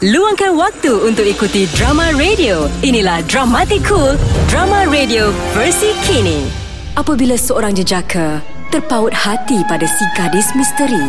Luangkan 0.00 0.56
waktu 0.56 0.96
untuk 0.96 1.28
ikuti 1.28 1.68
drama 1.76 2.08
radio. 2.16 2.72
Inilah 2.80 3.20
Dramatic 3.28 3.84
Cool, 3.84 4.16
drama 4.48 4.88
radio 4.88 5.28
versi 5.52 5.92
kini. 6.08 6.48
Apabila 6.96 7.36
seorang 7.36 7.76
jejaka 7.76 8.40
terpaut 8.72 9.12
hati 9.12 9.60
pada 9.68 9.84
si 9.84 10.04
gadis 10.16 10.56
misteri, 10.56 11.04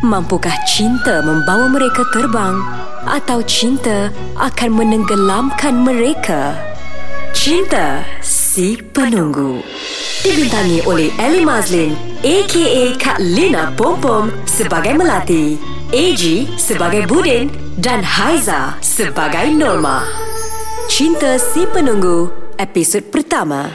mampukah 0.00 0.56
cinta 0.64 1.20
membawa 1.20 1.68
mereka 1.68 2.08
terbang 2.08 2.56
atau 3.04 3.44
cinta 3.44 4.08
akan 4.40 4.80
menenggelamkan 4.80 5.84
mereka? 5.84 6.56
Cinta 7.36 8.00
Si 8.24 8.80
Penunggu 8.80 9.60
Dibintangi 10.24 10.84
oleh 10.88 11.12
Ellie 11.20 11.44
Mazlin 11.44 11.92
A.K.A. 12.24 12.96
Kak 12.96 13.20
Lina 13.20 13.72
Pompom 13.76 14.32
sebagai 14.48 14.96
Melati 14.96 15.56
AG 15.92 16.48
sebagai 16.56 17.04
Budin 17.04 17.52
dan 17.76 18.00
Haiza 18.00 18.80
sebagai 18.80 19.52
Norma. 19.52 20.00
Cinta 20.88 21.36
Si 21.36 21.68
Penunggu 21.68 22.32
episod 22.56 23.04
pertama 23.12 23.68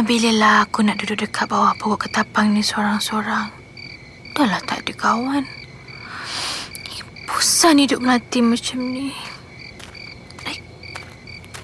Sama 0.00 0.16
bila 0.16 0.32
lah 0.32 0.56
aku 0.64 0.80
nak 0.80 0.96
duduk 0.96 1.28
dekat 1.28 1.44
bawah 1.44 1.76
pokok 1.76 2.08
ketapang 2.08 2.56
ni 2.56 2.64
seorang-seorang. 2.64 3.52
Dah 4.32 4.46
lah 4.48 4.56
tak 4.64 4.80
ada 4.80 4.96
kawan. 4.96 5.44
Bosan 7.28 7.84
hidup 7.84 8.00
melati 8.00 8.40
macam 8.40 8.80
ni. 8.80 9.12
Eh, 10.48 10.56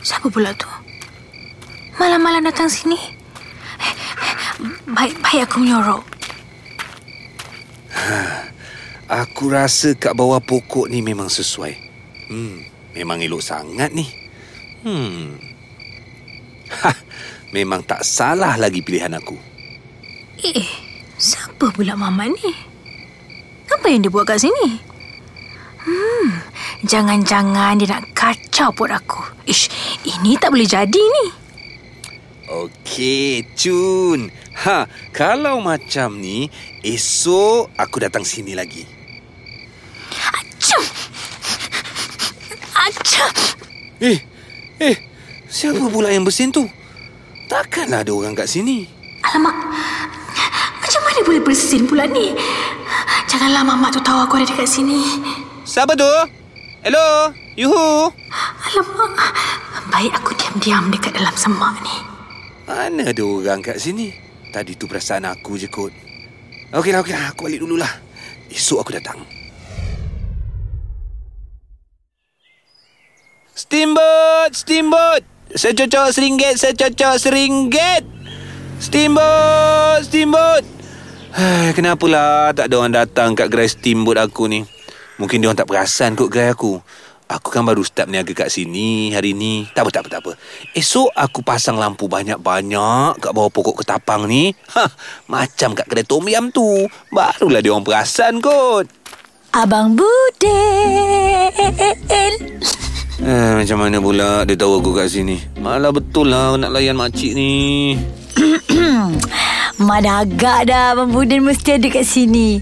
siapa 0.04 0.28
pula 0.28 0.52
tu? 0.52 0.68
Malam-malam 1.96 2.44
datang 2.44 2.68
sini. 2.68 3.00
Eh, 3.80 3.94
eh, 5.32 5.40
aku 5.40 5.56
menyorok. 5.56 6.04
Aku 9.16 9.48
rasa 9.48 9.96
kat 9.96 10.12
bawah 10.12 10.44
pokok 10.44 10.92
ni 10.92 11.00
memang 11.00 11.32
sesuai. 11.32 11.72
Hmm, 12.28 12.68
memang 12.92 13.16
elok 13.16 13.40
sangat 13.40 13.96
ni. 13.96 14.04
Hmm. 14.84 15.40
Ha, 16.84 16.92
memang 17.50 17.82
tak 17.86 18.02
salah 18.02 18.54
lagi 18.58 18.82
pilihan 18.82 19.12
aku. 19.14 19.36
Eh, 20.42 20.68
siapa 21.18 21.70
pula 21.72 21.94
Mamat 21.94 22.32
ni? 22.32 22.50
Apa 23.66 23.86
yang 23.90 24.06
dia 24.06 24.12
buat 24.12 24.26
kat 24.26 24.42
sini? 24.46 24.78
Hmm, 25.86 26.42
jangan-jangan 26.82 27.78
dia 27.78 27.86
nak 27.94 28.10
kacau 28.10 28.74
pot 28.74 28.90
aku. 28.90 29.22
Ish, 29.46 29.70
ini 30.02 30.34
tak 30.34 30.50
boleh 30.50 30.66
jadi 30.66 30.98
ni. 30.98 31.26
Okey, 32.46 33.42
Cun. 33.58 34.30
Ha, 34.66 34.86
kalau 35.10 35.58
macam 35.58 36.18
ni, 36.18 36.46
esok 36.82 37.74
aku 37.74 38.02
datang 38.02 38.22
sini 38.22 38.54
lagi. 38.54 38.86
Acam! 40.14 40.82
Acam! 42.70 43.30
Eh, 43.98 44.18
eh, 44.78 44.96
siapa 45.50 45.90
pula 45.90 46.14
yang 46.14 46.22
bersin 46.22 46.54
tu? 46.54 46.70
Takkanlah 47.46 48.02
ada 48.02 48.10
orang 48.10 48.34
kat 48.34 48.50
sini. 48.50 48.90
Alamak, 49.22 49.54
macam 50.82 51.00
mana 51.06 51.20
boleh 51.22 51.42
bersin 51.42 51.86
pula 51.86 52.06
ni? 52.06 52.34
Janganlah 53.30 53.62
mamak 53.62 53.94
tu 53.94 54.00
tahu 54.02 54.26
aku 54.26 54.42
ada 54.42 54.46
dekat 54.50 54.66
sini. 54.66 55.02
Siapa 55.62 55.94
tu? 55.94 56.10
Hello? 56.82 57.30
Yuhu? 57.54 58.10
Alamak, 58.66 59.14
baik 59.94 60.12
aku 60.18 60.34
diam-diam 60.34 60.90
dekat 60.90 61.14
dalam 61.14 61.34
semak 61.38 61.78
ni. 61.86 61.96
Mana 62.66 63.14
ada 63.14 63.22
orang 63.22 63.62
kat 63.62 63.78
sini? 63.78 64.10
Tadi 64.50 64.74
tu 64.74 64.90
perasaan 64.90 65.26
aku 65.30 65.54
je 65.54 65.70
kot. 65.70 65.94
Okeylah, 66.74 67.02
okeylah. 67.06 67.30
Aku 67.30 67.46
balik 67.46 67.62
dululah. 67.62 67.92
Esok 68.50 68.82
aku 68.82 68.90
datang. 68.94 69.22
Steamboat! 73.54 74.50
Steamboat! 74.52 75.35
Secocok 75.56 76.12
seringgit, 76.12 76.60
secocok 76.60 77.16
seringgit! 77.16 78.04
Steamboat! 78.76 80.04
Steamboat! 80.04 80.60
Hai, 81.32 81.72
kenapalah 81.72 82.52
tak 82.52 82.68
ada 82.68 82.76
orang 82.76 82.92
datang 82.92 83.32
kat 83.32 83.48
gerai 83.48 83.64
steamboat 83.64 84.20
aku 84.20 84.52
ni? 84.52 84.68
Mungkin 85.16 85.40
dia 85.40 85.48
orang 85.48 85.56
tak 85.56 85.72
perasan 85.72 86.12
kot 86.12 86.28
gerai 86.28 86.52
aku. 86.52 86.76
Aku 87.32 87.48
kan 87.48 87.64
baru 87.64 87.80
start 87.80 88.12
berniaga 88.12 88.36
kat 88.36 88.52
sini 88.52 89.16
hari 89.16 89.32
ni. 89.32 89.64
Tak 89.72 89.88
apa, 89.88 89.96
tak 89.96 90.04
apa, 90.04 90.08
tak 90.12 90.20
apa. 90.28 90.32
Esok 90.76 91.08
aku 91.16 91.40
pasang 91.40 91.80
lampu 91.80 92.04
banyak-banyak 92.04 93.16
kat 93.16 93.32
bawah 93.32 93.48
pokok 93.48 93.80
ketapang 93.80 94.28
ni. 94.28 94.52
Ha, 94.76 94.84
macam 95.24 95.72
kat 95.72 95.88
kedai 95.88 96.04
tom 96.04 96.28
yam 96.28 96.52
tu. 96.52 96.84
Barulah 97.08 97.64
dia 97.64 97.72
orang 97.72 97.88
perasan 97.88 98.44
kot. 98.44 98.92
Abang 99.56 99.96
Budin. 99.96 101.48
Eh, 103.16 103.52
macam 103.56 103.80
mana 103.80 103.96
pula 103.96 104.44
dia 104.44 104.60
tahu 104.60 104.84
aku 104.84 104.92
kat 104.92 105.08
sini? 105.08 105.40
Malah 105.56 105.88
betul 105.88 106.28
lah 106.28 106.60
nak 106.60 106.68
layan 106.68 107.00
makcik 107.00 107.32
ni. 107.32 107.96
Mana 109.88 110.20
agak 110.20 110.68
dah 110.68 110.92
Abang 110.92 111.16
Budin 111.16 111.40
mesti 111.40 111.80
ada 111.80 111.88
kat 111.88 112.04
sini. 112.04 112.60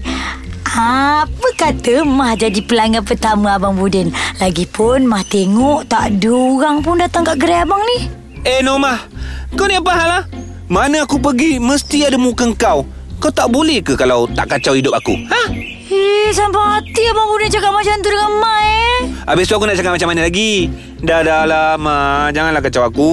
Apa 0.75 1.47
kata 1.59 2.07
Mah 2.07 2.39
jadi 2.39 2.63
pelanggan 2.63 3.03
pertama 3.03 3.59
Abang 3.59 3.75
Budin? 3.75 4.15
Lagipun 4.39 5.03
Mah 5.03 5.27
tengok 5.27 5.91
tak 5.91 6.15
ada 6.15 6.31
orang 6.31 6.79
pun 6.79 7.03
datang 7.03 7.27
kat 7.27 7.35
gerai 7.35 7.67
Abang 7.67 7.83
ni. 7.83 8.07
Eh, 8.47 8.63
Norma. 8.63 8.95
Kau 9.59 9.67
ni 9.67 9.75
apa 9.75 9.91
hal 9.91 10.07
lah? 10.07 10.23
Mana 10.71 11.03
aku 11.03 11.19
pergi 11.19 11.59
mesti 11.59 12.07
ada 12.07 12.15
muka 12.15 12.47
kau. 12.55 12.87
Kau 13.19 13.31
tak 13.31 13.51
boleh 13.51 13.83
ke 13.83 13.99
kalau 13.99 14.23
tak 14.31 14.55
kacau 14.55 14.71
hidup 14.71 14.95
aku? 14.95 15.19
Ha? 15.27 15.74
Eh, 15.95 16.29
sampai 16.35 16.59
hati 16.59 17.07
Abang 17.07 17.31
Budin 17.31 17.47
cakap 17.47 17.71
macam 17.71 17.95
tu 18.03 18.11
dengan 18.11 18.31
Mah 18.43 18.59
eh. 18.67 18.97
Habis 19.31 19.47
tu 19.47 19.55
aku 19.55 19.63
nak 19.63 19.79
cakap 19.79 19.95
macam 19.95 20.11
mana 20.11 20.27
lagi? 20.27 20.67
Dah 20.99 21.23
dah 21.23 21.47
lama. 21.47 22.27
Janganlah 22.35 22.59
kacau 22.59 22.83
aku. 22.83 23.11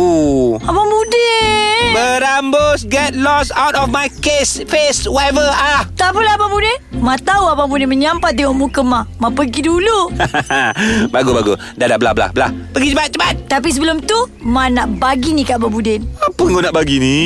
Abang 0.66 0.91
Budin. 0.91 1.94
Berambus, 1.94 2.88
get 2.88 3.15
lost 3.15 3.53
out 3.54 3.78
of 3.78 3.93
my 3.93 4.09
case, 4.25 4.65
face, 4.66 5.06
whatever. 5.06 5.44
Ah. 5.47 5.87
Tak 5.94 6.10
apalah 6.10 6.34
Abang 6.34 6.50
Budin. 6.50 6.75
Mak 6.98 7.22
tahu 7.22 7.47
Abang 7.47 7.70
Budin 7.70 7.87
menyampat 7.87 8.34
tengok 8.34 8.56
muka 8.56 8.82
Mak. 8.82 9.04
Mak 9.22 9.31
pergi 9.38 9.60
dulu. 9.62 10.10
bagus, 11.14 11.32
bagus. 11.38 11.56
Dah, 11.78 11.87
dah, 11.87 11.99
belah, 12.03 12.14
belah, 12.19 12.31
belah. 12.34 12.50
Pergi 12.75 12.99
cepat, 12.99 13.09
cepat. 13.14 13.34
Tapi 13.47 13.69
sebelum 13.70 14.03
tu, 14.03 14.19
Mak 14.43 14.69
nak 14.75 14.87
bagi 14.99 15.31
ni 15.31 15.47
kat 15.47 15.62
Abang 15.62 15.70
Budin. 15.70 16.03
Apa 16.19 16.43
kau 16.50 16.59
nak 16.59 16.75
bagi 16.75 16.99
ni? 16.99 17.20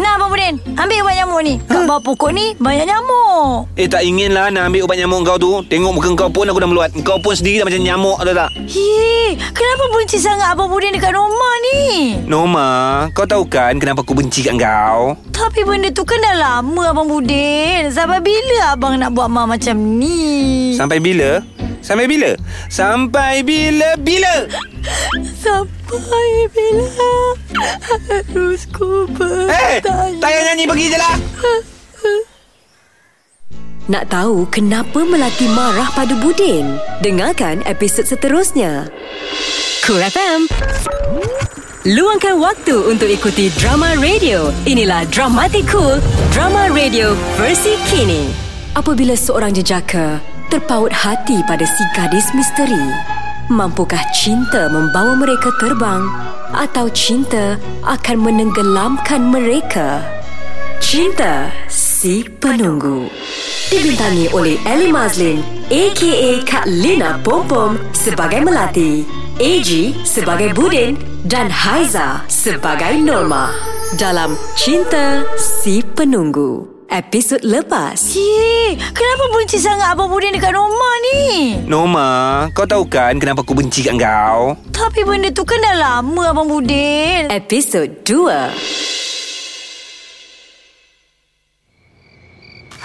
Nah 0.00 0.16
Abang 0.16 0.32
Budin, 0.32 0.56
ambil 0.72 1.04
ubat 1.04 1.14
nyamuk 1.20 1.40
ni. 1.44 1.54
Kat 1.68 1.84
bawah 1.84 2.00
pokok 2.00 2.32
ni 2.32 2.56
banyak 2.56 2.88
nyamuk. 2.88 3.68
Eh, 3.76 3.84
tak 3.84 4.00
inginlah 4.00 4.48
nak 4.48 4.72
ambil 4.72 4.88
ubat 4.88 4.96
nyamuk 4.96 5.20
kau 5.28 5.36
tu. 5.36 5.52
Tengok 5.68 5.92
muka 5.92 6.08
kau 6.16 6.30
pun 6.32 6.48
aku 6.48 6.60
dah 6.60 6.70
meluat. 6.70 6.90
Kau 7.04 7.20
pun 7.20 7.36
sendiri 7.36 7.60
dah 7.60 7.66
macam 7.68 7.82
nyamuk, 7.84 8.16
tahu 8.24 8.32
tak? 8.32 8.50
Hei, 8.72 9.36
kenapa 9.52 9.84
benci 9.92 10.16
sangat 10.16 10.48
Abang 10.48 10.72
Budin 10.72 10.96
dekat 10.96 11.12
rumah 11.12 11.54
ni? 11.68 11.80
Norma, 12.24 12.68
kau 13.12 13.28
tahu 13.28 13.44
kan 13.44 13.76
kenapa 13.76 14.00
aku 14.00 14.16
benci 14.16 14.40
kat 14.40 14.56
kau? 14.56 15.12
Tapi 15.28 15.60
benda 15.66 15.92
tu 15.92 16.08
kan 16.08 16.16
dah 16.24 16.34
lama 16.40 16.82
Abang 16.96 17.08
Budin. 17.12 17.92
Sampai 17.92 18.24
bila 18.24 18.72
Abang 18.72 18.96
nak 18.96 19.12
buat 19.12 19.28
Ma 19.28 19.44
macam 19.44 19.76
ni? 19.76 20.72
Sampai 20.72 21.04
bila? 21.04 21.44
Sampai 21.82 22.06
bila? 22.06 22.32
Sampai 22.66 23.42
bila-bila? 23.42 24.46
Sampai 25.34 26.24
bila 26.48 27.10
harus 27.98 28.64
ku 28.70 29.04
Eh, 29.04 29.10
bertanya? 29.10 29.82
tak 29.82 30.18
payah 30.22 30.42
nyanyi 30.48 30.64
pergi 30.64 30.86
je 30.88 30.96
lah. 30.96 31.16
Nak 33.82 34.08
tahu 34.08 34.46
kenapa 34.46 35.02
Melati 35.02 35.50
marah 35.50 35.90
pada 35.90 36.14
Budin? 36.14 36.78
Dengarkan 37.02 37.66
episod 37.66 38.06
seterusnya. 38.06 38.86
Cool 39.82 39.98
FM. 40.00 40.46
Luangkan 41.82 42.38
waktu 42.38 42.78
untuk 42.86 43.10
ikuti 43.10 43.50
drama 43.58 43.98
radio. 43.98 44.54
Inilah 44.64 45.02
Dramatic 45.10 45.66
Cool, 45.66 45.98
drama 46.30 46.70
radio 46.70 47.18
versi 47.34 47.74
kini. 47.90 48.30
Apabila 48.72 49.12
seorang 49.12 49.50
jejaka 49.50 50.22
terpaut 50.52 50.92
hati 50.92 51.40
pada 51.48 51.64
si 51.64 51.80
gadis 51.96 52.28
misteri, 52.36 52.84
mampukah 53.48 54.04
cinta 54.12 54.68
membawa 54.68 55.16
mereka 55.16 55.48
terbang 55.56 56.04
atau 56.52 56.92
cinta 56.92 57.56
akan 57.88 58.20
menenggelamkan 58.20 59.32
mereka? 59.32 60.04
Cinta 60.76 61.48
si 61.72 62.28
penunggu. 62.36 63.08
dibintangi 63.72 64.28
oleh 64.36 64.60
Ellie 64.68 64.92
Mazlin 64.92 65.40
aka 65.72 66.44
Kak 66.44 66.68
Lina 66.68 67.16
Pompom 67.24 67.80
sebagai 67.96 68.44
Melati, 68.44 69.08
AG 69.40 69.96
sebagai 70.04 70.52
Budin 70.52 71.00
dan 71.24 71.48
Haiza 71.48 72.28
sebagai 72.28 73.00
Norma 73.00 73.48
dalam 73.96 74.36
Cinta 74.60 75.24
Si 75.40 75.80
Penunggu. 75.80 76.71
Episod 76.92 77.40
lepas. 77.40 77.96
Cik, 77.96 78.76
kenapa 78.92 79.24
benci 79.32 79.56
sangat 79.56 79.96
Abang 79.96 80.12
Budin 80.12 80.28
dekat 80.36 80.52
Norma 80.52 80.90
ni? 81.00 81.56
Norma, 81.64 82.44
kau 82.52 82.68
tahu 82.68 82.84
kan 82.84 83.16
kenapa 83.16 83.40
aku 83.40 83.56
benci 83.56 83.80
kat 83.80 83.96
kau? 83.96 84.52
Tapi 84.76 85.00
benda 85.00 85.32
tu 85.32 85.40
kan 85.40 85.56
dah 85.56 85.72
lama 85.72 86.36
Abang 86.36 86.52
Budin. 86.52 87.32
Episod 87.32 87.88
2. 88.04 88.52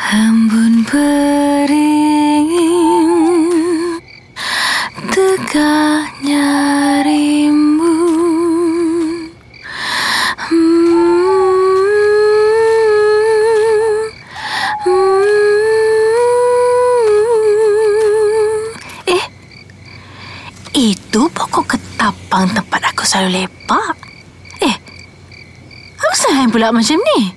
Embun 0.07 0.87
beringin 0.87 1.59
Tegaknya 5.11 6.47
selalu 23.17 23.49
lepak 23.49 23.97
Eh 24.61 24.77
Apa 25.97 26.13
sayang 26.13 26.53
pula 26.53 26.69
macam 26.69 27.01
ni? 27.01 27.33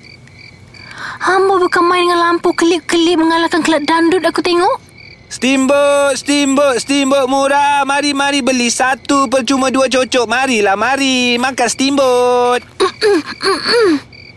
Hamba 1.21 1.57
bukan 1.57 1.83
main 1.89 2.05
dengan 2.05 2.21
lampu 2.21 2.53
kelip-kelip 2.53 3.17
mengalahkan 3.17 3.61
kelab 3.65 3.85
dandut 3.85 4.25
aku 4.25 4.41
tengok. 4.41 4.81
Steamboat, 5.29 6.17
steamboat, 6.17 6.81
steamboat 6.81 7.29
murah. 7.29 7.85
Mari, 7.85 8.13
mari 8.17 8.41
beli 8.41 8.73
satu 8.73 9.29
percuma 9.29 9.69
dua 9.69 9.85
cocok. 9.85 10.25
Marilah, 10.25 10.73
mari. 10.73 11.37
Makan 11.37 11.67
steamboat. 11.69 12.65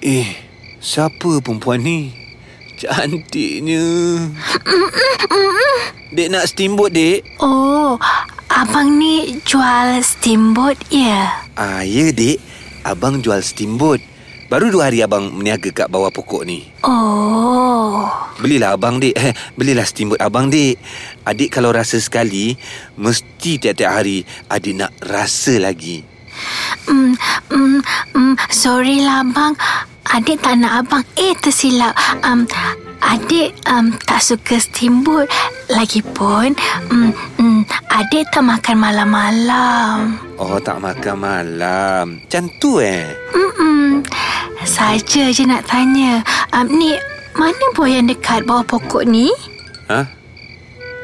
eh, 0.05 0.29
siapa 0.77 1.41
perempuan 1.41 1.81
ni? 1.81 2.24
Cantiknya. 2.75 3.83
Dek 6.11 6.29
nak 6.31 6.47
steamboat, 6.51 6.91
dek? 6.91 7.23
Oh, 7.39 7.99
abang 8.51 8.99
ni 8.99 9.39
jual 9.47 10.03
steamboat 10.03 10.79
ya? 10.91 11.31
Ah, 11.55 11.87
ya, 11.87 12.11
dek. 12.11 12.43
Abang 12.83 13.23
jual 13.23 13.43
steamboat. 13.43 14.03
Baru 14.51 14.71
dua 14.71 14.91
hari 14.91 15.01
abang 15.03 15.33
meniaga 15.33 15.71
kat 15.73 15.89
bawah 15.91 16.11
pokok 16.11 16.47
ni. 16.47 16.67
Oh, 16.87 18.07
Belilah 18.43 18.75
abang, 18.75 18.99
dek. 18.99 19.15
Eh, 19.15 19.33
belilah 19.55 19.87
steamboat 19.87 20.19
abang, 20.19 20.51
dek. 20.51 20.75
Adik 21.23 21.55
kalau 21.55 21.71
rasa 21.71 22.03
sekali, 22.03 22.59
mesti 22.99 23.63
tiap-tiap 23.63 23.91
hari 24.03 24.27
adik 24.51 24.75
nak 24.75 24.91
rasa 24.99 25.63
lagi. 25.63 26.14
Mm, 26.89 27.13
mm, 27.53 27.79
mm, 28.15 28.35
sorry 28.51 29.03
lah 29.03 29.23
abang. 29.23 29.55
Adik 30.13 30.45
tak 30.45 30.61
nak 30.61 30.85
abang. 30.85 31.05
Eh, 31.17 31.33
tersilap. 31.41 31.97
Um, 32.23 32.45
adik 33.01 33.57
um, 33.67 33.97
tak 34.05 34.21
suka 34.21 34.61
steamboat. 34.61 35.27
Lagipun, 35.73 36.53
mm, 36.93 37.11
mm, 37.41 37.61
adik 37.89 38.29
tak 38.31 38.45
makan 38.45 38.77
malam-malam. 38.79 40.21
Oh, 40.37 40.61
tak 40.61 40.79
makan 40.79 41.17
malam. 41.19 42.05
Macam 42.21 42.45
tu 42.61 42.79
eh? 42.85 43.11
Mm-mm. 43.33 44.05
Saja 44.65 45.29
je 45.33 45.45
nak 45.45 45.69
tanya. 45.69 46.21
Um, 46.53 46.69
ni, 46.69 46.97
mana 47.35 47.65
buayan 47.77 48.09
dekat 48.09 48.45
bawah 48.45 48.65
pokok 48.65 49.05
ni? 49.09 49.33
Ha? 49.89 50.09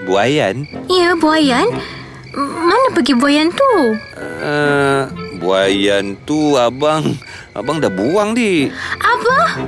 Buayan? 0.09 0.65
Ya, 0.89 1.13
buayan. 1.13 1.69
M- 1.69 2.00
Mana 2.37 2.87
pergi 2.95 3.15
buayan 3.19 3.51
tu? 3.51 3.73
Uh, 4.15 5.11
buayan 5.43 6.15
tu 6.23 6.55
abang... 6.55 7.19
Abang 7.51 7.83
dah 7.83 7.91
buang, 7.91 8.31
dik. 8.39 8.71
Apa? 9.03 9.67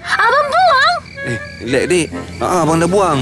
Abang 0.00 0.46
buang? 0.48 0.96
Eh, 1.28 1.38
relax, 1.68 1.84
dik. 1.92 2.08
Ha, 2.40 2.64
abang 2.64 2.80
dah 2.80 2.88
buang. 2.88 3.20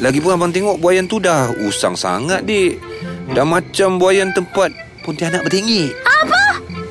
Lagipun 0.00 0.32
abang 0.32 0.52
tengok 0.52 0.80
buayan 0.80 1.04
tu 1.04 1.20
dah 1.20 1.52
usang 1.60 1.92
sangat, 1.92 2.48
dik. 2.48 2.80
Dah 3.36 3.44
macam 3.44 4.00
buayan 4.00 4.32
tempat 4.32 4.72
Pontianak 5.06 5.46
bertinggi. 5.46 5.94
Apa? 6.02 6.42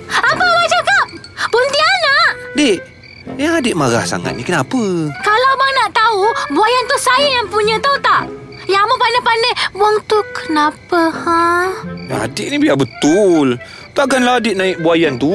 Apa 0.07 0.39
abang 0.39 0.68
cakap? 0.72 1.06
Pontianak? 1.51 2.31
Dik, 2.56 2.80
yang 3.36 3.60
adik 3.60 3.75
marah 3.75 4.07
sangat 4.07 4.31
ni 4.39 4.44
kenapa? 4.45 5.12
Kalau 5.19 5.48
abang 5.51 5.72
nak 5.75 5.92
tahu, 5.92 6.24
buayan 6.56 6.83
tu 6.88 6.95
saya 6.95 7.27
yang 7.27 7.48
punya, 7.51 7.75
tahu 7.83 8.00
tak? 8.00 8.24
Pandai-pandai 9.06 9.54
buang 9.78 9.98
tu 10.10 10.18
kenapa, 10.34 11.13
ha? 11.13 11.69
Adik 12.25 12.50
ni 12.50 12.57
biar 12.57 12.74
betul. 12.74 13.54
Takkanlah 13.94 14.42
adik 14.42 14.57
naik 14.57 14.81
buayan 14.81 15.22
tu. 15.22 15.30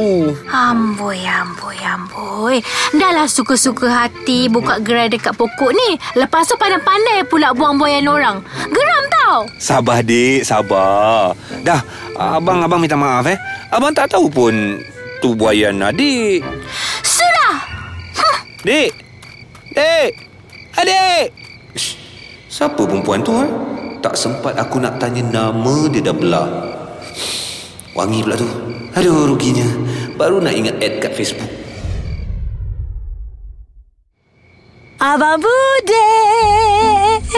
Amboi, 0.51 1.23
amboi, 1.23 1.79
amboi. 1.79 2.59
Dahlah 2.99 3.31
suka-suka 3.31 3.87
hati 3.87 4.51
buka 4.51 4.83
gerai 4.83 5.07
dekat 5.07 5.39
pokok 5.39 5.71
ni. 5.71 5.95
Lepas 6.19 6.51
tu 6.51 6.59
pandai-pandai 6.59 7.23
pula 7.31 7.55
buang 7.55 7.79
buayan 7.79 8.11
orang. 8.11 8.43
Geram 8.75 9.05
tau. 9.07 9.47
Sabar, 9.63 10.03
dik. 10.03 10.43
Sabar. 10.43 11.39
Dah, 11.63 11.79
abang-abang 12.19 12.83
minta 12.83 12.99
maaf, 12.99 13.31
eh. 13.31 13.39
Abang 13.71 13.95
tak 13.95 14.11
tahu 14.11 14.27
pun 14.27 14.83
tu 15.23 15.39
buayan 15.39 15.79
adik. 15.79 16.43
Sudah. 17.07 17.55
Dik! 18.67 18.91
Dik! 19.79 20.11
Adik! 20.75 21.31
Shh. 21.79 22.10
Siapa 22.51 22.83
perempuan 22.83 23.23
tu, 23.23 23.31
ha? 23.31 23.47
Tak 24.03 24.19
sempat 24.19 24.59
aku 24.59 24.83
nak 24.83 24.99
tanya 24.99 25.23
nama 25.23 25.87
dia 25.87 26.03
dah 26.03 26.11
belah. 26.11 26.51
Wangi 27.95 28.27
pula 28.27 28.35
tu. 28.35 28.51
Aduh, 28.99 29.31
ruginya. 29.31 29.63
Baru 30.19 30.43
nak 30.43 30.59
ingat 30.59 30.83
add 30.83 30.99
kat 30.99 31.15
Facebook. 31.15 31.47
Abang 34.99 35.39
Bude. 35.39 36.11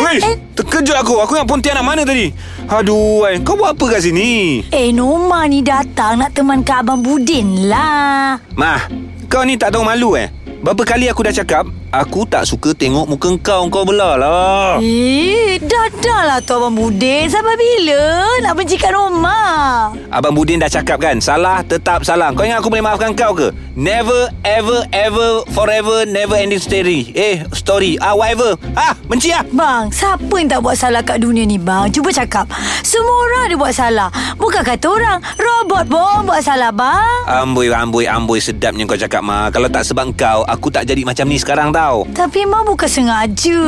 Weh, 0.00 0.18
terkejut 0.56 0.96
aku. 0.96 1.20
Aku 1.20 1.36
yang 1.36 1.44
Pontianak 1.44 1.84
mana 1.84 2.08
tadi? 2.08 2.32
Aduh, 2.72 3.28
ay. 3.28 3.44
kau 3.44 3.52
buat 3.52 3.76
apa 3.76 3.84
kat 3.92 4.08
sini? 4.08 4.64
Eh, 4.72 4.96
Noma 4.96 5.44
ni 5.44 5.60
datang 5.60 6.24
nak 6.24 6.32
teman 6.32 6.64
ke 6.64 6.72
Abang 6.72 7.04
Budin 7.04 7.68
lah. 7.68 8.40
Mah, 8.56 8.88
kau 9.28 9.44
ni 9.44 9.60
tak 9.60 9.76
tahu 9.76 9.84
malu 9.84 10.16
eh? 10.16 10.32
Berapa 10.64 10.88
kali 10.88 11.12
aku 11.12 11.20
dah 11.28 11.36
cakap, 11.36 11.68
aku 11.92 12.24
tak 12.24 12.48
suka 12.48 12.72
tengok 12.72 13.06
muka 13.06 13.30
kau. 13.38 13.68
Kau 13.68 13.84
belah 13.84 14.16
lah. 14.16 14.80
Eh, 14.80 15.60
dah 15.60 15.86
dah 16.00 16.20
lah 16.26 16.38
tu 16.40 16.56
Abang 16.56 16.74
Budin. 16.74 17.28
Sampai 17.28 17.54
bila 17.54 18.24
nak 18.40 18.56
benci 18.56 18.80
kat 18.80 18.90
Noma? 18.90 19.92
Abang 20.08 20.32
Budin 20.32 20.58
dah 20.58 20.68
cakap 20.68 21.00
kan 21.00 21.16
Salah 21.20 21.64
tetap 21.64 22.04
salah 22.04 22.32
Kau 22.32 22.44
ingat 22.44 22.60
aku 22.60 22.68
boleh 22.68 22.84
maafkan 22.84 23.16
kau 23.16 23.32
ke 23.32 23.48
Never 23.72 24.28
ever 24.44 24.84
ever 24.92 25.40
Forever 25.52 26.04
never 26.04 26.36
ending 26.36 26.60
story 26.60 27.08
Eh 27.16 27.40
story 27.56 27.96
Ah 27.96 28.12
whatever 28.12 28.56
Ah 28.76 28.92
benci 29.08 29.32
lah 29.32 29.40
Bang, 29.52 29.88
siapa 29.88 30.32
yang 30.36 30.48
tak 30.48 30.60
buat 30.60 30.76
salah 30.76 31.00
kat 31.00 31.20
dunia 31.20 31.44
ni 31.44 31.56
bang? 31.56 31.88
Cuba 31.92 32.08
cakap. 32.12 32.48
Semua 32.80 33.12
orang 33.28 33.44
dia 33.52 33.58
buat 33.58 33.72
salah. 33.72 34.08
Bukan 34.36 34.62
kata 34.64 34.86
orang. 34.88 35.18
Robot 35.36 35.84
pun 35.88 36.18
buat 36.28 36.40
salah 36.40 36.72
bang. 36.72 37.20
Amboi 37.28 37.68
amboi 37.72 38.04
amboi 38.08 38.40
Sedapnya 38.40 38.84
kau 38.84 38.98
cakap 38.98 39.20
mah 39.24 39.48
Kalau 39.48 39.68
tak 39.68 39.84
sebab 39.84 40.12
kau 40.16 40.44
Aku 40.44 40.68
tak 40.68 40.84
jadi 40.84 41.04
macam 41.04 41.24
ni 41.28 41.36
sekarang 41.36 41.72
tau 41.82 42.06
Tapi 42.14 42.46
mak 42.46 42.62
bukan 42.62 42.86
sengaja. 42.86 43.60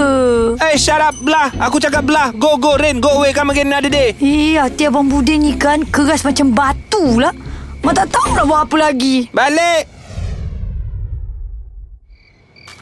Eh 0.62 0.62
hey, 0.62 0.74
shut 0.78 1.02
up 1.02 1.18
belah 1.18 1.50
Aku 1.66 1.82
cakap 1.82 2.06
belah 2.06 2.30
Go 2.38 2.54
go 2.62 2.78
rain 2.78 3.02
Go 3.02 3.18
away 3.18 3.34
Come 3.34 3.50
again 3.50 3.74
another 3.74 3.90
day 3.90 4.14
Eh, 4.22 4.54
hati 4.54 4.86
Abang 4.86 5.10
Budin 5.10 5.42
ni 5.42 5.58
kan 5.58 5.82
keras 5.82 6.22
macam 6.22 6.54
batu 6.54 7.18
lah. 7.18 7.34
Mak 7.82 7.92
tak 7.98 8.08
tahu 8.16 8.32
nak 8.32 8.44
buat 8.48 8.60
apa 8.64 8.76
lagi. 8.80 9.28
Balik 9.34 9.90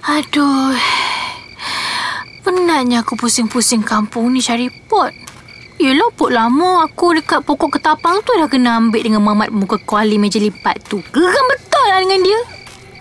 Aduh. 0.03 0.75
Penatnya 2.43 3.07
aku 3.07 3.15
pusing-pusing 3.15 3.87
kampung 3.87 4.35
ni 4.35 4.43
cari 4.43 4.67
pot. 4.91 5.15
Yelah 5.79 6.11
pot 6.11 6.35
lama 6.35 6.83
aku 6.83 7.15
dekat 7.15 7.47
pokok 7.47 7.79
ketapang 7.79 8.19
tu 8.27 8.35
dah 8.35 8.51
kena 8.51 8.83
ambil 8.83 8.99
dengan 8.99 9.23
mamat 9.23 9.55
muka 9.55 9.79
kuali 9.79 10.19
meja 10.19 10.43
lipat 10.43 10.91
tu. 10.91 10.99
Geram 11.15 11.47
betul 11.55 11.87
lah 11.87 11.99
dengan 12.03 12.21
dia. 12.23 12.41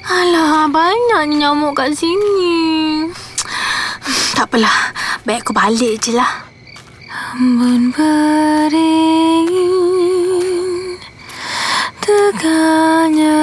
Alah, 0.02 0.66
banyaknya 0.72 1.52
nyamuk 1.52 1.78
kat 1.78 1.94
sini. 1.94 3.06
Tak 4.34 4.50
apalah. 4.50 4.94
Baik 5.22 5.46
aku 5.46 5.54
balik 5.54 6.02
je 6.02 6.18
lah. 6.18 6.52
Embun 7.32 7.96
beringin 7.96 9.72
Tegaknya 12.04 13.40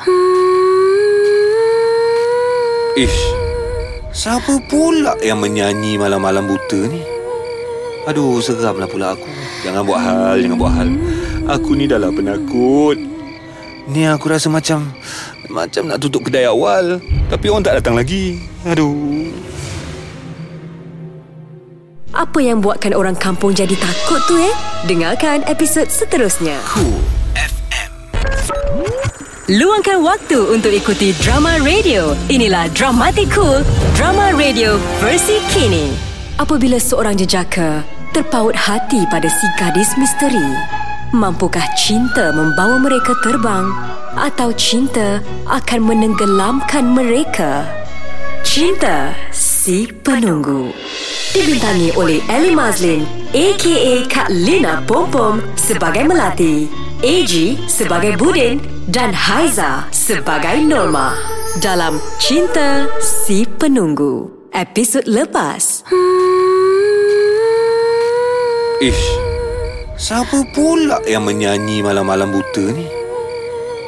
Hmm. 0.00 0.56
Ish 2.96 3.20
Siapa 4.14 4.62
pula 4.70 5.18
yang 5.20 5.42
menyanyi 5.42 5.98
malam-malam 5.98 6.46
buta 6.48 6.86
ni 6.86 7.02
Aduh 8.06 8.40
seramlah 8.42 8.86
pula 8.88 9.12
aku 9.18 9.28
Jangan 9.66 9.82
buat 9.86 10.00
hal 10.00 10.40
Jangan 10.40 10.58
buat 10.58 10.72
hal 10.72 10.88
Aku 11.50 11.74
ni 11.74 11.90
dah 11.90 11.98
lah 11.98 12.14
penakut 12.14 12.94
Ni 13.90 14.06
aku 14.06 14.30
rasa 14.30 14.46
macam 14.46 14.86
Macam 15.50 15.90
nak 15.90 15.98
tutup 15.98 16.30
kedai 16.30 16.46
awal 16.46 17.02
Tapi 17.26 17.50
orang 17.50 17.66
tak 17.66 17.82
datang 17.82 17.98
lagi 17.98 18.38
Aduh 18.62 19.34
Apa 22.14 22.38
yang 22.38 22.62
buatkan 22.62 22.94
orang 22.94 23.18
kampung 23.18 23.50
jadi 23.50 23.74
takut 23.74 24.22
tu 24.30 24.38
eh? 24.38 24.54
Dengarkan 24.86 25.42
episod 25.50 25.90
seterusnya. 25.90 26.54
Cool 26.70 27.02
FM 27.34 27.90
Luangkan 29.50 30.06
waktu 30.06 30.38
untuk 30.54 30.70
ikuti 30.70 31.10
drama 31.18 31.58
radio. 31.66 32.14
Inilah 32.30 32.70
Dramatic 32.70 33.34
Cool, 33.34 33.66
drama 33.98 34.30
radio 34.38 34.78
versi 35.02 35.42
kini. 35.50 35.90
Apabila 36.38 36.78
seorang 36.78 37.18
jejaka 37.18 37.82
terpaut 38.14 38.54
hati 38.54 39.02
pada 39.10 39.26
si 39.26 39.46
gadis 39.58 39.90
misteri, 39.98 40.78
mampukah 41.10 41.64
cinta 41.74 42.30
membawa 42.30 42.78
mereka 42.78 43.14
terbang 43.22 43.66
atau 44.14 44.54
cinta 44.54 45.22
akan 45.46 45.80
menenggelamkan 45.82 46.86
mereka? 46.86 47.66
Cinta 48.46 49.14
Si 49.30 49.86
Penunggu 49.86 50.74
Dibintangi 51.30 51.94
oleh 51.94 52.18
Ellie 52.26 52.56
Mazlin 52.56 53.06
A.K.A. 53.30 54.10
Kak 54.10 54.26
Lina 54.32 54.82
Pompom 54.88 55.38
sebagai 55.54 56.02
Melati 56.02 56.66
AG 57.00 57.56
sebagai 57.70 58.18
Budin 58.18 58.58
dan 58.90 59.14
Haiza 59.14 59.86
sebagai 59.94 60.60
Norma 60.66 61.14
dalam 61.62 61.96
Cinta 62.18 62.90
Si 62.98 63.46
Penunggu 63.46 64.40
episod 64.50 65.06
lepas. 65.06 65.86
Ish 68.80 69.19
Siapa 70.00 70.48
pula 70.56 70.96
yang 71.04 71.28
menyanyi 71.28 71.84
malam-malam 71.84 72.32
buta 72.32 72.72
ni? 72.72 72.88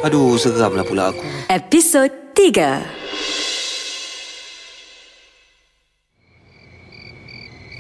Aduh, 0.05 0.37
seramlah 0.37 0.85
pula 0.85 1.09
aku. 1.09 1.25
Episod 1.49 2.13
3 2.37 2.85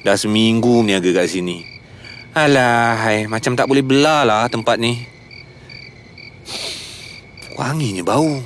Dah 0.00 0.16
seminggu 0.16 0.80
meniaga 0.80 1.12
kat 1.12 1.28
sini. 1.28 1.60
Alah, 2.32 3.04
hai, 3.04 3.28
macam 3.28 3.52
tak 3.52 3.68
boleh 3.68 3.84
belah 3.84 4.24
lah 4.24 4.48
tempat 4.48 4.80
ni. 4.80 5.04
Wanginya 7.60 8.00
bau. 8.00 8.40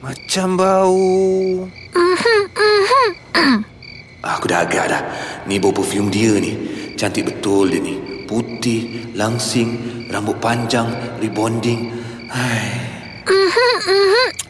Macam 0.00 0.56
bau. 0.56 1.04
Ah, 4.24 4.40
Aku 4.40 4.48
dah 4.48 4.64
agak 4.64 4.88
dah. 4.88 5.04
Ni 5.44 5.60
bau 5.60 5.76
perfume 5.76 6.08
dia 6.08 6.40
ni. 6.40 6.56
Cantik 6.96 7.28
betul 7.28 7.68
dia 7.68 7.84
ni. 7.84 8.05
Putih, 8.26 9.14
langsing, 9.14 9.78
rambut 10.10 10.42
panjang, 10.42 10.90
rebonding. 11.22 11.94
Hai. 12.26 12.82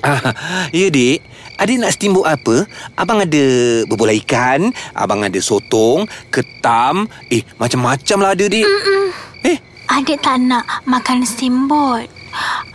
Ah, 0.00 0.32
ya, 0.76 0.88
Dik. 0.88 1.20
Adik 1.56 1.80
nak 1.80 1.92
steamboat 1.92 2.28
apa? 2.28 2.64
Abang 2.96 3.20
ada 3.20 3.44
berbola 3.84 4.12
ikan, 4.16 4.72
abang 4.96 5.24
ada 5.24 5.36
sotong, 5.40 6.08
ketam. 6.32 7.08
Eh, 7.28 7.44
macam-macam 7.60 8.18
lah 8.24 8.32
ada, 8.32 8.44
Dik. 8.48 8.64
Eh, 9.44 9.58
Adik 9.92 10.24
tak 10.24 10.40
nak 10.40 10.64
makan 10.88 11.22
steamboat. 11.28 12.08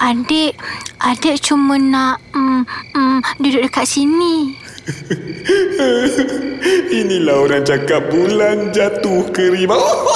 Adik, 0.02 0.58
adik 0.98 1.38
cuma 1.42 1.78
nak 1.78 2.18
mm, 2.34 2.62
mm, 2.94 3.18
duduk 3.38 3.62
dekat 3.70 3.86
sini. 3.86 4.58
Inilah 7.02 7.36
orang 7.48 7.64
cakap 7.66 8.12
bulan 8.12 8.72
jatuh 8.76 9.32
ke 9.34 9.52
rimau. 9.52 9.82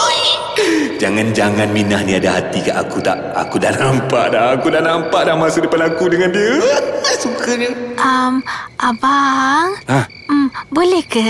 Jangan-jangan 1.01 1.67
Minah 1.75 2.01
ni 2.07 2.15
ada 2.15 2.39
hati 2.39 2.63
kat 2.63 2.75
aku 2.75 3.03
tak? 3.03 3.19
Aku 3.35 3.59
dah 3.59 3.75
nampak 3.75 4.31
dah. 4.31 4.55
Aku 4.55 4.71
dah 4.71 4.79
nampak 4.79 5.27
dah 5.27 5.35
masa 5.35 5.59
depan 5.59 5.91
aku 5.91 6.07
dengan 6.07 6.31
dia. 6.31 6.55
Suka 7.23 7.59
dia. 7.59 7.71
Um, 7.99 8.39
abang, 8.79 9.75
Ha? 9.91 10.07
Mm, 10.29 10.47
boleh 10.73 11.03
ke 11.05 11.21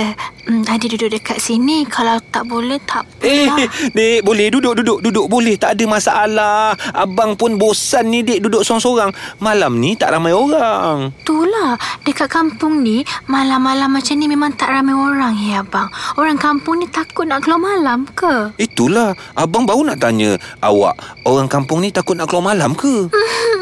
mm, 0.47 0.67
adik 0.71 0.95
duduk 0.97 1.19
dekat 1.19 1.37
sini? 1.39 1.83
Kalau 1.87 2.19
tak 2.31 2.47
boleh, 2.47 2.79
tak 2.83 3.07
Eh, 3.21 3.47
apalah. 3.49 3.67
Dek, 3.95 4.19
boleh 4.21 4.47
duduk, 4.51 4.73
duduk, 4.81 4.99
duduk. 5.01 5.25
Boleh, 5.29 5.55
tak 5.57 5.77
ada 5.77 5.83
masalah. 5.87 6.73
Abang 6.93 7.35
pun 7.35 7.57
bosan 7.59 8.11
ni, 8.11 8.21
Dek, 8.21 8.45
duduk 8.45 8.61
sorang-sorang. 8.63 9.11
Malam 9.41 9.77
ni 9.81 9.97
tak 9.97 10.13
ramai 10.13 10.31
orang. 10.31 11.11
Itulah, 11.23 11.77
dekat 12.05 12.29
kampung 12.29 12.83
ni, 12.83 13.03
malam-malam 13.27 13.89
macam 13.91 14.15
ni 14.15 14.27
memang 14.29 14.53
tak 14.55 14.71
ramai 14.71 14.95
orang 14.95 15.33
ya 15.35 15.61
abang. 15.61 15.89
Orang 16.15 16.37
kampung 16.37 16.79
ni 16.79 16.87
takut 16.87 17.25
nak 17.25 17.43
keluar 17.43 17.61
malam 17.61 18.05
ke? 18.13 18.53
Itulah, 18.61 19.17
abang 19.35 19.65
baru 19.65 19.87
nak 19.87 19.99
tanya 19.99 20.37
awak. 20.61 20.95
Orang 21.25 21.49
kampung 21.49 21.81
ni 21.81 21.89
takut 21.89 22.15
nak 22.15 22.29
keluar 22.29 22.53
malam 22.53 22.77
ke? 22.77 23.09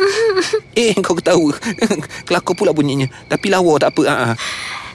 eh, 0.81 0.93
kau 0.99 1.15
ketawa. 1.17 1.53
Kelakar 2.27 2.53
pula 2.53 2.75
bunyinya. 2.75 3.07
Tapi 3.29 3.47
lawa 3.49 3.79
tak 3.79 3.95
apa. 3.95 4.03
Ha, 4.09 4.15
ha. 4.15 4.33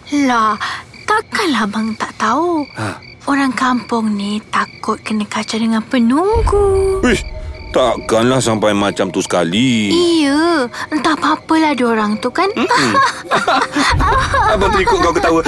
Lah, 0.09 0.57
takkanlah 1.05 1.69
abang 1.69 1.93
tak 1.93 2.17
tahu. 2.17 2.65
Ha. 2.81 2.97
Orang 3.29 3.53
kampung 3.53 4.17
ni 4.17 4.41
takut 4.49 4.97
kena 5.05 5.29
kacau 5.29 5.61
dengan 5.61 5.85
penunggu. 5.85 7.05
Ish, 7.05 7.21
takkanlah 7.77 8.41
sampai 8.41 8.73
macam 8.73 9.13
tu 9.13 9.21
sekali. 9.21 9.93
Iya, 9.93 10.65
entah 10.89 11.13
apa-apalah 11.13 11.77
diorang 11.77 12.17
tu 12.25 12.33
kan. 12.33 12.49
Abang 14.57 14.73
terikut 14.73 14.97
kau 15.05 15.13
ketawa. 15.13 15.45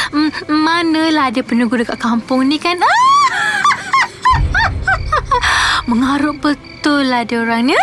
Manalah 0.48 1.28
ada 1.28 1.44
penunggu 1.44 1.76
dekat 1.76 2.00
kampung 2.00 2.48
ni 2.48 2.56
kan. 2.56 2.80
Mengarut 5.92 6.40
betul 6.40 7.04
lah 7.04 7.28
diorang 7.28 7.68
ni. 7.68 7.76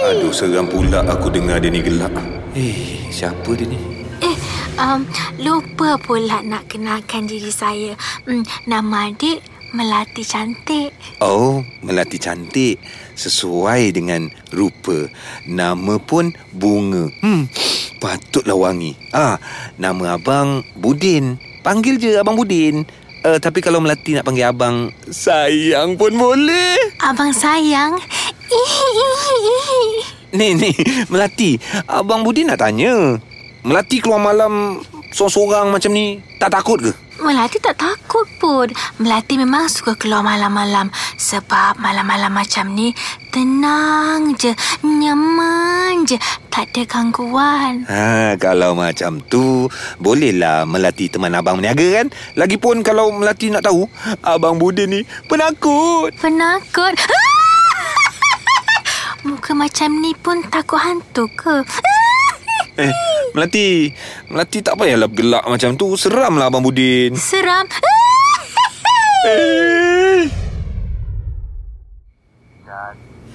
Aduh, 0.00 0.32
seram 0.32 0.64
pula 0.64 1.04
aku 1.04 1.28
dengar 1.28 1.60
dia 1.60 1.68
ni 1.68 1.84
gelak. 1.84 2.08
Eh, 2.56 3.04
siapa 3.12 3.52
dia 3.52 3.68
ni? 3.68 3.76
Eh, 4.24 4.36
um, 4.80 5.04
lupa 5.36 6.00
pula 6.00 6.40
nak 6.40 6.72
kenalkan 6.72 7.28
diri 7.28 7.52
saya. 7.52 7.92
Mm, 8.24 8.48
nama 8.64 9.12
adik 9.12 9.44
Melati 9.76 10.24
Cantik. 10.24 10.96
Oh, 11.20 11.60
Melati 11.84 12.16
cantik. 12.16 12.80
Sesuai 13.12 13.92
dengan 13.92 14.32
rupa. 14.56 15.04
Nama 15.44 16.00
pun 16.00 16.32
Bunga. 16.48 17.12
Hmm, 17.20 17.52
patutlah 18.00 18.56
wangi. 18.56 18.96
Ah, 19.12 19.36
nama 19.76 20.16
abang 20.16 20.64
Budin. 20.80 21.36
Panggil 21.60 22.00
je 22.00 22.16
abang 22.16 22.40
Budin. 22.40 22.88
Uh, 23.20 23.36
tapi 23.36 23.60
kalau 23.60 23.84
Melati 23.84 24.16
nak 24.16 24.24
panggil 24.24 24.48
abang 24.48 24.96
Sayang 25.12 26.00
pun 26.00 26.16
boleh 26.16 26.80
Abang 27.04 27.36
sayang. 27.36 28.00
Ni 30.30 30.54
ni 30.54 30.70
Melati 31.10 31.58
Abang 31.90 32.22
Budin 32.22 32.50
nak 32.50 32.62
tanya 32.62 33.18
Melati 33.66 33.98
keluar 33.98 34.22
malam 34.22 34.78
Sorang-sorang 35.10 35.74
macam 35.74 35.90
ni 35.90 36.22
Tak 36.38 36.54
takut 36.54 36.78
ke? 36.78 36.92
Melati 37.20 37.60
tak 37.60 37.76
takut 37.76 38.24
pun. 38.40 38.72
Melati 38.96 39.36
memang 39.36 39.68
suka 39.68 39.92
keluar 39.92 40.24
malam-malam. 40.24 40.88
Sebab 41.20 41.76
malam-malam 41.76 42.32
macam 42.32 42.72
ni 42.72 42.96
tenang 43.28 44.32
je, 44.40 44.56
nyaman 44.80 46.08
je, 46.08 46.16
tak 46.48 46.72
ada 46.72 46.82
gangguan. 46.88 47.84
Ha, 47.86 48.40
kalau 48.40 48.72
macam 48.72 49.20
tu 49.28 49.68
Bolehlah 50.00 50.64
Melati 50.64 51.12
teman 51.12 51.36
abang 51.36 51.60
meniaga 51.60 52.02
kan 52.02 52.06
Lagipun 52.34 52.82
kalau 52.82 53.14
Melati 53.14 53.52
nak 53.52 53.68
tahu 53.68 53.86
Abang 54.24 54.58
Budin 54.58 54.90
ni 54.90 55.00
penakut 55.30 56.10
Penakut. 56.18 56.96
Muka 59.20 59.52
macam 59.52 60.00
ni 60.00 60.16
pun 60.16 60.40
takut 60.48 60.80
hantu 60.80 61.28
ke? 61.36 61.60
Eh, 62.80 62.88
Melati. 63.36 63.92
Melati 64.32 64.64
tak 64.64 64.80
payahlah 64.80 65.04
bergelak 65.04 65.44
macam 65.44 65.76
tu. 65.76 66.00
Seramlah 66.00 66.48
Abang 66.48 66.64
Budin. 66.64 67.12
Seram. 67.12 67.68
Eh. 69.20 70.24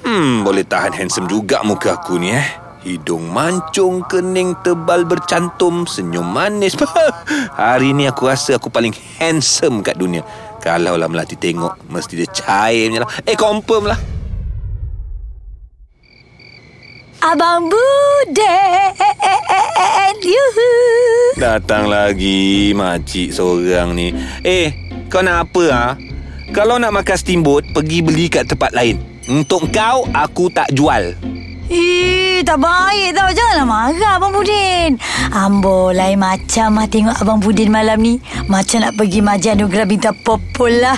Hmm, 0.02 0.42
boleh 0.42 0.66
tahan 0.66 0.98
handsome 0.98 1.30
juga 1.30 1.62
muka 1.62 1.94
aku 2.02 2.18
ni 2.18 2.34
eh. 2.34 2.48
Hidung 2.82 3.30
mancung, 3.30 4.02
kening 4.10 4.58
tebal 4.66 5.06
bercantum, 5.06 5.86
senyum 5.86 6.26
manis. 6.26 6.74
Hari 7.62 7.94
ni 7.94 8.10
aku 8.10 8.26
rasa 8.26 8.58
aku 8.58 8.74
paling 8.74 8.98
handsome 9.22 9.86
kat 9.86 9.94
dunia. 9.94 10.26
Kalau 10.58 10.98
lah 10.98 11.06
Melati 11.06 11.38
tengok, 11.38 11.86
mesti 11.86 12.18
dia 12.18 12.30
cair 12.34 12.90
punya 12.90 13.06
lah. 13.06 13.12
Eh, 13.30 13.38
confirm 13.38 13.94
lah 13.94 14.16
Abang 17.26 17.74
Budin 17.74 18.94
Yuhu 20.22 20.70
Datang 21.42 21.90
lagi 21.90 22.70
makcik 22.78 23.34
seorang 23.34 23.98
ni 23.98 24.14
Eh, 24.46 24.70
kau 25.10 25.26
nak 25.26 25.50
apa 25.50 25.64
ha? 25.74 25.88
Kalau 26.54 26.78
nak 26.78 26.94
makan 26.94 27.18
steamboat, 27.18 27.66
pergi 27.74 28.06
beli 28.06 28.30
kat 28.30 28.46
tempat 28.46 28.78
lain 28.78 29.02
Untuk 29.26 29.74
kau, 29.74 30.06
aku 30.14 30.54
tak 30.54 30.70
jual 30.78 31.18
Eh, 31.66 32.46
tak 32.46 32.62
baik 32.62 33.18
tau. 33.18 33.26
Janganlah 33.34 33.66
marah 33.66 34.22
Abang 34.22 34.38
Budin. 34.38 35.02
Ambo 35.34 35.90
lain 35.90 36.22
macam 36.22 36.78
lah 36.78 36.86
tengok 36.86 37.18
Abang 37.18 37.42
Budin 37.42 37.74
malam 37.74 38.06
ni. 38.06 38.22
Macam 38.46 38.86
nak 38.86 38.94
pergi 38.94 39.26
majlis 39.26 39.58
anugerah 39.58 39.90
bintang 39.90 40.14
popol 40.22 40.70
lah. 40.70 40.94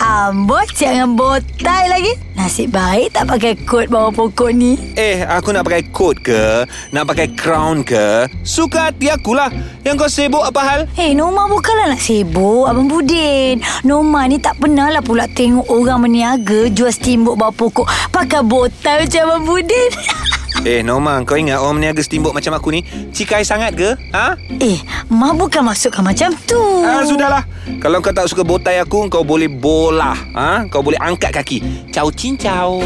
Amboi, 0.00 0.64
jangan 0.72 1.12
botai 1.12 1.92
lagi. 1.92 2.16
Nasib 2.32 2.72
baik 2.72 3.12
tak 3.12 3.28
pakai 3.28 3.52
kot 3.68 3.92
bawah 3.92 4.08
pokok 4.08 4.48
ni. 4.48 4.80
Eh, 4.96 5.20
aku 5.28 5.52
nak 5.52 5.68
pakai 5.68 5.92
coat 5.92 6.16
ke? 6.24 6.64
Nak 6.88 7.04
pakai 7.04 7.36
crown 7.36 7.84
ke? 7.84 8.24
Suka 8.40 8.88
hati 8.88 9.12
akulah. 9.12 9.52
Yang 9.84 10.00
kau 10.00 10.08
sibuk 10.08 10.40
apa 10.40 10.60
hal? 10.64 10.80
Eh, 10.96 11.12
Noma 11.12 11.44
bukanlah 11.52 11.92
nak 11.92 12.00
sibuk, 12.00 12.64
Abang 12.64 12.88
Budin. 12.88 13.60
Noma 13.84 14.24
ni 14.24 14.40
tak 14.40 14.56
pernah 14.56 14.88
lah 14.88 15.04
pula 15.04 15.28
tengok 15.28 15.68
orang 15.68 16.08
berniaga 16.08 16.72
jual 16.72 16.88
steamboat 16.88 17.36
bawah 17.36 17.52
pokok 17.52 17.86
pakai 18.08 18.40
botai 18.40 19.04
macam 19.04 19.20
Abang 19.28 19.44
Budin. 19.52 19.92
Eh, 20.60 20.84
Norma, 20.84 21.16
kau 21.24 21.40
ingat 21.40 21.56
orang 21.56 21.80
meniaga 21.80 22.04
steamboat 22.04 22.36
macam 22.36 22.52
aku 22.52 22.68
ni? 22.68 22.84
Cikai 23.16 23.40
sangat 23.40 23.72
ke? 23.72 23.96
Ha? 24.12 24.36
eh, 24.60 24.76
Ma 25.08 25.32
bukan 25.32 25.64
maksudkan 25.64 26.04
macam 26.04 26.28
tu. 26.44 26.60
Ah, 26.84 27.00
sudahlah. 27.00 27.48
Kalau 27.80 28.04
kau 28.04 28.12
tak 28.12 28.28
suka 28.28 28.44
botai 28.44 28.76
aku, 28.76 29.08
kau 29.08 29.24
boleh 29.24 29.48
bolah. 29.48 30.20
Ha? 30.36 30.68
Kau 30.68 30.84
boleh 30.84 31.00
angkat 31.00 31.32
kaki. 31.32 31.88
Ciao 31.88 32.12
cincau. 32.12 32.84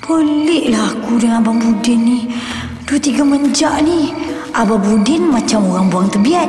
Peliklah 0.00 0.88
aku 0.96 1.20
dengan 1.20 1.44
Abang 1.44 1.60
Budin 1.60 2.00
ni. 2.00 2.20
Dua 2.88 2.96
tiga 2.96 3.20
menjak 3.20 3.84
ni. 3.84 4.16
Abang 4.56 4.80
Budin 4.80 5.28
macam 5.28 5.68
orang 5.68 5.92
buang 5.92 6.08
tebiat. 6.08 6.48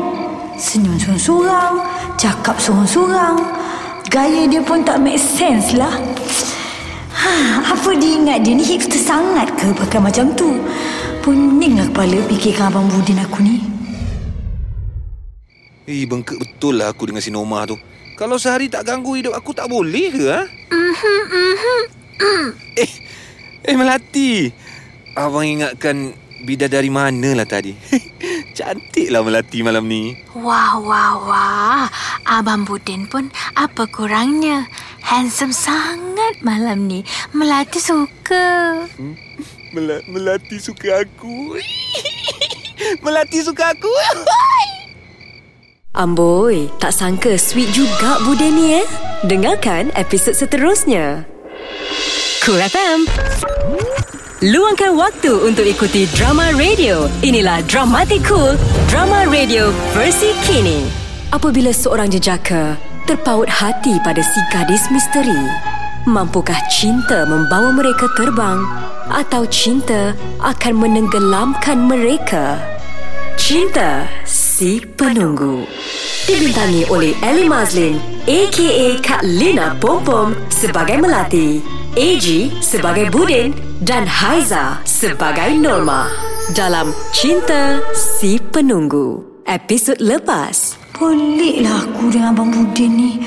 Senyum 0.55 0.95
sorang-sorang. 0.95 1.83
Cakap 2.15 2.55
sorang-sorang. 2.55 3.35
Gaya 4.07 4.47
dia 4.47 4.63
pun 4.63 4.79
tak 4.79 5.03
make 5.03 5.19
sense 5.19 5.75
lah. 5.75 5.91
Ha, 7.19 7.31
apa 7.75 7.89
dia 7.99 8.15
ingat 8.15 8.47
dia 8.47 8.55
ni 8.55 8.63
hipster 8.63 8.99
sangat 8.99 9.51
ke 9.59 9.75
pakai 9.75 9.99
macam 9.99 10.31
tu? 10.39 10.55
Peninglah 11.19 11.91
kepala 11.91 12.15
fikirkan 12.31 12.71
Abang 12.71 12.87
Budin 12.87 13.19
aku 13.19 13.43
ni. 13.43 13.59
Eh, 15.83 16.07
bengkak 16.07 16.39
betul 16.39 16.79
lah 16.79 16.95
aku 16.95 17.11
dengan 17.11 17.19
si 17.19 17.33
Norma 17.33 17.67
tu. 17.67 17.75
Kalau 18.15 18.39
sehari 18.39 18.71
tak 18.71 18.87
ganggu 18.87 19.19
hidup 19.19 19.35
aku 19.35 19.51
tak 19.51 19.67
boleh 19.67 20.07
ke? 20.11 20.23
Ha? 20.31 20.41
eh, 22.79 22.91
eh 23.67 23.75
Melati. 23.75 24.47
Abang 25.17 25.43
ingatkan 25.43 26.15
bidadari 26.43 26.91
mana 26.91 27.35
lah 27.35 27.47
tadi. 27.47 27.75
Cantiklah 28.57 29.23
Melati 29.23 29.63
malam 29.63 29.87
ni. 29.87 30.15
Wah, 30.35 30.75
wah, 30.79 31.13
wah. 31.23 31.85
Abang 32.27 32.67
Budin 32.67 33.07
pun 33.07 33.31
apa 33.55 33.87
kurangnya. 33.87 34.67
Handsome 34.99 35.55
sangat 35.55 36.43
malam 36.43 36.87
ni. 36.87 37.01
Melati 37.31 37.79
suka. 37.79 38.83
Mel- 39.71 40.05
Melati 40.11 40.59
suka 40.59 41.05
aku. 41.07 41.55
Melati 43.03 43.39
suka 43.43 43.71
aku. 43.71 43.91
Amboi, 45.99 46.69
tak 46.77 46.93
sangka 46.93 47.33
sweet 47.35 47.73
juga 47.73 48.21
Budin 48.23 48.55
ni 48.55 48.67
eh. 48.77 48.87
Dengarkan 49.25 49.91
episod 49.97 50.37
seterusnya. 50.37 51.25
Cool 52.45 52.61
FM. 52.61 52.99
Luangkan 54.39 54.95
waktu 54.95 55.35
untuk 55.51 55.67
ikuti 55.67 56.07
drama 56.15 56.55
radio. 56.55 57.11
Inilah 57.19 57.59
Dramatic 57.67 58.23
Cool, 58.23 58.55
drama 58.87 59.27
radio 59.27 59.67
versi 59.91 60.31
kini. 60.47 60.87
Apabila 61.35 61.75
seorang 61.75 62.07
jejaka 62.07 62.79
terpaut 63.03 63.51
hati 63.51 63.99
pada 63.99 64.23
si 64.23 64.39
gadis 64.47 64.87
misteri, 64.95 65.43
mampukah 66.07 66.55
cinta 66.71 67.27
membawa 67.27 67.75
mereka 67.75 68.07
terbang 68.15 68.63
atau 69.11 69.43
cinta 69.51 70.15
akan 70.39 70.87
menenggelamkan 70.87 71.83
mereka? 71.83 72.63
Cinta 73.35 74.07
Si 74.23 74.79
Penunggu 74.79 75.67
Dibintangi 76.23 76.87
oleh 76.87 77.11
Ellie 77.27 77.51
Mazlin 77.51 77.99
A.K.A. 78.23 79.03
Kak 79.03 79.19
Lina 79.19 79.75
Pompom 79.83 80.31
sebagai 80.47 80.95
Melati 80.95 81.59
AG 81.99 82.55
sebagai 82.63 83.11
Budin 83.11 83.68
dan 83.79 84.03
Haiza 84.03 84.83
sebagai 84.83 85.55
Norma 85.55 86.11
dalam 86.51 86.91
Cinta 87.15 87.79
Si 87.95 88.35
Penunggu 88.35 89.23
episod 89.47 89.95
lepas 90.03 90.75
Peliklah 90.99 91.87
aku 91.87 92.11
dengan 92.11 92.35
Abang 92.35 92.51
Budin 92.51 92.91
ni. 92.91 93.23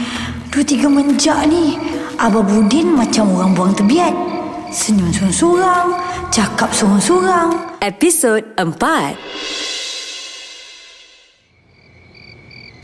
Dua 0.52 0.60
tiga 0.60 0.92
menjak 0.92 1.48
ni. 1.48 1.80
Abang 2.20 2.44
Budin 2.44 2.92
macam 2.92 3.32
orang 3.32 3.56
buang 3.56 3.72
tebiat. 3.72 4.12
Senyum 4.68 5.08
sorang-sorang. 5.08 5.96
Cakap 6.28 6.68
sorang-sorang. 6.76 7.56
episod 7.80 8.44
4 8.60 9.16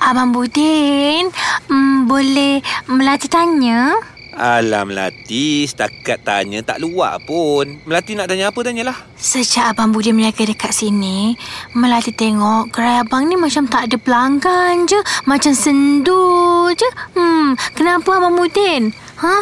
Abang 0.01 0.33
Budin, 0.33 1.29
mm, 1.69 2.09
boleh 2.09 2.65
Melati 2.89 3.29
tanya? 3.29 3.93
Alah 4.39 4.87
Melati, 4.87 5.67
setakat 5.67 6.23
tanya 6.23 6.63
tak 6.63 6.79
luar 6.79 7.19
pun. 7.19 7.83
Melati 7.83 8.15
nak 8.15 8.31
tanya 8.31 8.55
apa 8.55 8.63
tanyalah. 8.63 8.95
Sejak 9.19 9.75
Abang 9.75 9.91
Budin 9.91 10.15
berniaga 10.15 10.47
dekat 10.47 10.71
sini, 10.71 11.35
Melati 11.75 12.15
tengok 12.15 12.71
gerai 12.71 13.03
abang 13.03 13.27
ni 13.27 13.35
macam 13.35 13.67
tak 13.67 13.91
ada 13.91 13.99
pelanggan 13.99 14.87
je. 14.87 15.03
Macam 15.27 15.51
sendu 15.51 16.71
je. 16.71 16.87
Hmm, 17.19 17.59
kenapa 17.75 18.23
Abang 18.23 18.39
Budin? 18.39 18.95
Ha? 19.19 19.37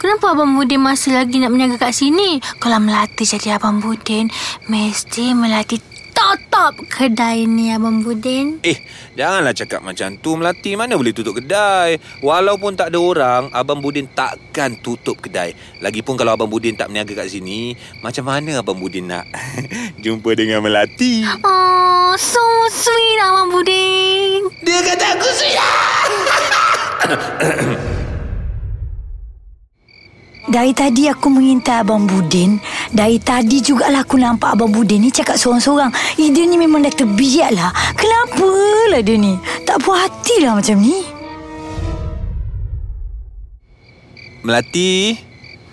Kenapa 0.00 0.32
Abang 0.32 0.56
Budin 0.56 0.80
masih 0.80 1.20
lagi 1.20 1.36
nak 1.36 1.52
berniaga 1.52 1.76
kat 1.76 1.92
sini? 1.92 2.40
Kalau 2.56 2.80
Melati 2.80 3.28
jadi 3.28 3.60
Abang 3.60 3.84
Budin, 3.84 4.32
mesti 4.72 5.36
Melati 5.36 5.76
tutup 6.30 6.86
kedai 6.86 7.48
ni 7.48 7.74
Abang 7.74 8.06
Budin. 8.06 8.62
Eh, 8.62 8.78
janganlah 9.18 9.50
cakap 9.50 9.82
macam 9.82 10.14
tu 10.20 10.38
Melati. 10.38 10.78
Mana 10.78 10.94
boleh 10.94 11.10
tutup 11.10 11.42
kedai? 11.42 11.98
Walaupun 12.22 12.78
tak 12.78 12.94
ada 12.94 12.98
orang, 13.02 13.50
Abang 13.50 13.82
Budin 13.82 14.06
takkan 14.06 14.78
tutup 14.78 15.18
kedai. 15.18 15.56
Lagipun 15.82 16.14
kalau 16.14 16.38
Abang 16.38 16.52
Budin 16.52 16.78
tak 16.78 16.92
berniaga 16.92 17.24
kat 17.24 17.34
sini, 17.34 17.74
macam 18.04 18.30
mana 18.30 18.62
Abang 18.62 18.78
Budin 18.78 19.10
nak 19.10 19.26
jumpa 20.04 20.36
dengan 20.38 20.62
Melati? 20.62 21.26
Oh, 21.42 22.14
so 22.14 22.44
sweet 22.70 23.18
Abang 23.24 23.50
Budin. 23.50 24.46
Dia 24.62 24.78
kata 24.86 25.06
aku 25.18 25.28
sudah. 25.34 25.74
Dari 30.48 30.72
tadi 30.72 31.04
aku 31.04 31.28
mengintai 31.28 31.84
Abang 31.84 32.08
Budin. 32.08 32.56
Dari 32.88 33.20
tadi 33.20 33.60
jugalah 33.60 34.00
aku 34.00 34.16
nampak 34.16 34.56
Abang 34.56 34.72
Budin 34.72 35.04
ni 35.04 35.12
cakap 35.12 35.36
sorang-sorang. 35.36 35.92
Eh, 36.16 36.32
dia 36.32 36.48
ni 36.48 36.56
memang 36.56 36.80
dah 36.80 36.94
terbiak 36.94 37.52
lah. 37.52 37.68
Kenapa 37.92 38.48
lah 38.88 39.04
dia 39.04 39.20
ni? 39.20 39.36
Tak 39.68 39.84
puas 39.84 40.08
hati 40.08 40.40
lah 40.40 40.56
macam 40.56 40.80
ni. 40.80 41.04
Melati? 44.40 45.12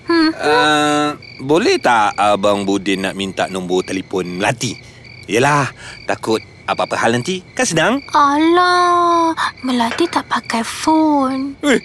Hmm. 0.04 0.30
Uh, 0.36 1.08
boleh 1.40 1.80
tak 1.80 2.20
Abang 2.20 2.68
Budin 2.68 3.08
nak 3.08 3.16
minta 3.16 3.48
nombor 3.48 3.88
telefon 3.88 4.28
Melati? 4.28 4.76
Yelah, 5.32 5.72
takut 6.04 6.44
apa-apa 6.68 7.00
hal 7.00 7.16
nanti. 7.16 7.40
Kan 7.56 7.64
senang? 7.64 7.94
Alah, 8.12 9.32
Melati 9.64 10.12
tak 10.12 10.28
pakai 10.28 10.60
phone. 10.68 11.56
Eh, 11.64 11.80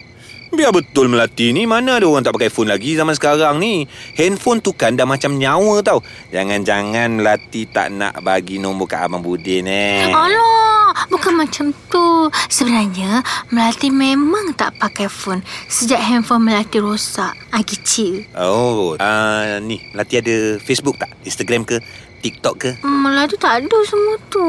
biar 0.52 0.70
betul 0.70 1.08
Melati 1.08 1.50
ni. 1.50 1.64
Mana 1.64 1.96
ada 1.98 2.06
orang 2.06 2.22
tak 2.22 2.36
pakai 2.36 2.52
phone 2.52 2.70
lagi 2.70 2.94
zaman 2.94 3.16
sekarang 3.16 3.56
ni. 3.58 3.88
Handphone 4.14 4.60
tu 4.60 4.76
kan 4.76 4.94
dah 4.94 5.08
macam 5.08 5.40
nyawa 5.40 5.80
tau. 5.80 6.04
Jangan-jangan 6.30 7.18
Melati 7.18 7.66
tak 7.66 7.90
nak 7.90 8.20
bagi 8.20 8.60
nombor 8.60 8.86
kat 8.86 9.08
Abang 9.08 9.24
Budin 9.24 9.66
eh. 9.66 10.12
Alah, 10.12 11.08
bukan 11.08 11.40
macam 11.40 11.72
tu. 11.88 12.28
Sebenarnya, 12.52 13.24
Melati 13.48 13.88
memang 13.88 14.52
tak 14.52 14.76
pakai 14.76 15.08
phone 15.08 15.40
sejak 15.66 15.98
handphone 15.98 16.44
Melati 16.44 16.78
rosak. 16.78 17.32
Ah, 17.50 17.64
kecil. 17.64 18.28
Oh, 18.36 18.94
uh, 19.00 19.58
ni 19.64 19.80
Melati 19.96 20.20
ada 20.20 20.60
Facebook 20.60 21.00
tak? 21.00 21.10
Instagram 21.24 21.64
ke? 21.64 21.80
TikTok 22.22 22.54
ke? 22.54 22.70
Melati 22.86 23.34
tak 23.34 23.66
ada 23.66 23.78
semua 23.88 24.16
tu. 24.30 24.46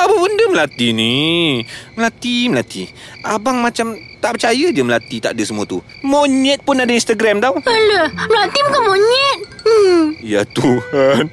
Apa 0.00 0.14
benda 0.16 0.44
Melati 0.48 0.96
ni? 0.96 1.12
Melati, 1.92 2.48
Melati. 2.48 2.82
Abang 3.20 3.60
macam 3.60 3.92
tak 4.20 4.40
percaya 4.40 4.66
je 4.72 4.80
Melati 4.80 5.20
tak 5.20 5.36
ada 5.36 5.42
semua 5.44 5.68
tu. 5.68 5.84
Monyet 6.00 6.64
pun 6.64 6.80
ada 6.80 6.88
Instagram 6.88 7.44
tau. 7.44 7.60
Alah, 7.60 8.08
Melati 8.28 8.58
bukan 8.64 8.82
monyet. 8.88 9.38
Hmm. 9.60 10.02
Ya 10.24 10.42
Tuhan. 10.48 11.28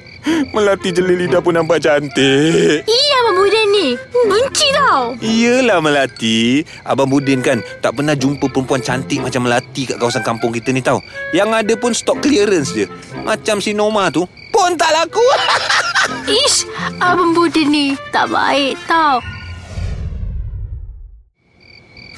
Melati 0.52 0.92
jeli 0.92 1.24
lidah 1.24 1.40
pun 1.40 1.56
nampak 1.56 1.80
cantik. 1.80 2.84
Iya, 2.84 3.14
Abang 3.24 3.36
Budin 3.40 3.66
ni. 3.72 3.88
Benci 4.28 4.68
tau. 4.76 5.16
Iyalah 5.24 5.80
Melati. 5.80 6.60
Abang 6.84 7.08
Budin 7.08 7.40
kan 7.40 7.64
tak 7.80 7.96
pernah 7.96 8.12
jumpa 8.12 8.52
perempuan 8.52 8.84
cantik 8.84 9.24
macam 9.24 9.48
Melati 9.48 9.88
kat 9.88 9.96
kawasan 9.96 10.20
kampung 10.20 10.52
kita 10.52 10.68
ni 10.74 10.84
tau. 10.84 11.00
Yang 11.32 11.50
ada 11.64 11.74
pun 11.80 11.96
stok 11.96 12.20
clearance 12.20 12.76
je. 12.76 12.84
Macam 13.24 13.64
si 13.64 13.72
Noma 13.72 14.12
tu 14.12 14.28
pun 14.52 14.76
tak 14.76 14.92
laku. 14.92 15.24
Ish, 16.28 16.68
Abang 17.00 17.32
Budin 17.32 17.68
ni 17.72 17.86
tak 18.12 18.28
baik 18.28 18.76
tau. 18.84 19.20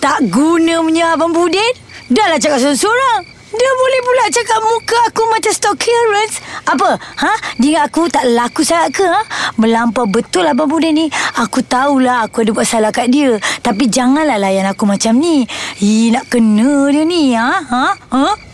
Tak 0.01 0.25
guna 0.33 0.81
punya 0.81 1.15
Abang 1.15 1.31
Budin. 1.37 1.75
Dah 2.11 2.27
lah 2.27 2.39
cakap 2.41 2.59
sorang-sorang. 2.59 3.23
Dia 3.51 3.71
boleh 3.75 4.01
pula 4.07 4.25
cakap 4.31 4.61
muka 4.63 4.99
aku 5.11 5.23
macam 5.27 5.53
stock 5.53 5.77
clearance. 5.77 6.39
Apa? 6.71 6.97
Ha? 6.97 7.33
Dia 7.59 7.85
aku 7.85 8.07
tak 8.07 8.31
laku 8.31 8.63
sangat 8.63 8.95
ke? 8.95 9.07
Ha? 9.07 9.23
Melampau 9.59 10.07
betul 10.07 10.47
Abang 10.47 10.71
Budin 10.71 10.95
ni. 10.95 11.07
Aku 11.37 11.61
tahulah 11.61 12.27
aku 12.27 12.47
ada 12.47 12.51
buat 12.55 12.67
salah 12.67 12.95
kat 12.95 13.11
dia. 13.11 13.37
Tapi 13.61 13.91
janganlah 13.91 14.39
layan 14.39 14.71
aku 14.71 14.87
macam 14.87 15.19
ni. 15.19 15.45
Ih, 15.83 16.15
nak 16.15 16.31
kena 16.31 16.89
dia 16.95 17.03
ni. 17.03 17.35
Ha? 17.35 17.51
Ha? 17.63 17.87
Ha? 18.15 18.50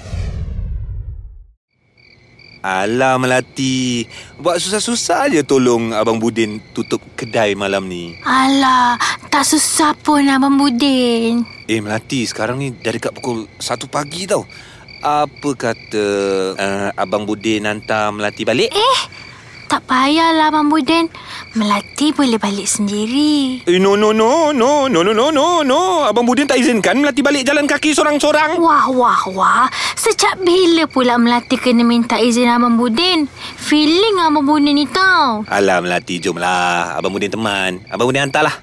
Alah 2.66 3.14
Melati 3.14 4.02
Buat 4.42 4.58
susah-susah 4.58 5.30
je 5.30 5.46
tolong 5.46 5.94
Abang 5.94 6.18
Budin 6.18 6.58
tutup 6.74 6.98
kedai 7.14 7.54
malam 7.54 7.86
ni 7.86 8.18
Alah, 8.26 8.98
tak 9.30 9.46
susah 9.46 9.94
pun 9.94 10.26
Abang 10.26 10.58
Budin. 10.58 11.46
Eh 11.70 11.78
Melati 11.78 12.26
sekarang 12.26 12.58
ni 12.58 12.74
dah 12.74 12.90
dekat 12.90 13.14
pukul 13.14 13.46
1 13.62 13.62
pagi 13.86 14.26
tau 14.26 14.42
Apa 14.98 15.50
kata 15.54 16.04
uh, 16.58 16.90
Abang 16.98 17.22
Budin 17.22 17.70
hantar 17.70 18.10
Melati 18.10 18.42
balik? 18.42 18.74
Eh, 18.74 18.98
tak 19.66 19.82
payahlah 19.90 20.54
Abang 20.54 20.70
Budin. 20.70 21.10
Melati 21.58 22.14
boleh 22.14 22.38
balik 22.38 22.70
sendiri. 22.70 23.66
Eh, 23.66 23.82
no, 23.82 23.98
no, 23.98 24.14
no, 24.14 24.54
no, 24.54 24.86
no, 24.86 25.02
no, 25.02 25.10
no, 25.10 25.26
no, 25.34 25.66
no. 25.66 26.06
Abang 26.06 26.22
Budin 26.22 26.46
tak 26.46 26.62
izinkan 26.62 27.02
Melati 27.02 27.18
balik 27.18 27.42
jalan 27.42 27.66
kaki 27.66 27.90
sorang-sorang. 27.90 28.62
Wah, 28.62 28.86
wah, 28.94 29.22
wah. 29.34 29.66
Sejak 29.98 30.38
bila 30.46 30.86
pula 30.86 31.18
Melati 31.18 31.58
kena 31.58 31.82
minta 31.82 32.14
izin 32.22 32.46
Abang 32.46 32.78
Budin? 32.78 33.26
Feeling 33.58 34.22
Abang 34.22 34.46
Budin 34.46 34.78
ni 34.78 34.86
tau. 34.86 35.42
Alah, 35.50 35.82
Melati, 35.82 36.22
jomlah. 36.22 36.94
Abang 36.94 37.10
Budin 37.10 37.34
teman. 37.34 37.82
Abang 37.90 38.06
Budin 38.06 38.30
hantarlah. 38.30 38.54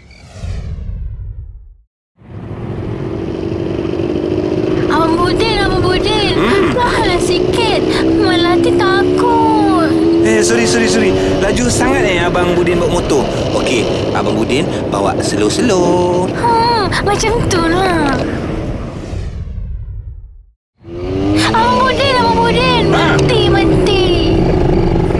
Abang 4.87 5.19
Budin, 5.19 5.55
Abang 5.59 5.83
Budin. 5.83 6.31
Hmm. 6.39 6.71
Perlahanlah 6.71 7.19
sikit. 7.19 7.81
Melati 8.07 8.71
takut. 8.79 9.62
Eh 10.23 10.39
sorry 10.39 10.63
sorry 10.63 10.87
sorry 10.87 11.11
Laju 11.43 11.67
sangat 11.67 12.07
eh 12.07 12.23
Abang 12.23 12.55
Budin 12.55 12.79
bawa 12.79 13.03
motor 13.03 13.27
Okey 13.51 13.83
Abang 14.15 14.39
Budin 14.39 14.63
bawa 14.87 15.11
slow-slow 15.19 16.31
Hmm, 16.39 16.87
macam 17.03 17.31
tu 17.51 17.59
lah. 17.59 18.15
Abang 21.51 21.75
Budin, 21.79 22.13
Abang 22.15 22.37
Budin. 22.39 22.83
Mati, 22.87 23.41
mati. 23.51 24.03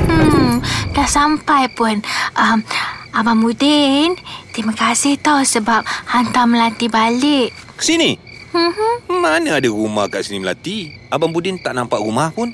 Hmm, 0.07 0.63
dah 0.95 1.07
sampai 1.07 1.67
pun. 1.71 1.99
Um, 2.39 2.63
Abang 3.11 3.43
Budin, 3.43 4.15
terima 4.55 4.71
kasih 4.71 5.19
tau 5.19 5.43
sebab 5.43 5.83
hantar 5.83 6.47
Melati 6.47 6.87
balik. 6.87 7.51
Sini 7.79 8.22
Mana 9.09 9.57
ada 9.57 9.69
rumah 9.69 10.05
kat 10.05 10.25
sini 10.25 10.41
Melati 10.41 10.93
Abang 11.09 11.33
Budin 11.33 11.57
tak 11.57 11.73
nampak 11.73 11.97
rumah 11.99 12.29
pun 12.29 12.53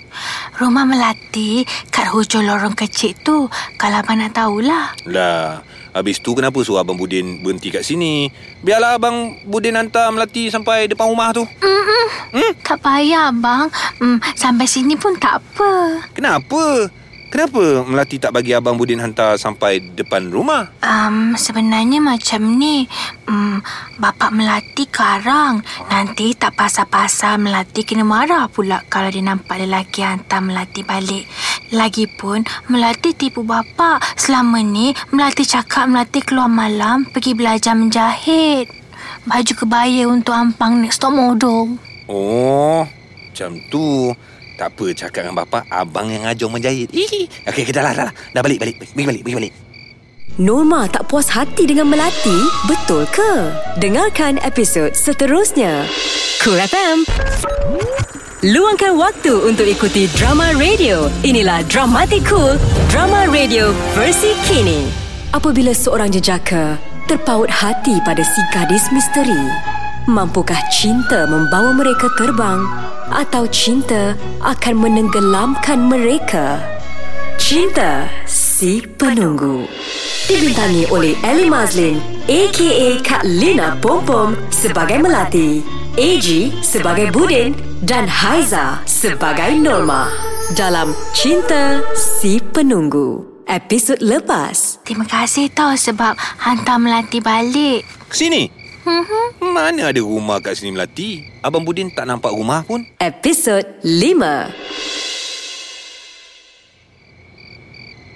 rumah 0.56 0.88
Melati 0.88 1.68
kat 1.92 2.12
hujung 2.12 2.48
lorong 2.48 2.76
kecil 2.76 3.16
tu. 3.20 3.52
Kalau 3.76 4.00
abang 4.00 4.20
nak 4.20 4.36
tahulah. 4.36 4.96
Lah 5.08 5.64
Habis 5.90 6.22
tu 6.22 6.38
kenapa 6.38 6.62
suruh 6.62 6.86
Abang 6.86 6.96
Budin 6.96 7.42
berhenti 7.42 7.74
kat 7.74 7.82
sini 7.82 8.30
Biarlah 8.62 8.96
Abang 8.96 9.42
Budin 9.44 9.76
hantar 9.76 10.14
Melati 10.14 10.48
sampai 10.48 10.88
depan 10.88 11.10
rumah 11.12 11.36
tu 11.36 11.44
Mm-mm. 11.44 12.06
Hmm? 12.30 12.54
Tak 12.62 12.86
payah, 12.86 13.34
abang. 13.34 13.74
Hmm, 13.98 14.22
sampai 14.38 14.70
sini 14.70 14.94
pun 14.94 15.18
tak 15.18 15.42
apa. 15.42 15.98
Kenapa? 16.14 16.86
Kenapa 17.30 17.86
Melati 17.86 18.18
tak 18.18 18.34
bagi 18.34 18.58
Abang 18.58 18.74
Budin 18.74 18.98
hantar 18.98 19.38
sampai 19.38 19.78
depan 19.94 20.34
rumah? 20.34 20.74
Um, 20.82 21.38
sebenarnya 21.38 22.02
macam 22.02 22.58
ni 22.58 22.90
um, 23.30 23.62
Bapak 24.02 24.34
Melati 24.34 24.90
karang. 24.90 25.62
Nanti 25.94 26.34
tak 26.34 26.58
pasal-pasal 26.58 27.38
Melati 27.38 27.86
kena 27.86 28.02
marah 28.02 28.50
pula 28.50 28.82
Kalau 28.90 29.14
dia 29.14 29.22
nampak 29.22 29.62
lelaki 29.62 30.02
hantar 30.02 30.42
Melati 30.42 30.82
balik. 30.82 31.30
Lagipun 31.70 32.50
Melati 32.66 33.14
tipu 33.14 33.46
bapak. 33.46 34.02
Selama 34.18 34.66
ni 34.66 34.98
Melati 35.14 35.46
cakap 35.46 35.86
Melati 35.86 36.26
keluar 36.26 36.50
malam 36.50 37.06
Pergi 37.14 37.38
belajar 37.38 37.78
menjahit. 37.78 38.74
Baju 39.30 39.54
kebaya 39.54 40.10
untuk 40.10 40.34
ampang 40.34 40.82
next 40.82 40.98
top 40.98 41.14
model 41.14 41.78
Oh, 42.10 42.90
macam 43.30 43.54
tu. 43.70 44.18
Tak 44.60 44.76
apa, 44.76 44.92
cakap 44.92 45.24
dengan 45.24 45.40
bapa 45.40 45.64
abang 45.72 46.12
yang 46.12 46.28
ajar 46.28 46.52
menjahit. 46.52 46.92
Okey, 46.92 47.32
okay, 47.48 47.72
lah, 47.72 47.96
dah 47.96 48.12
lah. 48.12 48.14
Dah 48.36 48.44
balik, 48.44 48.60
balik. 48.60 48.76
Pergi 48.92 49.08
balik, 49.08 49.22
pergi 49.24 49.38
balik. 49.40 49.54
Norma 50.36 50.84
tak 50.92 51.08
puas 51.08 51.32
hati 51.32 51.64
dengan 51.64 51.88
Melati? 51.88 52.44
Betul 52.68 53.08
ke? 53.08 53.56
Dengarkan 53.80 54.36
episod 54.44 54.92
seterusnya. 54.92 55.88
Cool 56.44 56.60
FM. 56.60 57.08
Luangkan 58.52 59.00
waktu 59.00 59.32
untuk 59.48 59.64
ikuti 59.64 60.12
drama 60.20 60.52
radio. 60.60 61.08
Inilah 61.24 61.64
Dramatic 61.72 62.28
Cool, 62.28 62.60
drama 62.92 63.32
radio 63.32 63.72
versi 63.96 64.36
kini. 64.44 64.92
Apabila 65.32 65.72
seorang 65.72 66.12
jejaka 66.12 66.76
terpaut 67.08 67.48
hati 67.48 67.96
pada 68.04 68.24
si 68.28 68.44
gadis 68.52 68.92
misteri, 68.92 69.40
mampukah 70.08 70.60
cinta 70.68 71.28
membawa 71.32 71.72
mereka 71.76 72.12
terbang 72.20 72.60
atau 73.12 73.46
cinta 73.50 74.14
akan 74.42 74.76
menenggelamkan 74.78 75.90
mereka? 75.90 76.62
Cinta 77.40 78.06
Si 78.28 78.84
Penunggu 78.84 79.64
Dibintangi 80.28 80.86
oleh 80.92 81.16
Ellie 81.24 81.48
Mazlin 81.48 81.98
A.K.A. 82.28 83.00
Kak 83.00 83.24
Lina 83.24 83.80
Pompom 83.80 84.36
sebagai 84.52 85.00
Melati 85.00 85.64
AG 85.96 86.54
sebagai 86.62 87.10
Budin 87.10 87.56
dan 87.82 88.06
Haiza 88.06 88.84
sebagai 88.84 89.56
Norma 89.58 90.12
dalam 90.54 90.92
Cinta 91.16 91.80
Si 91.96 92.44
Penunggu 92.44 93.24
episod 93.48 93.98
lepas 94.04 94.84
Terima 94.84 95.08
kasih 95.08 95.50
tau 95.50 95.74
sebab 95.74 96.20
hantar 96.44 96.78
Melati 96.78 97.24
balik 97.24 97.88
Sini. 98.12 98.59
Hmm, 98.90 99.54
Mana 99.54 99.94
ada 99.94 100.02
rumah 100.02 100.42
kat 100.42 100.58
sini 100.58 100.74
Melati? 100.74 101.22
Abang 101.40 101.62
Budin 101.62 101.94
tak 101.94 102.10
nampak 102.10 102.34
rumah 102.34 102.66
pun. 102.66 102.82
episod 102.98 103.62
5 103.80 104.50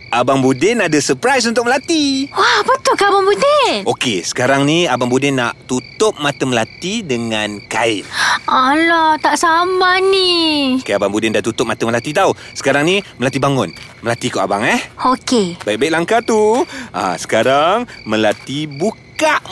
Abang 0.09 0.41
Budin 0.41 0.77
ada 0.77 0.93
surprise 0.97 1.41
untuk 1.43 1.65
Melati. 1.65 2.29
Wah, 2.29 2.61
betul 2.61 2.93
ke 2.93 3.01
Abang 3.01 3.25
Budin? 3.25 3.81
Okey, 3.83 4.21
sekarang 4.21 4.61
ni 4.61 4.85
Abang 4.85 5.09
Budin 5.09 5.41
nak 5.41 5.57
tutup 5.65 6.13
mata 6.17 6.45
Melati 6.45 7.01
dengan 7.01 7.57
kain. 7.65 8.05
Alah, 8.45 9.17
tak 9.17 9.41
sama 9.41 9.97
ni. 9.99 10.77
Okey, 10.77 10.93
Abang 10.93 11.09
Budin 11.09 11.33
dah 11.33 11.41
tutup 11.41 11.65
mata 11.65 11.81
Melati 11.85 12.13
tau. 12.13 12.33
Sekarang 12.53 12.85
ni 12.85 13.01
Melati 13.17 13.37
bangun. 13.37 13.73
Melati 14.01 14.29
ikut 14.29 14.37
abang 14.37 14.61
eh. 14.61 14.77
Okey. 15.01 15.57
Baik-baik 15.65 15.89
langkah 15.91 16.21
tu. 16.21 16.61
Ah, 16.89 17.17
sekarang 17.17 17.89
Melati 18.05 18.69
buka 18.69 19.01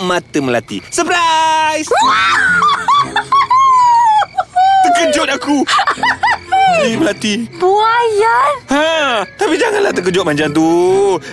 mata 0.01 0.39
Melati. 0.41 0.81
Surprise! 0.89 1.89
Terkejut 4.81 5.29
aku. 5.29 5.57
Ni 6.81 6.97
Melati. 6.97 7.45
Buayan? 7.61 8.53
Ha, 8.73 9.21
tapi 9.37 9.59
janganlah 9.61 9.93
terkejut 9.93 10.25
macam 10.25 10.49
tu. 10.49 10.67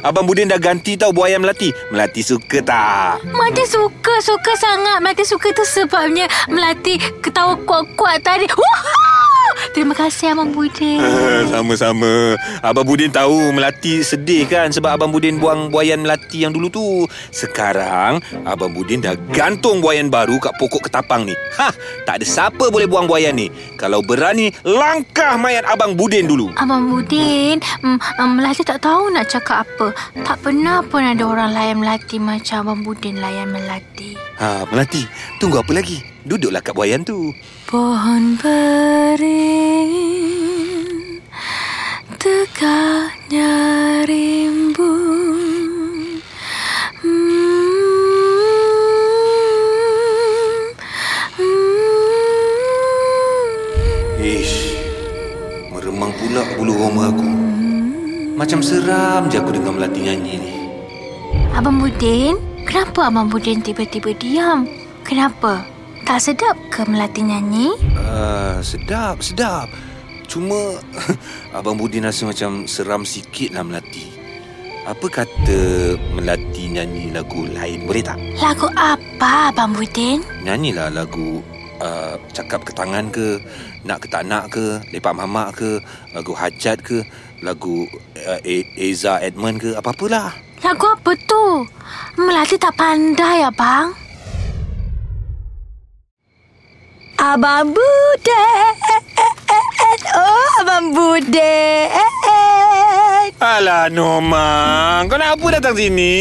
Abang 0.04 0.28
Budin 0.28 0.52
dah 0.52 0.60
ganti 0.60 1.00
tau 1.00 1.14
buaya 1.14 1.40
Melati. 1.40 1.72
Melati 1.88 2.20
suka 2.20 2.60
tak? 2.60 3.24
Melati 3.24 3.64
suka, 3.64 4.14
suka 4.20 4.52
sangat. 4.60 5.00
Melati 5.00 5.24
suka 5.24 5.48
tu 5.56 5.64
sebabnya 5.64 6.28
Melati 6.52 7.00
ketawa 7.24 7.56
kuat-kuat 7.64 8.20
tadi. 8.20 8.44
Wah! 8.52 9.37
Terima 9.74 9.94
kasih 9.94 10.34
Abang 10.34 10.50
Budin. 10.50 10.98
Sama-sama. 11.52 12.34
Abang 12.64 12.86
Budin 12.86 13.10
tahu 13.12 13.52
Melati 13.52 14.00
sedih 14.02 14.48
kan? 14.48 14.70
Sebab 14.70 14.98
Abang 14.98 15.10
Budin 15.10 15.38
buang 15.38 15.68
buayan 15.68 16.02
Melati 16.02 16.42
yang 16.46 16.54
dulu 16.54 16.68
tu. 16.70 16.86
Sekarang 17.30 18.18
Abang 18.42 18.72
Budin 18.72 19.02
dah 19.02 19.14
gantung 19.30 19.78
buayan 19.78 20.08
baru 20.08 20.38
Kat 20.38 20.54
pokok 20.56 20.88
ketapang 20.88 21.26
ni. 21.26 21.34
Hah, 21.58 21.72
Tak 22.06 22.22
ada 22.22 22.26
siapa 22.26 22.70
boleh 22.70 22.88
buang 22.88 23.06
buayan 23.06 23.36
ni. 23.36 23.50
Kalau 23.76 24.02
berani 24.02 24.50
Langkah 24.66 25.38
mayat 25.38 25.66
Abang 25.66 25.94
Budin 25.98 26.26
dulu. 26.26 26.50
Abang 26.56 26.88
Budin, 26.90 27.60
mm, 27.82 27.98
mm, 27.98 28.30
Melati 28.38 28.62
tak 28.62 28.82
tahu 28.82 29.10
nak 29.10 29.28
cakap 29.28 29.66
apa. 29.66 29.90
Tak 30.22 30.42
pernah 30.42 30.82
pun 30.86 31.02
ada 31.02 31.24
orang 31.26 31.50
layan 31.52 31.78
Melati 31.82 32.16
macam 32.18 32.66
Abang 32.66 32.80
Budin 32.82 33.18
layan 33.18 33.50
Melati. 33.50 34.14
ha, 34.38 34.62
Melati 34.70 35.02
Tunggu 35.38 35.62
apa 35.62 35.70
lagi? 35.74 36.02
Duduklah 36.26 36.60
kat 36.60 36.74
buayan 36.76 37.02
tu 37.02 37.32
Pohon 37.68 38.40
beringin 38.40 39.20
Tegaknya 42.16 43.52
rimbun 44.08 46.16
Hmm, 47.04 47.52
hmm. 51.36 54.16
Ish 54.16 54.80
Meremang 55.68 56.16
pula 56.16 56.48
bulu 56.56 56.72
roma 56.72 57.12
aku 57.12 57.28
Macam 58.32 58.64
seram 58.64 59.28
je 59.28 59.44
aku 59.44 59.52
dengar 59.52 59.76
Melati 59.76 60.08
nyanyi 60.08 60.40
ni 60.40 60.72
Abang 61.52 61.84
Budin, 61.84 62.40
kenapa 62.64 63.12
Abang 63.12 63.28
Budin 63.28 63.60
tiba-tiba 63.60 64.16
diam? 64.16 64.64
Kenapa? 65.04 65.76
Tak 66.08 66.24
sedap 66.24 66.56
ke 66.72 66.88
Melati 66.88 67.20
nyanyi? 67.20 67.68
Uh, 67.92 68.64
sedap, 68.64 69.20
sedap. 69.20 69.68
Cuma 70.24 70.80
Abang 71.60 71.76
Budin 71.76 72.08
rasa 72.08 72.24
macam 72.24 72.64
seram 72.64 73.04
sikit 73.04 73.52
lah 73.52 73.60
Melati. 73.60 74.08
Apa 74.88 75.04
kata 75.04 75.60
Melati 76.16 76.72
nyanyi 76.72 77.12
lagu 77.12 77.44
lain 77.52 77.84
boleh 77.84 78.00
tak? 78.00 78.16
Lagu 78.40 78.72
apa 78.72 79.52
Abang 79.52 79.76
Budin? 79.76 80.24
Nyanyilah 80.48 80.96
lagu 80.96 81.44
uh, 81.84 82.16
Cakap 82.32 82.64
ke 82.64 82.72
tangan 82.72 83.12
ke 83.12 83.36
Nak 83.84 84.00
ke 84.00 84.06
tak 84.08 84.24
nak 84.24 84.48
ke 84.48 84.80
Lepak 84.88 85.12
mamak 85.12 85.60
ke 85.60 85.76
Lagu 86.16 86.32
hajat 86.32 86.80
ke 86.80 87.04
Lagu 87.44 87.84
uh, 88.16 88.40
Eza 88.80 89.20
Edmund 89.20 89.60
ke 89.60 89.76
Apa-apalah 89.76 90.32
Lagu 90.64 90.88
apa 90.88 91.12
tu? 91.28 91.68
Melati 92.18 92.58
tak 92.58 92.74
pandai 92.74 93.46
abang. 93.46 94.07
Abang 97.18 97.74
Buden. 97.74 98.74
Oh, 100.14 100.48
Abang 100.62 100.94
Buden. 100.94 101.90
Alah 103.38 103.86
Norma 103.90 104.46
Kau 105.06 105.14
nak 105.14 105.38
apa 105.38 105.46
datang 105.58 105.74
sini? 105.74 106.14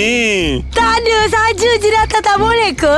Tak 0.70 1.02
ada 1.02 1.18
saja 1.30 1.70
je 1.78 1.90
datang 1.90 2.22
tak 2.22 2.38
boleh 2.38 2.74
ke? 2.74 2.98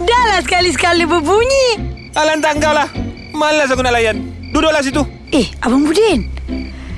Dah 0.00 0.22
lah 0.28 0.40
sekali-sekali 0.44 1.04
berbunyi. 1.04 1.76
Alah 2.16 2.40
tak 2.40 2.60
kau 2.60 2.72
lah 2.72 2.88
Malas 3.32 3.68
aku 3.68 3.80
nak 3.80 3.96
layan 3.96 4.20
Duduklah 4.52 4.80
situ 4.80 5.04
Eh, 5.32 5.48
Abang 5.60 5.84
Budin. 5.84 6.24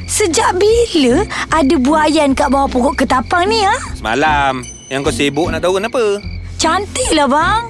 Sejak 0.06 0.54
bila 0.54 1.22
ada 1.50 1.74
buayan 1.78 2.34
kat 2.34 2.46
bawah 2.46 2.70
pokok 2.70 3.02
ketapang 3.02 3.46
ni, 3.46 3.62
ha? 3.62 3.74
Semalam 3.94 4.62
Yang 4.86 5.00
kau 5.02 5.14
sibuk 5.14 5.50
nak 5.50 5.62
tahu 5.62 5.82
kenapa? 5.82 6.02
Cantiklah, 6.62 7.26
bang. 7.26 7.62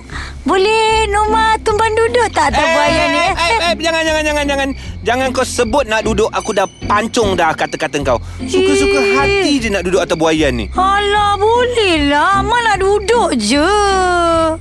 Boleh 0.44 1.08
Norma 1.08 1.56
tumpang 1.64 1.88
duduk 1.96 2.28
tak 2.28 2.52
atas 2.52 2.60
buayan 2.60 3.08
ni? 3.08 3.16
eh, 3.16 3.32
eh, 3.32 3.58
eh, 3.62 3.74
jangan, 3.80 4.02
jangan, 4.04 4.22
jangan, 4.22 4.44
jangan. 4.44 4.68
Jangan 5.00 5.26
kau 5.32 5.46
sebut 5.48 5.88
nak 5.88 6.04
duduk. 6.04 6.28
Aku 6.28 6.52
dah 6.52 6.68
pancung 6.84 7.32
dah 7.32 7.56
kata-kata 7.56 7.96
kau. 8.04 8.20
Suka-suka 8.44 9.00
Eh. 9.00 9.16
hati 9.16 9.52
je 9.56 9.72
nak 9.72 9.88
duduk 9.88 10.04
atas 10.04 10.12
buayan 10.12 10.52
ni. 10.52 10.68
Alah, 10.76 11.40
boleh 11.40 12.04
lah. 12.04 12.44
Mak 12.44 12.60
nak 12.60 12.76
duduk 12.84 13.32
je. 13.40 13.64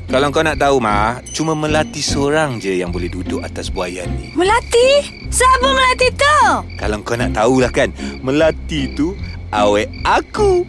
Kalau 0.08 0.28
kau 0.32 0.48
nak 0.48 0.56
tahu, 0.56 0.80
Mah, 0.80 1.20
cuma 1.36 1.52
Melati 1.52 2.00
seorang 2.00 2.56
je 2.56 2.72
yang 2.72 2.88
boleh 2.88 3.12
duduk 3.12 3.44
atas 3.44 3.68
buayan 3.68 4.08
ni. 4.16 4.32
Melati? 4.32 5.12
Siapa 5.28 5.68
Melati 5.68 6.08
tu? 6.08 6.40
Kalau 6.80 7.04
kau 7.04 7.20
nak 7.20 7.36
tahulah 7.36 7.68
kan, 7.68 7.92
Melati 8.24 8.96
tu 8.96 9.12
awet 9.52 9.92
aku. 10.08 10.64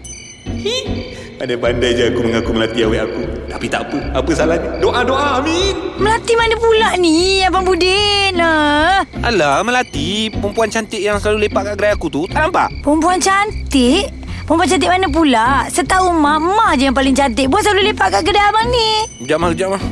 Hi. 0.50 1.21
Pandai-pandai 1.42 1.90
je 1.98 2.06
aku 2.06 2.22
mengaku 2.22 2.54
Melati 2.54 2.86
awet 2.86 3.02
aku. 3.02 3.26
Tapi 3.50 3.66
tak 3.66 3.90
apa. 3.90 3.98
Apa 4.14 4.30
salahnya? 4.30 4.78
Doa-doa, 4.78 5.42
amin. 5.42 5.74
Melati 5.98 6.38
mana 6.38 6.54
pula 6.54 6.94
ni, 6.94 7.42
Abang 7.42 7.66
Budin? 7.66 8.38
Ha? 8.38 9.02
Alah, 9.26 9.58
Melati, 9.66 10.30
perempuan 10.30 10.70
cantik 10.70 11.02
yang 11.02 11.18
selalu 11.18 11.50
lepak 11.50 11.66
kat 11.66 11.74
gerai 11.74 11.98
aku 11.98 12.06
tu. 12.06 12.30
Tak 12.30 12.46
nampak? 12.46 12.70
Perempuan 12.86 13.18
cantik? 13.18 14.14
Perempuan 14.46 14.70
cantik 14.70 14.86
mana 14.86 15.10
pula? 15.10 15.66
Setahu 15.66 16.14
Mak, 16.14 16.38
Mak 16.46 16.72
je 16.78 16.86
yang 16.86 16.94
paling 16.94 17.10
cantik. 17.18 17.50
Buat 17.50 17.66
selalu 17.66 17.90
lepak 17.90 18.08
kat 18.14 18.22
kedai 18.22 18.46
abang 18.46 18.70
ni. 18.70 18.90
Sekejap, 19.18 19.38
Mah. 19.42 19.48
Sekejap, 19.50 19.68
Mah. 19.74 19.82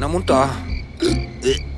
Nak 0.00 0.08
muntah. 0.08 0.71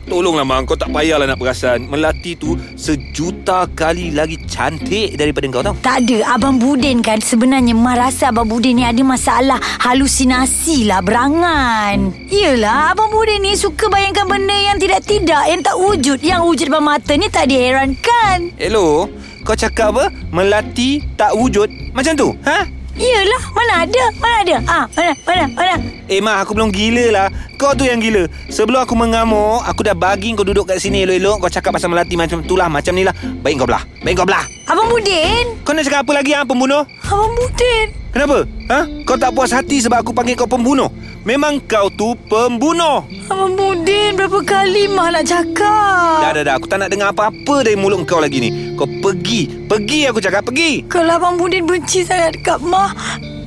Tolonglah, 0.05 0.45
Mak. 0.45 0.69
Kau 0.69 0.77
tak 0.77 0.93
payahlah 0.93 1.25
nak 1.25 1.41
perasan. 1.41 1.89
Melati 1.89 2.37
tu 2.37 2.61
sejuta 2.77 3.65
kali 3.73 4.13
lagi 4.13 4.37
cantik 4.45 5.17
daripada 5.17 5.49
kau 5.49 5.65
tau. 5.65 5.75
Tak 5.81 6.05
ada. 6.05 6.37
Abang 6.37 6.61
Budin 6.61 7.01
kan 7.01 7.25
sebenarnya 7.25 7.73
Mak 7.73 7.97
rasa 7.97 8.29
Abang 8.29 8.49
Budin 8.49 8.77
ni 8.77 8.85
ada 8.85 9.01
masalah 9.01 9.57
halusinasi 9.81 10.85
lah, 10.85 11.01
berangan. 11.01 12.13
Yelah, 12.29 12.93
Abang 12.93 13.09
Budin 13.09 13.41
ni 13.41 13.57
suka 13.57 13.89
bayangkan 13.89 14.29
benda 14.29 14.53
yang 14.53 14.77
tidak-tidak, 14.77 15.43
yang 15.49 15.61
tak 15.65 15.77
wujud. 15.81 16.19
Yang 16.21 16.41
wujud 16.53 16.67
depan 16.69 16.85
mata 16.85 17.13
ni 17.17 17.27
tak 17.33 17.49
diherankan. 17.49 18.53
Hello? 18.61 19.09
Kau 19.45 19.57
cakap 19.57 19.93
apa? 19.97 20.09
Melati 20.33 21.05
tak 21.21 21.37
wujud? 21.37 21.69
Macam 21.93 22.13
tu? 22.17 22.33
Ha? 22.45 22.84
Yelah, 22.95 23.43
mana 23.51 23.73
ada? 23.83 24.05
Mana 24.23 24.37
ada? 24.47 24.57
Ah, 24.71 24.85
mana? 24.95 25.13
Mana? 25.27 25.45
Mana? 25.51 25.75
Eh, 26.07 26.23
Mak, 26.23 26.47
aku 26.47 26.55
belum 26.55 26.71
gila 26.71 27.07
lah. 27.11 27.27
Kau 27.59 27.75
tu 27.75 27.83
yang 27.83 27.99
gila. 27.99 28.31
Sebelum 28.47 28.87
aku 28.87 28.95
mengamuk, 28.95 29.67
aku 29.67 29.83
dah 29.83 29.99
bagi 29.99 30.31
kau 30.39 30.47
duduk 30.47 30.71
kat 30.71 30.79
sini 30.79 31.03
elok-elok. 31.03 31.43
Kau 31.43 31.51
cakap 31.51 31.75
pasal 31.75 31.91
Melati 31.91 32.15
macam 32.15 32.47
tu 32.47 32.55
lah. 32.55 32.71
Macam 32.71 32.95
ni 32.95 33.03
lah. 33.03 33.15
Baik 33.43 33.59
kau 33.59 33.67
belah. 33.67 33.83
Baik 34.07 34.23
kau 34.23 34.27
belah. 34.29 34.47
Abang 34.71 34.87
Budin? 34.87 35.59
Kau 35.67 35.75
nak 35.75 35.83
cakap 35.83 36.07
apa 36.07 36.13
lagi, 36.23 36.39
ha, 36.39 36.47
pembunuh? 36.47 36.87
Abang 37.11 37.35
Budin? 37.35 37.87
Kenapa? 38.15 38.47
Ha? 38.71 38.79
Kau 39.03 39.19
tak 39.19 39.35
puas 39.35 39.51
hati 39.51 39.83
sebab 39.83 40.07
aku 40.07 40.15
panggil 40.15 40.39
kau 40.39 40.47
pembunuh? 40.47 40.87
Memang 41.25 41.57
kau 41.65 41.89
tu 41.89 42.13
pembunuh. 42.29 43.01
Abang 43.33 43.57
Budin, 43.57 44.13
berapa 44.13 44.45
kali 44.45 44.93
Mak 44.93 45.09
nak 45.09 45.25
cakap? 45.25 46.21
Dah, 46.21 46.31
dah, 46.37 46.43
dah. 46.45 46.55
Aku 46.61 46.69
tak 46.69 46.85
nak 46.85 46.93
dengar 46.93 47.17
apa-apa 47.17 47.65
dari 47.65 47.81
mulut 47.81 48.05
kau 48.05 48.21
lagi 48.21 48.45
ni. 48.45 48.77
Kau 48.77 48.85
pergi. 48.85 49.65
Pergi 49.65 50.05
aku 50.05 50.21
cakap. 50.21 50.45
Pergi. 50.45 50.85
Kalau 50.85 51.17
Abang 51.17 51.41
Budin 51.41 51.65
benci 51.65 52.05
sangat 52.05 52.37
dekat 52.37 52.61
Mak, 52.61 52.93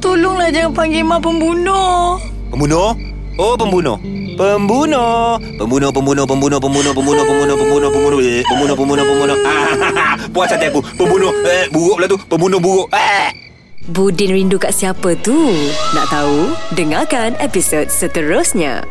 tolonglah 0.02 0.50
jangan 0.50 0.74
panggil 0.74 1.06
Mak 1.06 1.22
pembunuh. 1.22 2.18
Pembunuh? 2.50 2.98
Oh, 3.38 3.54
pembunuh. 3.54 4.02
Pembunuh. 4.34 5.38
Pembunuh, 5.62 5.90
pembunuh, 5.94 6.26
pembunuh, 6.26 6.58
pembunuh, 6.58 6.94
pembunuh, 6.98 7.24
pembunuh, 7.30 7.56
pembunuh, 7.62 7.90
pembunuh, 7.94 8.20
eh, 8.26 8.42
pembunuh, 8.42 8.74
pembunuh, 8.74 9.06
pembunuh. 9.06 9.38
Ah, 9.46 10.18
Puas 10.34 10.50
hati 10.50 10.74
aku. 10.74 10.82
Pembunuh. 10.98 11.30
Eh, 11.46 11.70
buruk 11.70 12.02
lah 12.02 12.10
tu. 12.10 12.18
Pembunuh 12.26 12.58
buruk. 12.58 12.90
Eh. 12.90 13.47
Budin 13.88 14.36
rindu 14.36 14.60
kat 14.60 14.76
siapa 14.76 15.16
tu? 15.24 15.56
Nak 15.96 16.12
tahu? 16.12 16.52
Dengarkan 16.76 17.40
episod 17.40 17.88
seterusnya. 17.88 18.84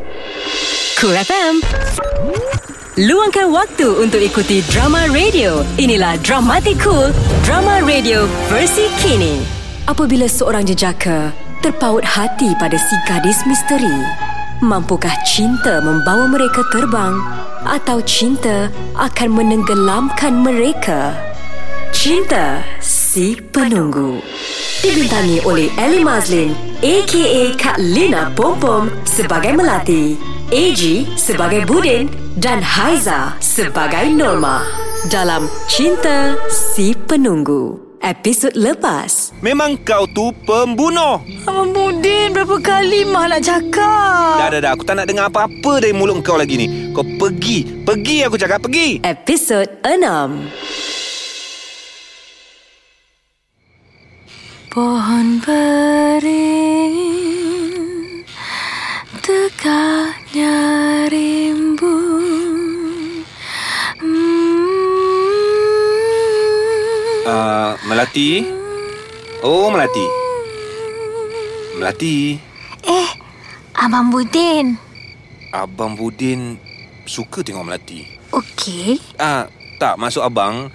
Cool 0.96 1.12
FM. 1.12 1.60
Luangkan 3.04 3.52
waktu 3.52 3.92
untuk 3.92 4.24
ikuti 4.24 4.64
drama 4.72 5.04
radio. 5.12 5.60
Inilah 5.76 6.16
Dramatic 6.24 6.80
Cool, 6.80 7.12
drama 7.44 7.84
radio 7.84 8.24
versi 8.48 8.88
kini. 9.04 9.44
Apabila 9.84 10.24
seorang 10.24 10.64
jejaka 10.64 11.28
terpaut 11.60 12.00
hati 12.00 12.56
pada 12.56 12.80
si 12.80 12.96
gadis 13.04 13.44
misteri, 13.44 14.00
mampukah 14.64 15.12
cinta 15.28 15.84
membawa 15.84 16.24
mereka 16.24 16.64
terbang 16.72 17.20
atau 17.68 18.00
cinta 18.00 18.72
akan 18.96 19.28
menenggelamkan 19.28 20.40
mereka? 20.40 21.12
Cinta 21.92 22.64
Si 23.06 23.38
Penunggu 23.38 24.18
Dibintangi 24.82 25.38
oleh 25.46 25.70
Ellie 25.78 26.02
Mazlin 26.02 26.50
A.K.A. 26.82 27.54
Kak 27.54 27.78
Lina 27.78 28.34
Pompom 28.34 28.90
sebagai 29.06 29.54
Melati 29.54 30.18
AG 30.50 31.06
sebagai 31.14 31.62
Budin 31.70 32.10
dan 32.34 32.58
Haiza 32.58 33.38
sebagai 33.38 34.10
Norma 34.10 34.66
dalam 35.06 35.46
Cinta 35.70 36.34
Si 36.50 36.98
Penunggu 36.98 37.78
episod 38.02 38.50
lepas 38.58 39.30
Memang 39.38 39.78
kau 39.86 40.10
tu 40.10 40.34
pembunuh. 40.42 41.22
Abang 41.46 41.70
Budin, 41.70 42.34
berapa 42.34 42.58
kali 42.58 43.06
Mak 43.06 43.38
nak 43.38 43.42
cakap? 43.46 44.34
Dah, 44.42 44.48
dah, 44.50 44.58
dah. 44.58 44.70
Aku 44.74 44.82
tak 44.82 44.98
nak 44.98 45.06
dengar 45.06 45.30
apa-apa 45.30 45.78
dari 45.78 45.94
mulut 45.94 46.26
kau 46.26 46.34
lagi 46.34 46.58
ni. 46.58 46.90
Kau 46.90 47.06
pergi. 47.06 47.86
Pergi 47.86 48.26
aku 48.26 48.34
cakap. 48.34 48.66
Pergi. 48.66 48.98
episod 49.06 49.70
6 49.86 51.05
Pohon 54.76 55.40
beringin 55.40 56.60
Tegaknya 59.24 60.52
rimbun. 61.08 62.20
Uh, 67.24 67.72
Melati. 67.88 68.44
Oh, 69.40 69.72
Melati. 69.72 70.04
Melati. 71.80 72.36
Eh, 72.84 73.08
Abang 73.80 74.12
Budin 74.12 74.76
Abang 75.56 75.96
Budin 75.96 76.60
suka 77.08 77.40
tengok 77.40 77.64
Melati. 77.64 78.04
Okey 78.28 79.00
Ah, 79.16 79.48
tak 79.80 79.96
maksud 79.96 80.20
abang. 80.20 80.68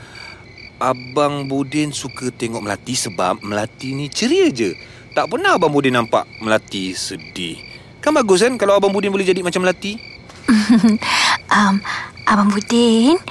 Abang 0.82 1.46
Budin 1.46 1.94
suka 1.94 2.34
tengok 2.34 2.66
Melati 2.66 2.98
sebab 2.98 3.46
Melati 3.46 3.94
ni 3.94 4.10
ceria 4.10 4.50
je. 4.50 4.74
Tak 5.14 5.30
pernah 5.30 5.54
Abang 5.54 5.70
Budin 5.70 5.94
nampak 5.94 6.26
Melati 6.42 6.98
sedih. 6.98 7.62
Kan 8.02 8.18
bagus 8.18 8.42
kan 8.42 8.58
kalau 8.58 8.82
Abang 8.82 8.90
Budin 8.90 9.14
boleh 9.14 9.22
jadi 9.22 9.46
macam 9.46 9.62
Melati? 9.62 10.02
um, 11.54 11.78
Abang 12.26 12.50
Budin 12.50 13.22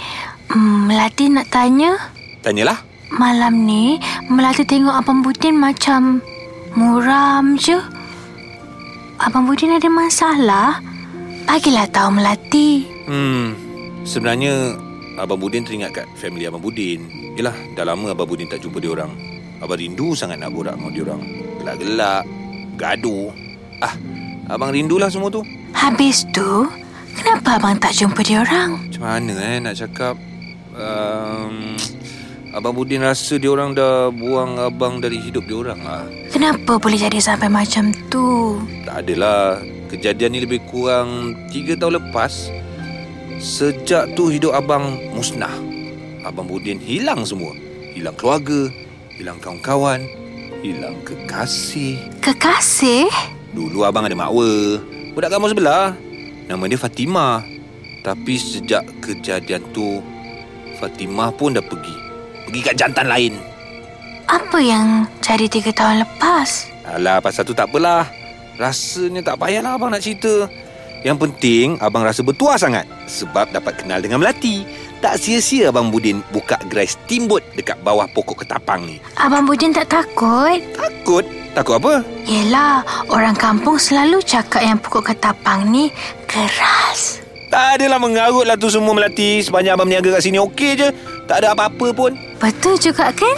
um, 0.55 0.87
Melati 0.87 1.27
nak 1.27 1.51
tanya 1.51 1.99
Tanyalah. 2.47 2.87
Malam 3.19 3.67
ni 3.67 3.99
Melati 4.31 4.63
tengok 4.63 4.95
Abang 4.95 5.27
Budin 5.27 5.59
macam 5.59 6.23
Muram 6.79 7.59
je 7.59 7.83
Abang 9.19 9.51
Budin 9.51 9.75
ada 9.75 9.91
masalah 9.91 10.79
Bagilah 11.51 11.91
tahu 11.91 12.15
Melati 12.15 12.87
Hmm, 13.11 13.59
sebenarnya 14.07 14.79
Abang 15.19 15.43
Budin 15.43 15.67
teringat 15.67 15.91
kat 15.93 16.07
family 16.15 16.47
Abang 16.47 16.63
Budin. 16.63 17.20
Yelah, 17.41 17.57
dah 17.73 17.89
lama 17.89 18.13
Abang 18.13 18.29
Budin 18.29 18.53
tak 18.53 18.61
jumpa 18.61 18.85
dia 18.85 18.93
orang. 18.93 19.17
Abang 19.65 19.81
rindu 19.81 20.13
sangat 20.13 20.37
nak 20.37 20.53
borak 20.53 20.77
dengan 20.77 20.93
dia 20.93 21.03
orang. 21.09 21.23
Gelak-gelak, 21.57 22.23
gaduh. 22.77 23.33
Ah, 23.81 23.97
abang 24.53 24.69
rindulah 24.69 25.09
semua 25.09 25.33
tu. 25.33 25.41
Habis 25.73 26.29
tu 26.37 26.69
Kenapa 27.17 27.57
abang 27.57 27.81
tak 27.81 27.97
jumpa 27.97 28.21
dia 28.21 28.45
orang? 28.45 28.77
Macam 28.77 29.05
mana 29.09 29.33
eh 29.41 29.57
nak 29.57 29.73
cakap 29.73 30.21
um, 30.77 31.81
Abang 32.53 32.77
Budin 32.77 33.09
rasa 33.09 33.41
dia 33.41 33.49
orang 33.49 33.73
dah 33.73 34.13
buang 34.13 34.61
abang 34.61 35.01
dari 35.01 35.17
hidup 35.17 35.49
dia 35.49 35.57
orang 35.65 35.81
lah 35.81 36.05
Kenapa 36.29 36.77
boleh 36.77 37.01
jadi 37.01 37.25
sampai 37.25 37.49
macam 37.49 37.89
tu? 38.13 38.61
Tak 38.85 39.09
adalah 39.09 39.65
Kejadian 39.89 40.37
ni 40.37 40.45
lebih 40.45 40.61
kurang 40.69 41.41
Tiga 41.49 41.73
tahun 41.73 42.05
lepas 42.05 42.53
Sejak 43.41 44.13
tu 44.13 44.29
hidup 44.29 44.53
abang 44.53 45.01
musnah 45.17 45.70
Abang 46.25 46.49
Budin 46.49 46.81
hilang 46.81 47.25
semua. 47.25 47.57
Hilang 47.97 48.15
keluarga 48.15 48.71
Hilang 49.17 49.41
kawan-kawan 49.43 50.05
Hilang 50.61 51.01
kekasih. 51.09 51.97
Kekasih? 52.21 53.09
Dulu 53.57 53.81
abang 53.81 54.05
ada 54.05 54.13
makwa. 54.13 54.77
Budak 55.17 55.33
kamu 55.33 55.57
sebelah. 55.57 55.97
Nama 56.45 56.63
dia 56.69 56.77
Fatimah. 56.77 57.41
Tapi 58.05 58.37
sejak 58.37 58.85
kejadian 59.01 59.65
tu 59.73 60.05
Fatimah 60.77 61.33
pun 61.33 61.57
dah 61.57 61.65
pergi. 61.65 61.97
Pergi 62.45 62.61
kat 62.61 62.77
jantan 62.77 63.09
lain. 63.09 63.41
Apa 64.29 64.61
yang 64.61 65.09
jadi 65.25 65.49
tiga 65.49 65.73
tahun 65.73 66.05
lepas? 66.05 66.69
Alah 66.85 67.25
pasal 67.25 67.49
tu 67.49 67.57
tak 67.57 67.73
apalah. 67.73 68.05
Rasanya 68.61 69.25
tak 69.25 69.41
payahlah 69.41 69.81
abang 69.81 69.89
nak 69.89 70.05
cerita. 70.05 70.45
Yang 71.01 71.25
penting 71.25 71.81
abang 71.81 72.05
rasa 72.05 72.21
bertuah 72.21 72.61
sangat 72.61 72.85
Sebab 73.09 73.57
dapat 73.57 73.81
kenal 73.81 74.05
dengan 74.05 74.21
Melati 74.21 74.69
Tak 75.01 75.17
sia-sia 75.17 75.73
abang 75.73 75.89
Budin 75.89 76.21
buka 76.29 76.61
gerai 76.69 76.85
steamboat 76.85 77.41
Dekat 77.57 77.81
bawah 77.81 78.05
pokok 78.13 78.45
ketapang 78.45 78.85
ni 78.85 79.01
Abang 79.17 79.49
Budin 79.49 79.73
tak 79.73 79.89
takut? 79.89 80.61
Takut? 80.77 81.25
Takut 81.57 81.81
apa? 81.81 82.05
Yelah, 82.29 82.85
orang 83.09 83.35
kampung 83.35 83.81
selalu 83.81 84.21
cakap 84.23 84.63
yang 84.63 84.79
pokok 84.79 85.11
ketapang 85.11 85.67
ni 85.67 85.91
keras. 86.31 87.19
Tak 87.51 87.83
adalah 87.83 87.99
mengarut 87.99 88.47
lah 88.47 88.55
tu 88.55 88.71
semua 88.71 88.95
Melati 88.95 89.43
Sepanjang 89.43 89.75
abang 89.75 89.91
berniaga 89.91 90.15
kat 90.15 90.23
sini 90.23 90.39
okey 90.39 90.79
je 90.79 90.89
Tak 91.27 91.43
ada 91.43 91.51
apa-apa 91.51 91.91
pun 91.91 92.15
Betul 92.39 92.79
juga 92.79 93.11
kan? 93.11 93.35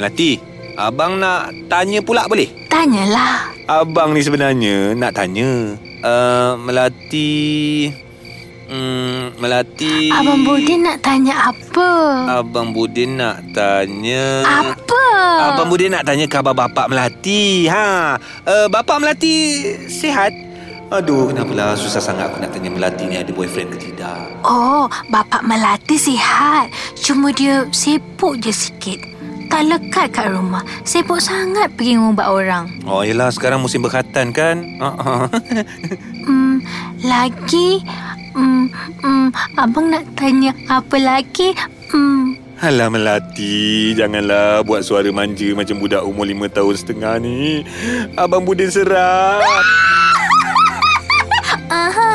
Melati 0.00 0.40
Abang 0.80 1.20
nak 1.20 1.52
tanya 1.68 2.00
pula 2.00 2.24
boleh? 2.24 2.48
Tanyalah. 2.72 3.52
Abang 3.68 4.16
ni 4.16 4.24
sebenarnya 4.24 4.96
nak 4.96 5.12
tanya 5.12 5.76
uh, 6.00 6.56
Melati 6.56 7.92
hmm, 8.72 9.36
Melati 9.36 10.08
Abang 10.08 10.40
Budin 10.48 10.80
nak 10.88 11.04
tanya 11.04 11.52
apa? 11.52 11.90
Abang 12.40 12.72
Budin 12.72 13.20
nak 13.20 13.44
tanya 13.52 14.24
Apa? 14.72 15.04
Abang 15.52 15.68
Budin 15.68 15.92
nak 15.92 16.08
tanya 16.08 16.24
khabar 16.24 16.56
bapak 16.56 16.88
Melati 16.88 17.68
ha. 17.68 18.16
Uh, 18.48 18.66
bapak 18.72 18.96
Melati 19.04 19.60
sihat? 19.92 20.32
Aduh, 20.92 21.32
kenapalah 21.32 21.72
susah 21.72 22.04
sangat 22.04 22.28
aku 22.28 22.44
nak 22.44 22.52
tanya 22.52 22.68
Melati 22.68 23.08
ni 23.08 23.16
ada 23.16 23.32
boyfriend 23.32 23.72
ke 23.72 23.78
tidak. 23.80 24.28
Oh, 24.44 24.84
bapak 25.08 25.40
Melati 25.40 25.96
sihat. 25.96 26.68
Cuma 27.00 27.32
dia 27.32 27.64
sibuk 27.72 28.36
je 28.44 28.52
sikit. 28.52 29.11
Tak 29.52 29.68
lekat 29.68 30.08
kat 30.16 30.32
rumah. 30.32 30.64
Sibuk 30.80 31.20
sangat 31.20 31.68
pergi 31.76 32.00
ngubah 32.00 32.32
orang. 32.32 32.64
Oh, 32.88 33.04
yelah 33.04 33.28
sekarang 33.28 33.60
musim 33.60 33.84
berkhatan 33.84 34.32
kan? 34.32 34.64
Hmm, 36.22 36.62
lagi... 37.02 37.82
Hmm, 38.32 38.70
hmm, 39.04 39.28
abang 39.60 39.92
nak 39.92 40.08
tanya 40.16 40.56
apa 40.70 40.96
lagi? 40.96 41.52
Hmm, 41.92 42.38
Alah 42.62 42.94
Melati, 42.94 43.90
janganlah 43.98 44.62
buat 44.62 44.86
suara 44.86 45.10
manja 45.10 45.50
macam 45.50 45.82
budak 45.82 46.06
umur 46.06 46.30
lima 46.30 46.46
tahun 46.46 46.78
setengah 46.78 47.18
ni. 47.18 47.66
Abang 48.14 48.46
Budin 48.46 48.70
seram. 48.70 49.42
aha. 51.74 52.11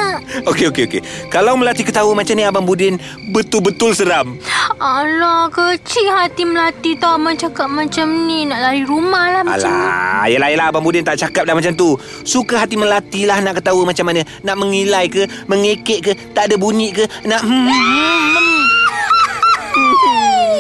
Okey, 0.47 0.69
okey, 0.71 0.83
okey. 0.89 1.01
Kalau 1.27 1.57
Melati 1.57 1.81
ketawa 1.81 2.13
macam 2.13 2.33
ni, 2.37 2.43
Abang 2.45 2.65
Budin 2.65 2.99
betul-betul 3.31 3.93
seram. 3.97 4.37
Alah, 4.77 5.49
kecil 5.49 6.13
hati 6.13 6.45
Melati 6.45 6.95
tau 6.95 7.17
abang 7.17 7.33
cakap 7.33 7.67
macam 7.67 8.29
ni. 8.29 8.45
Nak 8.45 8.59
lari 8.61 8.83
rumah 8.85 9.25
lah 9.33 9.41
macam 9.41 9.69
ni. 9.69 9.85
Alah, 9.87 10.25
yelah, 10.29 10.49
yelah. 10.53 10.67
Abang 10.69 10.85
Budin 10.85 11.01
tak 11.01 11.17
cakap 11.17 11.49
dah 11.49 11.55
macam 11.57 11.73
tu. 11.73 11.97
Suka 12.23 12.61
hati 12.61 12.77
Melati 12.77 13.25
lah 13.25 13.41
nak 13.41 13.59
ketawa 13.59 13.81
macam 13.87 14.05
mana. 14.07 14.21
Nak 14.45 14.55
mengilai 14.55 15.05
ke, 15.09 15.25
mengekek 15.49 15.99
ke, 16.03 16.11
tak 16.31 16.51
ada 16.51 16.55
bunyi 16.59 16.93
ke, 16.93 17.03
nak... 17.25 17.41
Hmm, 17.41 17.67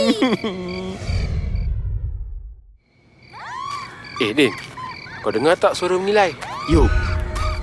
hmm, 0.07 0.35
hmm. 0.41 0.67
Eh 4.17 4.33
Din 4.33 4.49
Kau 5.21 5.29
dengar 5.29 5.53
tak 5.59 5.77
suara 5.77 5.93
menilai? 5.99 6.33
Yo, 6.71 6.89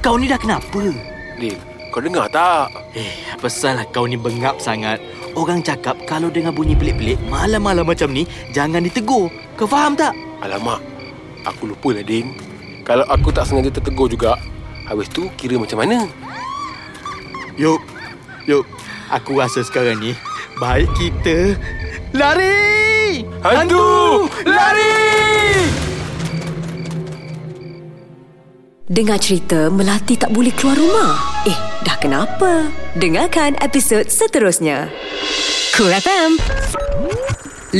kau 0.04 0.20
ni 0.20 0.28
dah 0.28 0.37
kenapa? 0.37 0.85
Din 1.40 1.73
Kau 1.94 2.02
dengar 2.02 2.26
tak? 2.26 2.74
Eh, 2.98 3.14
pasal 3.38 3.78
lah 3.78 3.87
kau 3.94 4.11
ni 4.11 4.18
bengap 4.18 4.59
sangat. 4.59 4.98
Orang 5.38 5.62
cakap 5.62 5.94
kalau 6.11 6.26
dengar 6.26 6.50
bunyi 6.50 6.74
pelik-pelik 6.74 7.22
malam-malam 7.30 7.87
macam 7.87 8.11
ni, 8.11 8.26
jangan 8.50 8.83
ditegur. 8.83 9.30
Kau 9.54 9.70
faham 9.70 9.94
tak? 9.94 10.11
Alamak 10.42 10.83
Aku 11.46 11.70
lupa 11.70 11.94
lah 11.94 12.02
Din 12.02 12.35
Kalau 12.83 13.07
aku 13.07 13.30
tak 13.30 13.46
sengaja 13.46 13.70
tertegur 13.70 14.11
juga 14.11 14.35
Habis 14.90 15.07
tu 15.09 15.30
kira 15.38 15.54
macam 15.54 15.78
mana? 15.78 16.11
Yo, 17.54 17.78
yo, 18.50 18.66
aku 19.14 19.38
rasa 19.38 19.62
sekarang 19.62 20.02
ni 20.02 20.11
baik 20.59 20.90
kita 20.98 21.54
lari! 22.11 23.22
Hantu! 23.46 24.26
Lari! 24.42 25.84
Dengar 28.85 29.16
cerita 29.16 29.73
Melati 29.73 30.12
tak 30.12 30.29
boleh 30.29 30.53
keluar 30.53 30.77
rumah. 30.77 31.16
Eh, 31.49 31.57
dah 31.88 31.97
kenapa? 31.97 32.68
Dengarkan 32.92 33.57
episod 33.64 34.05
seterusnya. 34.12 34.92
Cool 35.73 35.88
FM. 35.88 36.37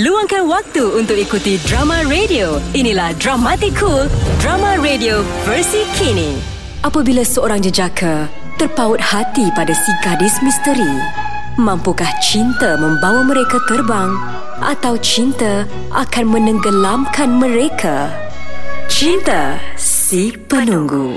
Luangkan 0.01 0.49
waktu 0.49 0.81
untuk 0.97 1.21
ikuti 1.21 1.61
drama 1.69 2.09
radio. 2.09 2.57
Inilah 2.73 3.13
Dramatic 3.21 3.77
Cool, 3.77 4.09
drama 4.41 4.81
radio 4.81 5.21
versi 5.45 5.85
kini. 5.93 6.41
Apabila 6.81 7.21
seorang 7.21 7.61
jejaka 7.61 8.25
terpaut 8.57 8.97
hati 8.97 9.53
pada 9.53 9.77
si 9.77 9.93
gadis 10.01 10.41
misteri, 10.41 11.05
mampukah 11.61 12.17
cinta 12.25 12.81
membawa 12.81 13.21
mereka 13.29 13.61
terbang 13.69 14.09
atau 14.57 14.97
cinta 15.05 15.69
akan 15.93 16.33
menenggelamkan 16.33 17.29
mereka? 17.29 18.09
Cinta 18.89 19.61
Si 20.05 20.29
Penunggu 20.37 21.17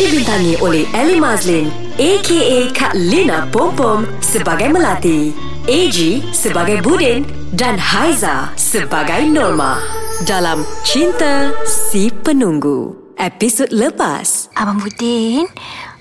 Dibintangi 0.00 0.56
oleh 0.64 0.88
Ellie 0.96 1.20
Mazlin 1.20 1.68
A.K.A. 2.00 2.72
Kak 2.72 2.96
Lina 2.96 3.44
Pompom 3.52 4.08
sebagai 4.24 4.72
Melati 4.72 5.28
AG 5.68 6.24
sebagai 6.32 6.80
Budin 6.80 7.28
dan 7.52 7.76
Haiza 7.76 8.48
sebagai 8.56 9.28
Norma 9.28 9.76
dalam 10.24 10.64
Cinta 10.88 11.52
Si 11.68 12.08
Penunggu 12.08 12.96
episod 13.20 13.68
lepas 13.68 14.48
Abang 14.56 14.80
Budin, 14.80 15.44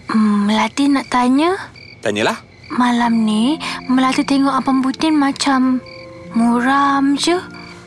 hmm, 0.08 0.48
Melati 0.48 0.88
nak 0.88 1.12
tanya. 1.12 1.60
Tanyalah. 2.00 2.40
Malam 2.72 3.28
ni, 3.28 3.60
Melati 3.92 4.24
tengok 4.24 4.64
Abang 4.64 4.80
Budin 4.80 5.20
macam 5.20 5.84
muram 6.32 7.20
je. 7.20 7.36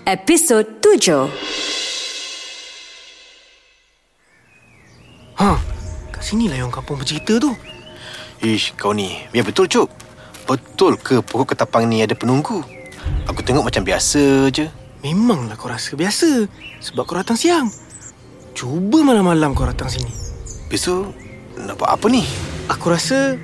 episod 0.04 0.68
7 0.84 1.85
Ha, 5.36 5.60
kat 6.12 6.22
sinilah 6.24 6.56
yang 6.56 6.72
kampung 6.72 6.96
bercerita 6.96 7.36
tu. 7.36 7.52
Ish, 8.40 8.76
kau 8.76 8.96
ni, 8.96 9.20
biar 9.32 9.44
betul 9.44 9.68
cuk. 9.68 9.88
Betul 10.46 10.96
ke 11.00 11.20
pokok 11.20 11.52
ketapang 11.56 11.88
ni 11.90 12.00
ada 12.00 12.14
penunggu? 12.14 12.62
Aku 13.26 13.42
tengok 13.42 13.66
macam 13.66 13.82
biasa 13.82 14.48
je. 14.50 14.66
Memanglah 15.04 15.54
kau 15.54 15.70
rasa 15.70 15.94
biasa 15.94 16.48
Sebab 16.80 17.06
kau 17.06 17.14
datang 17.14 17.36
siang 17.36 17.68
Cuba 18.56 19.04
malam-malam 19.04 19.52
kau 19.52 19.68
datang 19.68 19.86
sini 19.86 20.10
Besok, 20.66 21.12
nak 21.62 21.76
buat 21.78 21.94
apa 21.94 22.06
ni? 22.08 22.24
Aku 22.72 22.90
rasa 22.90 23.36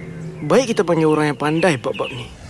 Baik 0.43 0.75
kita 0.75 0.83
panggil 0.83 1.07
orang 1.07 1.31
yang 1.31 1.39
pandai 1.39 1.79
bab-bab 1.79 2.11
ni 2.11 2.42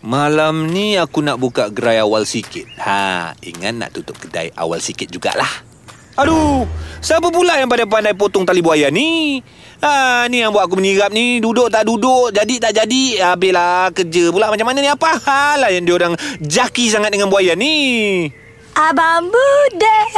Malam 0.00 0.72
ni 0.72 0.96
aku 0.96 1.20
nak 1.20 1.36
buka 1.36 1.68
gerai 1.68 2.00
awal 2.00 2.24
sikit. 2.24 2.64
Ha, 2.80 3.36
ingat 3.44 3.76
nak 3.76 3.92
tutup 3.92 4.16
kedai 4.16 4.48
awal 4.56 4.80
sikit 4.80 5.12
jugalah. 5.12 5.68
Aduh, 6.16 6.64
siapa 7.04 7.28
pula 7.28 7.60
yang 7.60 7.68
pada 7.68 7.84
pandai 7.84 8.16
potong 8.16 8.48
tali 8.48 8.64
buaya 8.64 8.88
ni? 8.88 9.40
Ha, 9.84 10.24
ni 10.32 10.40
yang 10.40 10.56
buat 10.56 10.64
aku 10.64 10.80
menyirap 10.80 11.12
ni. 11.12 11.36
Duduk 11.44 11.68
tak 11.68 11.84
duduk, 11.84 12.32
jadi 12.32 12.54
tak 12.56 12.72
jadi. 12.80 13.28
Habislah 13.28 13.92
kerja 13.92 14.32
pula 14.32 14.48
macam 14.48 14.72
mana 14.72 14.80
ni? 14.80 14.88
Apa 14.88 15.20
hal 15.20 15.68
lah 15.68 15.70
yang 15.72 15.84
diorang 15.84 16.16
jaki 16.40 16.88
sangat 16.88 17.12
dengan 17.12 17.28
buaya 17.28 17.52
ni? 17.52 18.24
Abang 18.72 19.28
Budin. 19.28 20.08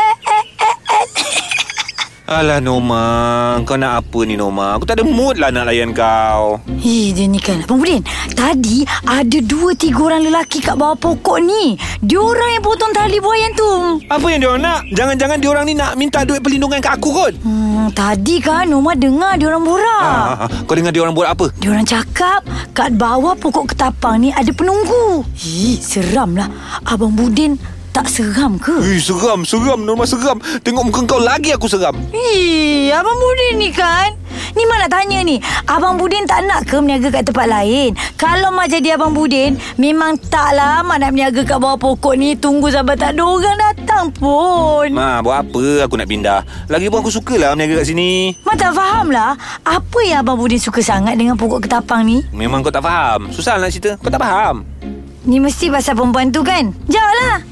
Alah 2.32 2.58
Noma 2.58 3.04
Kau 3.62 3.76
nak 3.76 4.00
apa 4.00 4.18
ni 4.24 4.34
Noma 4.34 4.72
Aku 4.72 4.84
tak 4.84 4.96
ada 4.96 5.04
mood 5.04 5.36
lah 5.36 5.52
nak 5.52 5.68
layan 5.68 5.92
kau 5.92 6.56
Eh, 6.82 7.12
dia 7.12 7.28
ni 7.28 7.38
kan. 7.38 7.62
Abang 7.62 7.78
Budin, 7.78 8.02
tadi 8.32 8.82
ada 9.04 9.38
dua 9.38 9.70
tiga 9.72 10.02
orang 10.02 10.24
lelaki 10.24 10.58
kat 10.58 10.74
bawah 10.74 10.98
pokok 10.98 11.38
ni. 11.38 11.78
Diorang 12.00 12.50
yang 12.50 12.60
potong 12.60 12.90
tali 12.90 13.22
buayan 13.22 13.54
tu. 13.54 13.70
Apa 14.08 14.26
yang 14.26 14.42
diorang 14.42 14.58
nak? 14.60 14.82
Jangan-jangan 14.90 15.38
diorang 15.38 15.62
ni 15.62 15.74
nak 15.74 15.94
minta 15.94 16.26
duit 16.26 16.42
perlindungan 16.42 16.82
kat 16.82 16.98
aku 16.98 17.10
kot 17.12 17.32
Hmm, 17.38 17.86
tadi 17.92 18.42
kan 18.42 18.66
Noma 18.66 18.96
dengar 18.96 19.38
diorang 19.38 19.62
borak. 19.62 20.02
ah, 20.02 20.42
ah, 20.42 20.48
Kau 20.66 20.74
dengar 20.74 20.90
diorang 20.90 21.14
buat 21.14 21.30
apa? 21.30 21.54
Diorang 21.54 21.86
cakap 21.86 22.42
kat 22.72 22.90
bawah 22.92 23.38
pokok 23.38 23.70
ketapang 23.70 24.18
ni 24.18 24.34
ada 24.34 24.50
penunggu. 24.50 25.22
Ih, 25.38 25.78
seram 25.78 26.34
lah. 26.34 26.50
Abang 26.82 27.14
Budin 27.14 27.54
tak 27.92 28.08
seram 28.08 28.56
ke? 28.56 28.72
Eh, 28.80 28.98
seram, 28.98 29.44
seram. 29.44 29.84
Norma 29.84 30.08
seram. 30.08 30.40
Tengok 30.64 30.88
muka 30.88 31.00
kau 31.04 31.20
lagi 31.20 31.52
aku 31.52 31.68
seram. 31.68 31.92
Ih, 32.10 32.88
Abang 32.88 33.20
Budin 33.20 33.60
ni 33.60 33.68
kan? 33.68 34.16
Ni 34.56 34.64
mak 34.64 34.84
nak 34.84 34.90
tanya 34.96 35.20
ni? 35.20 35.36
Abang 35.68 36.00
Budin 36.00 36.24
tak 36.24 36.48
nak 36.48 36.64
ke 36.64 36.80
berniaga 36.80 37.12
kat 37.12 37.28
tempat 37.28 37.46
lain? 37.52 37.92
Kalau 38.16 38.48
mak 38.48 38.72
jadi 38.72 38.96
Abang 38.96 39.12
Budin 39.12 39.60
Memang 39.76 40.16
taklah 40.32 40.80
mak 40.80 41.04
nak 41.04 41.12
berniaga 41.12 41.44
kat 41.44 41.58
bawah 41.60 41.76
pokok 41.76 42.16
ni. 42.16 42.32
Tunggu 42.32 42.72
sampai 42.72 42.96
tak 42.96 43.12
ada 43.12 43.22
orang 43.28 43.60
datang 43.60 44.08
pun. 44.08 44.88
Ma, 44.88 45.20
buat 45.20 45.44
apa 45.44 45.84
aku 45.84 45.94
nak 46.00 46.08
pindah? 46.08 46.40
Lagipun 46.72 47.04
aku 47.04 47.12
sukalah 47.12 47.52
berniaga 47.52 47.84
kat 47.84 47.86
sini. 47.92 48.32
Mak 48.40 48.56
tak 48.56 48.72
faham 48.72 49.12
lah. 49.12 49.36
Apa 49.68 49.98
yang 50.00 50.24
Abang 50.24 50.40
Budin 50.40 50.56
suka 50.56 50.80
sangat 50.80 51.20
dengan 51.20 51.36
pokok 51.36 51.68
ketapang 51.68 52.08
ni? 52.08 52.24
Memang 52.32 52.64
kau 52.64 52.72
tak 52.72 52.88
faham. 52.88 53.28
Susah 53.28 53.60
nak 53.60 53.68
cerita. 53.68 54.00
Kau 54.00 54.08
tak 54.08 54.24
faham. 54.24 54.64
Ni 55.28 55.38
mesti 55.38 55.68
pasal 55.70 55.94
perempuan 55.94 56.34
tu 56.34 56.42
kan? 56.42 56.72
Jawablah 56.88 57.51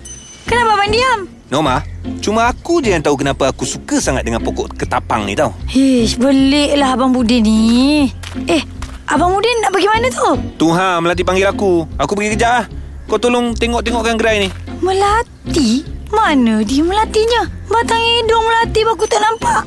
Kenapa 0.51 0.75
abang 0.75 0.91
diam? 0.91 1.21
Norma 1.47 1.79
Cuma 2.19 2.51
aku 2.51 2.83
je 2.83 2.91
yang 2.91 2.99
tahu 3.07 3.23
kenapa 3.23 3.55
aku 3.55 3.63
suka 3.63 4.03
sangat 4.03 4.27
dengan 4.27 4.43
pokok 4.43 4.75
ketapang 4.75 5.23
ni 5.23 5.39
tau 5.39 5.55
Hish, 5.71 6.19
belik 6.19 6.75
lah 6.75 6.99
Abang 6.99 7.15
Budin 7.15 7.47
ni 7.47 8.11
Eh, 8.51 8.63
Abang 9.07 9.31
Budin 9.31 9.63
nak 9.63 9.71
pergi 9.71 9.87
mana 9.87 10.11
tu? 10.11 10.31
Tu 10.59 10.67
ha, 10.75 10.99
Melati 10.99 11.23
panggil 11.23 11.47
aku 11.47 11.87
Aku 11.95 12.19
pergi 12.19 12.35
kejap 12.35 12.51
lah 12.51 12.67
Kau 13.07 13.23
tolong 13.23 13.55
tengok-tengokkan 13.55 14.19
gerai 14.19 14.43
ni 14.43 14.49
Melati? 14.83 15.87
Mana 16.11 16.67
dia 16.67 16.83
melatinya? 16.83 17.47
Batang 17.71 18.03
hidung 18.03 18.43
melati 18.43 18.83
aku 18.83 19.07
tak 19.07 19.23
nampak. 19.23 19.63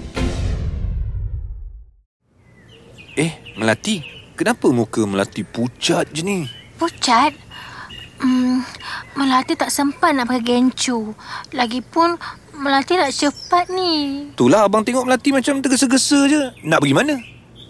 Eh, 3.16 3.32
Melati 3.56 4.04
Kenapa 4.36 4.68
muka 4.68 5.08
Melati 5.08 5.48
pucat 5.48 6.12
je 6.12 6.20
ni? 6.20 6.44
Pucat? 6.76 7.32
Hmm, 8.24 8.64
Melati 9.20 9.60
tak 9.60 9.68
sempat 9.68 10.16
nak 10.16 10.32
pakai 10.32 10.44
gencu. 10.48 11.12
Lagipun 11.52 12.16
Melati 12.56 12.96
nak 12.96 13.12
cepat 13.12 13.68
ni. 13.68 14.32
Itulah 14.32 14.64
abang 14.64 14.88
tengok 14.88 15.04
Melati 15.04 15.36
macam 15.36 15.60
tergesa-gesa 15.60 16.32
je 16.32 16.42
Nak 16.64 16.80
pergi 16.80 16.96
mana? 16.96 17.16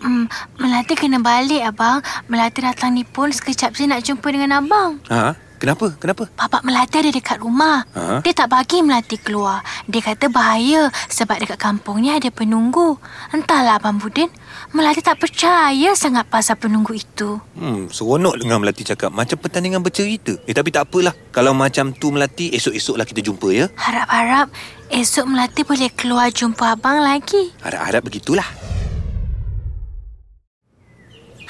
Hmm, 0.06 0.30
Melati 0.62 0.94
kena 0.94 1.18
balik 1.18 1.66
abang. 1.66 2.06
Melati 2.30 2.62
datang 2.62 2.94
ni 2.94 3.02
pun 3.02 3.34
sekejap 3.34 3.74
je 3.74 3.90
nak 3.90 4.06
jumpa 4.06 4.28
dengan 4.30 4.62
abang. 4.62 5.02
Ha? 5.10 5.34
Kenapa? 5.64 5.96
Kenapa? 5.96 6.28
Bapak 6.36 6.68
Melati 6.68 7.00
ada 7.00 7.08
dekat 7.08 7.40
rumah. 7.40 7.88
Ha? 7.96 8.20
Dia 8.20 8.36
tak 8.36 8.52
bagi 8.52 8.84
Melati 8.84 9.16
keluar. 9.16 9.64
Dia 9.88 10.04
kata 10.04 10.28
bahaya 10.28 10.92
sebab 11.08 11.40
dekat 11.40 11.56
kampung 11.56 12.04
ni 12.04 12.12
ada 12.12 12.28
penunggu. 12.28 13.00
Entahlah 13.32 13.80
Abang 13.80 13.96
Budin, 13.96 14.28
Melati 14.76 15.00
tak 15.00 15.24
percaya 15.24 15.96
sangat 15.96 16.28
pasal 16.28 16.60
penunggu 16.60 16.92
itu. 17.00 17.40
Hmm, 17.56 17.88
seronok 17.88 18.44
dengar 18.44 18.60
Melati 18.60 18.84
cakap 18.84 19.16
Macam 19.16 19.40
pertandingan 19.40 19.80
bercerita 19.80 20.36
Eh 20.44 20.52
tapi 20.58 20.74
tak 20.74 20.90
apalah 20.90 21.14
Kalau 21.30 21.54
macam 21.54 21.94
tu 21.94 22.10
Melati 22.10 22.50
Esok-esoklah 22.50 23.06
kita 23.06 23.22
jumpa 23.22 23.48
ya 23.54 23.70
Harap-harap 23.78 24.50
esok 24.90 25.30
Melati 25.30 25.62
boleh 25.62 25.94
keluar 25.94 26.28
jumpa 26.34 26.76
abang 26.76 27.00
lagi. 27.00 27.54
Harap-harap 27.62 28.02
begitulah 28.04 28.46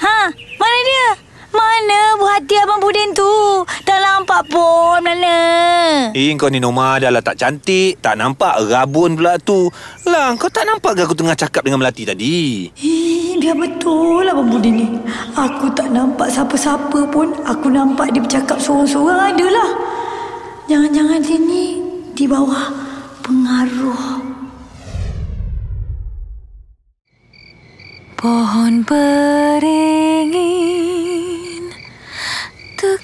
Ha, 0.04 0.28
mana 0.60 0.78
dia? 0.84 1.23
Mana 1.54 2.18
buah 2.18 2.42
hati 2.42 2.58
Abang 2.58 2.82
Budin 2.82 3.14
tu? 3.14 3.62
Tak 3.86 4.02
nampak 4.02 4.50
pun 4.50 4.98
mana. 4.98 5.38
Eh 6.10 6.34
kau 6.34 6.50
ni 6.50 6.58
Norma 6.58 6.98
dah 6.98 7.10
lah 7.10 7.22
tak 7.22 7.38
cantik 7.38 7.98
Tak 7.98 8.14
nampak 8.14 8.54
rabun 8.70 9.18
pula 9.18 9.34
tu 9.38 9.66
Lah 10.06 10.34
kau 10.38 10.50
tak 10.50 10.66
nampak 10.66 10.94
ke 10.94 11.00
aku 11.06 11.14
tengah 11.14 11.34
cakap 11.34 11.66
dengan 11.66 11.82
Melati 11.82 12.06
tadi 12.06 12.70
Eh, 12.78 13.34
biar 13.38 13.58
betul 13.58 14.26
Abang 14.26 14.50
Budin 14.50 14.74
ni. 14.78 14.86
Aku 15.34 15.70
tak 15.74 15.90
nampak 15.90 16.30
siapa-siapa 16.30 17.06
pun. 17.10 17.34
Aku 17.46 17.70
nampak 17.70 18.14
dia 18.14 18.22
bercakap 18.22 18.58
seorang-seorang 18.58 19.34
adalah. 19.34 19.70
Jangan-jangan 20.66 21.20
dia 21.22 21.38
ni 21.38 21.64
di 22.14 22.24
bawah 22.24 22.70
pengaruh. 23.22 24.22
Pohon 28.14 28.80
beringin 28.88 30.93
Hmm, 32.84 33.00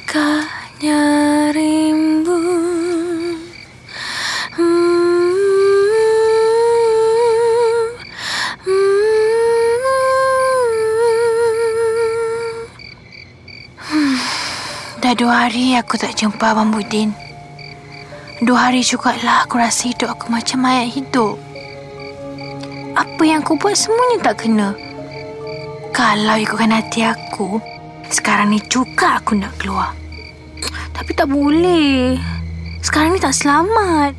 hmm. 13.89 14.17
Dah 15.01 15.17
dua 15.17 15.49
hari 15.49 15.73
aku 15.81 15.97
tak 15.97 16.13
jumpa 16.13 16.53
Abang 16.53 16.77
Budin. 16.77 17.17
Dua 18.45 18.69
hari 18.69 18.85
jugalah 18.85 19.49
aku 19.49 19.57
rasa 19.57 19.89
hidup 19.89 20.13
aku 20.13 20.29
macam 20.29 20.61
mayat 20.61 20.93
hidup. 20.93 21.41
Apa 22.93 23.23
yang 23.25 23.41
aku 23.41 23.57
buat 23.57 23.81
semuanya 23.81 24.29
tak 24.29 24.45
kena. 24.45 24.77
Kalau 25.97 26.37
ikutkan 26.37 26.69
hati 26.69 27.09
aku, 27.09 27.80
sekarang 28.11 28.53
ni 28.53 28.61
juga 28.67 29.23
aku 29.23 29.39
nak 29.39 29.55
keluar. 29.57 29.95
Tapi 30.93 31.11
tak 31.17 31.31
boleh. 31.31 32.19
Sekarang 32.83 33.17
ni 33.17 33.21
tak 33.23 33.33
selamat. 33.33 34.13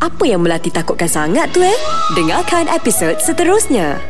Apa 0.00 0.24
yang 0.24 0.40
Melati 0.40 0.72
takutkan 0.72 1.08
sangat 1.10 1.52
tu 1.52 1.60
eh? 1.60 1.76
Dengarkan 2.16 2.70
episod 2.72 3.20
seterusnya. 3.20 4.00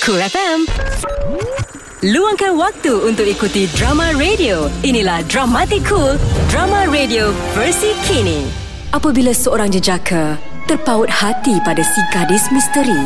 Cool 0.00 0.22
FM. 0.22 0.58
Luangkan 2.06 2.54
waktu 2.54 2.92
untuk 3.04 3.26
ikuti 3.26 3.66
drama 3.74 4.14
radio. 4.14 4.70
Inilah 4.86 5.26
Dramatic 5.26 5.82
Cool, 5.84 6.14
drama 6.46 6.86
radio 6.86 7.34
versi 7.52 7.90
kini. 8.06 8.46
Apabila 8.94 9.34
seorang 9.34 9.74
jejaka 9.74 10.38
terpaut 10.70 11.10
hati 11.10 11.58
pada 11.66 11.82
si 11.82 12.00
gadis 12.14 12.46
misteri, 12.54 13.02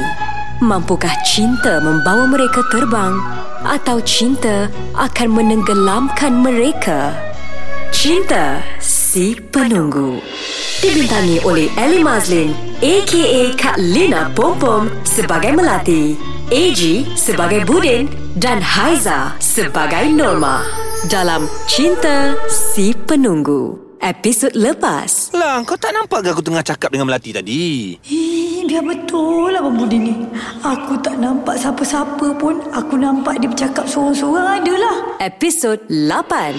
mampukah 0.60 1.16
cinta 1.24 1.80
membawa 1.80 2.28
mereka 2.28 2.60
terbang 2.68 3.16
atau 3.64 4.00
cinta 4.00 4.72
akan 4.96 5.28
menenggelamkan 5.28 6.32
mereka? 6.40 7.12
Cinta 7.90 8.62
Si 8.80 9.34
Penunggu 9.36 10.22
Dibintangi 10.80 11.42
oleh 11.44 11.68
Ellie 11.76 12.06
Mazlin 12.06 12.54
A.K.A. 12.80 13.52
Kak 13.58 13.76
Lina 13.76 14.30
Pompom 14.32 14.88
sebagai 15.04 15.52
Melati 15.52 16.16
AG 16.48 17.04
sebagai 17.18 17.66
Budin 17.68 18.08
dan 18.38 18.62
Haiza 18.62 19.36
sebagai 19.42 20.08
Norma 20.14 20.64
dalam 21.12 21.44
Cinta 21.68 22.38
Si 22.48 22.94
Penunggu 22.94 23.76
episod 24.00 24.56
lepas 24.56 25.30
Lah 25.36 25.60
kau 25.68 25.76
tak 25.76 25.92
nampak 25.92 26.24
ke 26.24 26.28
aku 26.32 26.40
tengah 26.40 26.64
cakap 26.64 26.88
dengan 26.88 27.12
Melati 27.12 27.36
tadi 27.36 27.62
Eh, 28.08 28.49
biar 28.70 28.86
betul 28.86 29.50
Abang 29.50 29.74
Budin 29.74 30.06
ni. 30.06 30.14
Aku 30.62 30.94
tak 31.02 31.18
nampak 31.18 31.58
siapa-siapa 31.58 32.30
pun. 32.38 32.62
Aku 32.70 32.94
nampak 32.94 33.42
dia 33.42 33.50
bercakap 33.50 33.82
seorang-seorang 33.90 34.62
adalah. 34.62 35.18
episod 35.18 35.74
8 35.90 36.54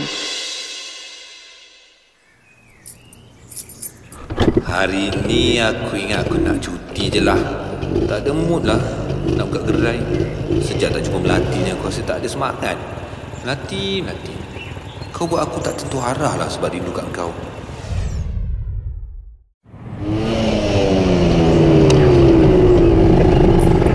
Hari 4.68 5.07
ni 5.24 5.64
aku 5.64 5.95
ingat 5.95 6.28
aku 6.28 6.36
nak 6.43 6.59
cuti 6.59 7.07
je 7.07 7.24
lah. 7.24 7.39
Tak 8.12 8.28
ada 8.28 8.36
mood 8.36 8.68
lah. 8.68 8.84
Nak 9.22 9.47
buka 9.47 9.70
gerai 9.70 10.01
Sejak 10.66 10.91
tak 10.97 11.05
jumpa 11.05 11.22
Melati 11.22 11.62
ni 11.64 11.72
aku 11.72 11.88
rasa 11.88 12.01
tak 12.03 12.20
ada 12.20 12.28
semangat. 12.28 12.76
Melati, 13.45 14.01
Melati 14.03 14.36
Kau 15.14 15.30
buat 15.30 15.45
aku 15.45 15.62
tak 15.64 15.78
tentu 15.80 16.01
arah 16.01 16.36
lah 16.36 16.49
sebab 16.49 16.74
rindu 16.74 16.91
kat 16.91 17.05
kau 17.14 17.32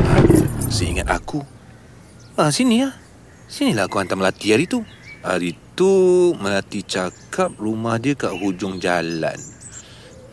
Ha, 0.07 0.23
Seingat 0.77 1.09
aku 1.09 1.41
Ah 2.37 2.53
sini 2.53 2.85
lah 2.85 2.93
Sinilah 3.49 3.89
aku 3.89 3.97
hantar 3.97 4.21
Melati 4.21 4.53
hari 4.53 4.69
tu 4.69 4.85
Hari 5.25 5.57
tu 5.73 5.89
Melati 6.37 6.85
cakap 6.85 7.57
rumah 7.57 7.97
dia 7.97 8.13
kat 8.13 8.37
hujung 8.37 8.77
jalan 8.77 9.41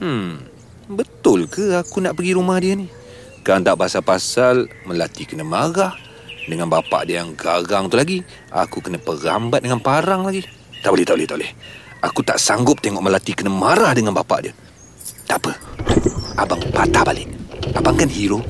Hmm, 0.04 0.44
betul 0.92 1.48
ke 1.48 1.80
aku 1.80 2.04
nak 2.04 2.20
pergi 2.20 2.36
rumah 2.36 2.60
dia 2.60 2.76
ni? 2.76 2.92
Kan 3.40 3.64
tak 3.64 3.80
pasal-pasal 3.80 4.68
Melati 4.84 5.24
kena 5.24 5.48
marah 5.48 5.96
dengan 6.44 6.68
bapak 6.68 7.08
dia 7.08 7.24
yang 7.24 7.40
garang 7.40 7.88
tu 7.88 7.96
lagi. 7.96 8.20
Aku 8.52 8.84
kena 8.84 9.00
perambat 9.00 9.64
dengan 9.64 9.80
parang 9.80 10.28
lagi. 10.28 10.44
Tak 10.84 10.92
boleh, 10.92 11.08
tak 11.08 11.16
boleh, 11.16 11.28
tak 11.28 11.38
boleh. 11.40 11.52
Aku 12.04 12.20
tak 12.20 12.36
sanggup 12.36 12.84
tengok 12.84 13.00
Melati 13.00 13.32
kena 13.32 13.48
marah 13.48 13.96
dengan 13.96 14.12
bapak 14.12 14.40
dia. 14.44 14.54
Tak 15.24 15.40
apa. 15.40 15.52
Abang 16.36 16.60
patah 16.76 17.04
balik. 17.08 17.32
Abang 17.72 17.96
kan 17.96 18.12
hero. 18.12 18.44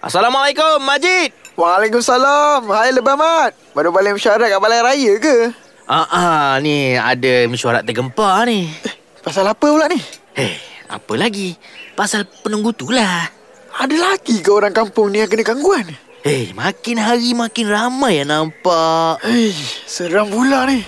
Assalamualaikum, 0.00 0.80
Majid. 0.80 1.28
Waalaikumsalam. 1.60 2.64
Hai 2.72 2.88
Lebah 2.88 3.20
Mat. 3.20 3.52
Baru 3.76 3.92
balik 3.92 4.16
mesyuarat 4.16 4.48
kat 4.48 4.56
balai 4.56 4.80
raya 4.80 5.12
ke? 5.20 5.52
Ah, 5.84 6.08
ah 6.08 6.50
ni 6.56 6.96
ada 6.96 7.44
mesyuarat 7.44 7.84
tergempar 7.84 8.48
ni. 8.48 8.72
Pasal 9.20 9.44
apa 9.44 9.60
pula 9.60 9.92
ni? 9.92 10.00
Hei, 10.32 10.56
apa 10.88 11.12
lagi? 11.20 11.52
Pasal 11.92 12.24
penunggu 12.24 12.72
tu 12.72 12.88
lah. 12.88 13.28
Ada 13.76 13.92
lagi 13.92 14.40
ke 14.40 14.48
orang 14.48 14.72
kampung 14.72 15.12
ni 15.12 15.20
yang 15.20 15.28
kena 15.28 15.44
gangguan? 15.44 15.92
Hei, 16.24 16.56
makin 16.56 16.96
hari 16.96 17.36
makin 17.36 17.68
ramai 17.68 18.24
yang 18.24 18.32
nampak. 18.32 19.20
Hei, 19.20 19.52
seram 19.84 20.32
pula 20.32 20.64
ni. 20.64 20.80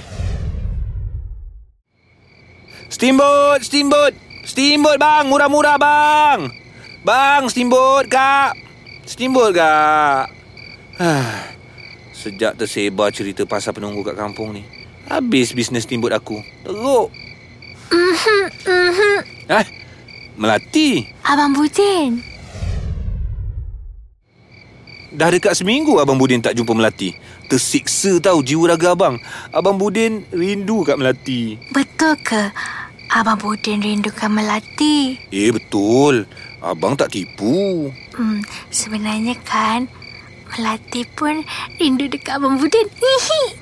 Steamboat, 2.89 3.61
steamboat. 3.61 4.17
Steamboat 4.49 4.97
bang, 4.97 5.29
murah-murah 5.29 5.77
bang. 5.77 6.49
Bang, 7.05 7.53
steamboat 7.53 8.09
kak. 8.09 8.72
Steamboat 9.07 9.51
kak. 9.55 10.25
Sejak 12.15 12.55
tersebar 12.55 13.11
cerita 13.11 13.43
pasal 13.43 13.75
penunggu 13.75 14.07
kat 14.07 14.15
kampung 14.15 14.55
ni. 14.55 14.63
Habis 15.11 15.51
bisnes 15.51 15.83
steamboat 15.83 16.15
aku. 16.15 16.39
Teruk. 16.63 17.11
Eh, 19.51 19.67
Melati. 20.39 21.05
Abang 21.27 21.53
Budin. 21.53 22.23
Dah 25.13 25.29
dekat 25.29 25.53
seminggu 25.53 26.01
Abang 26.01 26.17
Budin 26.17 26.41
tak 26.41 26.57
jumpa 26.57 26.73
Melati. 26.73 27.13
Tersiksa 27.53 28.17
tahu 28.17 28.41
jiwa 28.41 28.73
raga 28.73 28.97
abang. 28.97 29.21
Abang 29.53 29.77
Budin 29.77 30.25
rindu 30.33 30.89
kat 30.89 30.97
Melati. 30.97 31.61
Betul 31.69 32.17
ke? 32.25 32.49
Abang 33.13 33.37
Budin 33.37 33.85
rindukan 33.85 34.33
Melati. 34.33 35.21
Eh, 35.29 35.53
betul. 35.53 36.25
Abang 36.65 36.97
tak 36.97 37.13
tipu. 37.13 37.93
Hmm, 38.13 38.45
sebenarnya 38.69 39.37
kan 39.45 39.89
Melati 40.53 41.09
pun 41.17 41.41
rindu 41.81 42.13
dekat 42.13 42.37
Abang 42.37 42.61
Budin. 42.61 42.85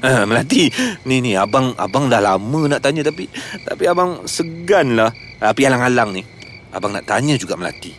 Ah, 0.02 0.26
Melati, 0.26 0.74
ni 1.06 1.22
ni 1.22 1.38
abang 1.38 1.70
abang 1.78 2.10
dah 2.10 2.18
lama 2.18 2.66
nak 2.66 2.82
tanya 2.82 3.06
tapi 3.06 3.30
tapi 3.62 3.86
abang 3.86 4.26
segan 4.26 4.98
lah. 4.98 5.14
Tapi 5.38 5.70
alang-alang 5.70 6.18
ni, 6.18 6.26
abang 6.74 6.90
nak 6.90 7.06
tanya 7.06 7.38
juga 7.38 7.54
Melati. 7.54 7.94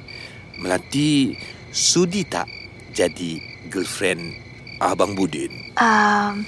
Melati 0.60 1.32
sudi 1.72 2.28
tak 2.28 2.52
jadi 2.92 3.40
girlfriend 3.72 4.36
abang 4.84 5.16
Budin? 5.16 5.72
Um, 5.80 6.44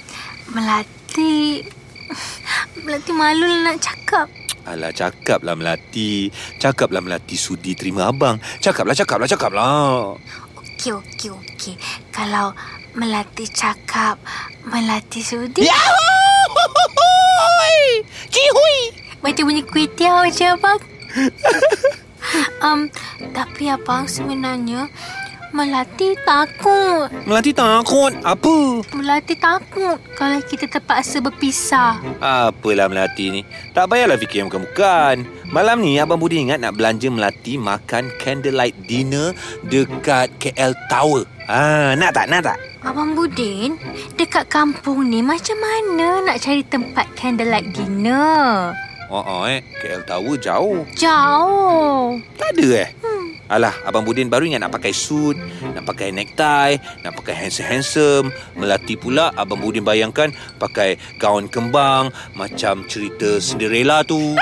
Melati... 0.52 1.64
Melati 2.84 3.10
malu 3.16 3.48
nak 3.64 3.80
cakap. 3.80 4.28
Alah 4.64 4.90
cakaplah 4.96 5.52
Melati. 5.56 6.32
Cakaplah 6.56 7.04
Melati 7.04 7.36
sudi 7.36 7.76
terima 7.76 8.08
abang. 8.08 8.40
Cakaplah, 8.64 8.96
cakaplah, 8.96 9.28
cakaplah. 9.28 10.16
Okey, 10.56 10.92
okey, 10.96 11.30
okey. 11.30 11.74
Kalau 12.08 12.56
Melati 12.96 13.44
cakap, 13.50 14.16
Melati 14.64 15.20
sudi... 15.20 15.68
Yahoo! 15.68 16.04
Cihui! 18.32 18.80
Macam 19.20 19.48
bunyi 19.48 19.62
kuih 19.64 19.88
tiaw 19.92 20.24
je, 20.28 20.48
abang. 20.48 20.80
um, 22.64 22.88
tapi 23.32 23.70
abang 23.70 24.04
sebenarnya 24.08 24.88
Melati 25.54 26.18
takut. 26.26 27.06
Melati 27.30 27.54
takut. 27.54 28.10
Apa? 28.26 28.82
Melati 28.90 29.38
takut 29.38 30.02
kalau 30.18 30.42
kita 30.42 30.66
terpaksa 30.66 31.22
berpisah. 31.22 32.02
Apalah 32.18 32.90
Melati 32.90 33.30
ni. 33.30 33.46
Tak 33.70 33.86
payahlah 33.86 34.18
fikir 34.18 34.42
yang 34.42 34.50
bukan-bukan. 34.50 35.22
Malam 35.54 35.78
ni 35.78 36.02
Abang 36.02 36.18
Budi 36.18 36.42
ingat 36.42 36.58
nak 36.58 36.74
belanja 36.74 37.06
Melati 37.06 37.54
makan 37.54 38.10
candlelight 38.18 38.74
dinner 38.90 39.30
dekat 39.62 40.34
KL 40.42 40.74
Tower. 40.90 41.22
Ah, 41.46 41.94
nak 41.94 42.18
tak? 42.18 42.26
Nak 42.26 42.50
tak? 42.50 42.58
Abang 42.82 43.14
Budin, 43.14 43.78
dekat 44.18 44.50
kampung 44.50 45.06
ni 45.06 45.22
macam 45.22 45.54
mana 45.56 46.18
nak 46.26 46.42
cari 46.42 46.66
tempat 46.66 47.06
candlelight 47.14 47.70
dinner? 47.70 48.74
Oh, 49.06 49.22
oh 49.22 49.46
eh. 49.46 49.62
KL 49.78 50.02
Tower 50.02 50.34
jauh. 50.34 50.82
Jauh. 50.98 52.18
Tak 52.34 52.50
ada 52.58 52.66
eh? 52.82 52.90
Hmm. 53.06 53.33
Alah, 53.44 53.76
Abang 53.84 54.08
Budin 54.08 54.32
baru 54.32 54.48
ingat 54.48 54.64
nak 54.64 54.72
pakai 54.72 54.96
suit, 54.96 55.36
nak 55.76 55.84
pakai 55.84 56.16
necktie, 56.16 56.80
nak 57.04 57.12
pakai 57.12 57.44
handsome-handsome. 57.44 58.32
Melati 58.56 58.96
pula 58.96 59.36
Abang 59.36 59.60
Budin 59.60 59.84
bayangkan 59.84 60.32
pakai 60.56 60.96
gaun 61.20 61.52
kembang 61.52 62.08
macam 62.32 62.88
cerita 62.88 63.36
Cinderella 63.44 64.00
tu. 64.00 64.16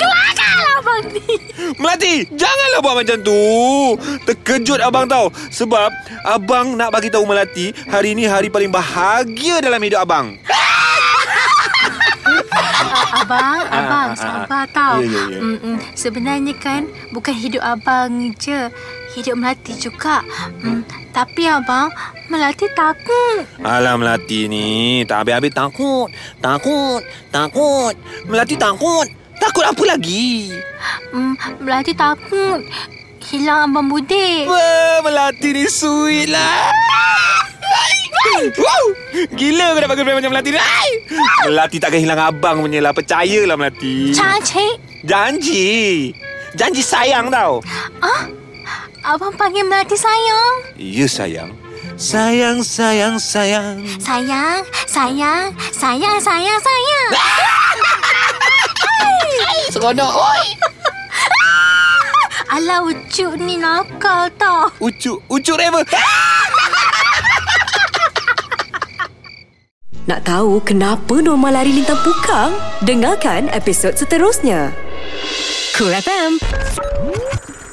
Kelakarlah 0.00 0.78
abang 0.78 1.02
ni. 1.10 1.26
Melati, 1.82 2.22
janganlah 2.38 2.78
buat 2.78 2.94
macam 3.02 3.18
tu. 3.18 3.42
Terkejut 4.22 4.78
abang 4.78 5.10
tahu. 5.10 5.26
Sebab 5.50 5.90
abang 6.22 6.78
nak 6.78 6.94
bagi 6.94 7.10
tahu 7.10 7.26
Melati, 7.26 7.74
hari 7.90 8.14
ini 8.14 8.30
hari 8.30 8.46
paling 8.46 8.70
bahagia 8.70 9.58
dalam 9.58 9.82
hidup 9.82 10.06
abang. 10.06 10.38
Abang, 13.22 13.60
abang, 13.68 14.10
ah, 14.10 14.14
ah. 14.14 14.18
sabar 14.18 14.64
tau. 14.72 14.98
Ya, 15.00 15.08
ya, 15.08 15.22
ya. 15.36 15.38
Mm-mm. 15.40 15.76
Sebenarnya 15.94 16.54
kan 16.58 16.88
bukan 17.14 17.34
hidup 17.34 17.62
abang 17.62 18.34
je. 18.36 18.68
Hidup 19.12 19.36
Melati 19.36 19.76
juga. 19.76 20.24
Mm, 20.64 20.88
tapi 21.12 21.44
abang, 21.44 21.92
Melati 22.32 22.64
takut. 22.72 23.44
Alah 23.60 24.00
Melati 24.00 24.48
ni, 24.48 25.04
tak 25.04 25.24
habis-habis 25.24 25.52
takut. 25.52 26.08
Takut, 26.40 27.04
takut. 27.28 27.94
Melati 28.24 28.56
takut. 28.56 29.06
Takut 29.36 29.64
apa 29.66 29.82
lagi? 29.84 30.54
Mm, 31.12 31.34
Melati 31.60 31.92
takut. 31.92 32.64
Hilang 33.22 33.70
abang 33.70 33.86
Budin. 33.92 34.48
Wah, 34.48 35.04
Melati 35.04 35.48
ni 35.54 35.64
sweet 35.68 36.32
lah. 36.32 36.72
Wow, 38.32 38.84
gila 39.36 39.76
kau 39.76 39.80
dapat 39.84 39.94
girlfriend 40.00 40.18
macam 40.24 40.32
Melati 40.32 40.50
ni. 40.50 40.60
Melati 41.46 41.76
takkan 41.78 42.00
hilang 42.00 42.20
abang 42.20 42.56
punya 42.64 42.80
lah. 42.80 42.96
Percayalah 42.96 43.56
Melati. 43.60 44.16
Cantik. 44.16 44.80
Janji. 45.04 46.10
Janji 46.56 46.82
sayang 46.84 47.28
tau. 47.28 47.60
Ah, 48.00 48.24
abang 49.14 49.36
panggil 49.36 49.68
Melati 49.68 49.94
sayang. 49.94 50.54
Ya 50.80 51.06
sayang. 51.06 51.52
Sayang, 52.00 52.64
sayang, 52.64 53.20
sayang. 53.20 53.84
Sayang, 54.00 54.64
sayang, 54.88 55.52
sayang, 55.76 56.18
sayang, 56.18 56.58
sayang. 56.58 57.10
Seronok. 59.72 60.12
Oi. 60.12 60.44
Alah, 62.52 62.84
ucuk 62.84 63.40
ni 63.40 63.56
nakal 63.56 64.28
tau. 64.36 64.68
Ucuk, 64.80 65.24
ucuk 65.28 65.56
Reva. 65.56 65.80
Nak 70.02 70.26
tahu 70.26 70.58
kenapa 70.66 71.22
Norma 71.22 71.54
lari 71.54 71.70
lintang 71.78 71.98
pukang? 72.02 72.50
Dengarkan 72.82 73.46
episod 73.54 73.94
seterusnya. 73.94 74.74
Cool 75.78 75.94
FM. 75.94 76.42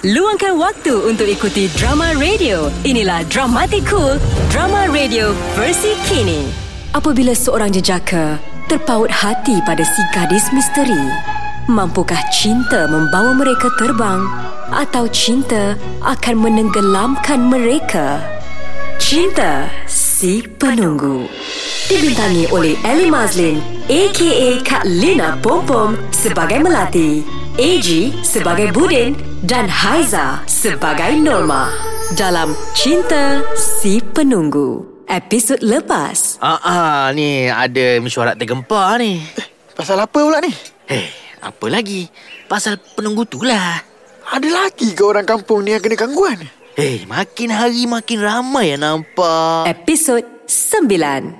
Luangkan 0.06 0.54
waktu 0.62 1.10
untuk 1.10 1.26
ikuti 1.26 1.66
drama 1.74 2.14
radio. 2.22 2.70
Inilah 2.86 3.26
Dramatic 3.34 3.82
Cool, 3.90 4.22
drama 4.54 4.86
radio 4.94 5.34
versi 5.58 5.98
kini. 6.06 6.46
Apabila 6.94 7.34
seorang 7.34 7.74
jejaka 7.74 8.38
terpaut 8.70 9.10
hati 9.10 9.58
pada 9.66 9.82
si 9.82 10.02
gadis 10.14 10.54
misteri, 10.54 11.02
mampukah 11.66 12.22
cinta 12.30 12.86
membawa 12.94 13.34
mereka 13.34 13.74
terbang 13.82 14.22
atau 14.70 15.10
cinta 15.10 15.74
akan 16.06 16.36
menenggelamkan 16.38 17.42
mereka? 17.50 18.22
Cinta 19.02 19.66
Si 20.20 20.44
Penunggu 20.44 21.32
Dibintangi 21.88 22.52
oleh 22.52 22.76
Ellie 22.84 23.08
Mazlin 23.08 23.56
A.K.A. 23.88 24.60
Kak 24.68 24.84
Lina 24.84 25.40
Pompom 25.40 25.96
sebagai 26.12 26.60
Melati 26.60 27.24
AG 27.56 28.20
sebagai 28.20 28.68
Budin 28.76 29.16
dan 29.48 29.72
Haiza 29.72 30.44
sebagai 30.44 31.16
Norma 31.24 31.72
dalam 32.20 32.52
Cinta 32.76 33.40
Si 33.56 34.04
Penunggu 34.04 34.84
episod 35.08 35.64
lepas. 35.64 36.36
Ah, 36.44 36.60
ah 36.68 37.04
ni 37.16 37.48
ada 37.48 38.04
mesyuarat 38.04 38.36
tergempar 38.36 39.00
ni. 39.00 39.24
Pasal 39.72 40.04
apa 40.04 40.20
pula 40.20 40.44
ni? 40.44 40.52
Hei, 40.92 41.16
apa 41.40 41.72
lagi? 41.72 42.12
Pasal 42.52 42.76
penunggu 42.76 43.24
tu 43.24 43.40
lah. 43.40 43.80
Ada 44.36 44.52
lagi 44.52 44.92
ke 44.92 45.00
orang 45.00 45.24
kampung 45.24 45.64
ni 45.64 45.72
yang 45.72 45.80
kena 45.80 45.96
gangguan? 45.96 46.59
Hei, 46.80 47.04
makin 47.04 47.52
hari 47.52 47.84
makin 47.84 48.24
ramai 48.24 48.72
yang 48.72 48.80
nampak. 48.80 49.68
Episod 49.68 50.24
9. 50.48 51.36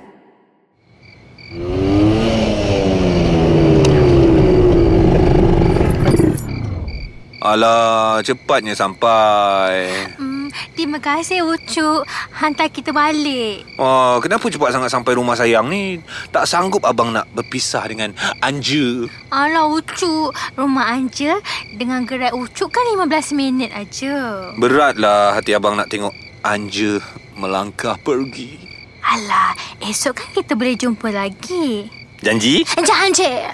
Alah, 7.40 8.20
cepatnya 8.20 8.76
sampai. 8.76 9.88
Hmm, 10.20 10.29
terima 10.74 10.98
kasih 10.98 11.42
Ucuk. 11.44 12.06
Hantar 12.34 12.68
kita 12.70 12.90
balik. 12.90 13.66
Oh, 13.76 14.20
kenapa 14.22 14.46
cepat 14.46 14.74
sangat 14.76 14.90
sampai 14.92 15.16
rumah 15.16 15.34
sayang 15.34 15.70
ni? 15.70 15.98
Tak 16.30 16.46
sanggup 16.46 16.84
abang 16.84 17.10
nak 17.10 17.26
berpisah 17.32 17.84
dengan 17.88 18.14
Anja. 18.40 19.06
Alah 19.30 19.70
Ucuk, 19.70 20.34
rumah 20.54 20.90
Anja 20.92 21.38
dengan 21.74 22.04
gerai 22.04 22.34
Ucuk 22.34 22.70
kan 22.70 22.84
15 22.86 23.36
minit 23.36 23.70
aja. 23.72 24.50
Beratlah 24.58 25.34
hati 25.36 25.56
abang 25.56 25.74
nak 25.74 25.90
tengok 25.90 26.12
Anja 26.40 27.00
melangkah 27.36 27.96
pergi. 28.00 28.60
Alah, 29.00 29.56
esok 29.80 30.20
kan 30.20 30.28
kita 30.36 30.52
boleh 30.54 30.76
jumpa 30.76 31.08
lagi. 31.08 31.88
Janji? 32.20 32.62
Cik. 32.68 33.48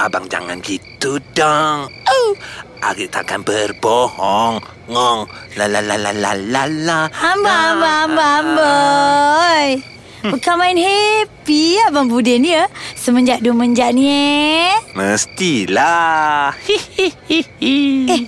Abang 0.00 0.24
jangan 0.32 0.56
gitu 0.64 1.20
dong. 1.36 1.92
Oh, 2.08 2.30
aku 2.80 3.06
takkan 3.08 3.44
berbohong. 3.44 4.60
Ngong. 4.88 5.20
La 5.56 5.68
la 5.68 5.80
la 5.84 5.96
la 5.96 6.12
la 6.12 6.32
la 6.34 6.62
la. 6.66 6.98
Hamba, 7.12 7.52
hamba, 7.70 7.90
hamba, 8.04 8.26
hamba. 8.40 8.72
Oi. 9.60 9.70
Bukan 10.20 10.54
main 10.60 10.76
happy 10.76 11.80
Abang 11.88 12.12
Budin 12.12 12.44
ya 12.44 12.68
Semenjak 12.92 13.40
dua 13.40 13.56
menjak 13.56 13.96
ni 13.96 14.04
eh 14.12 14.76
Mestilah. 14.92 16.52
Eh 17.64 18.20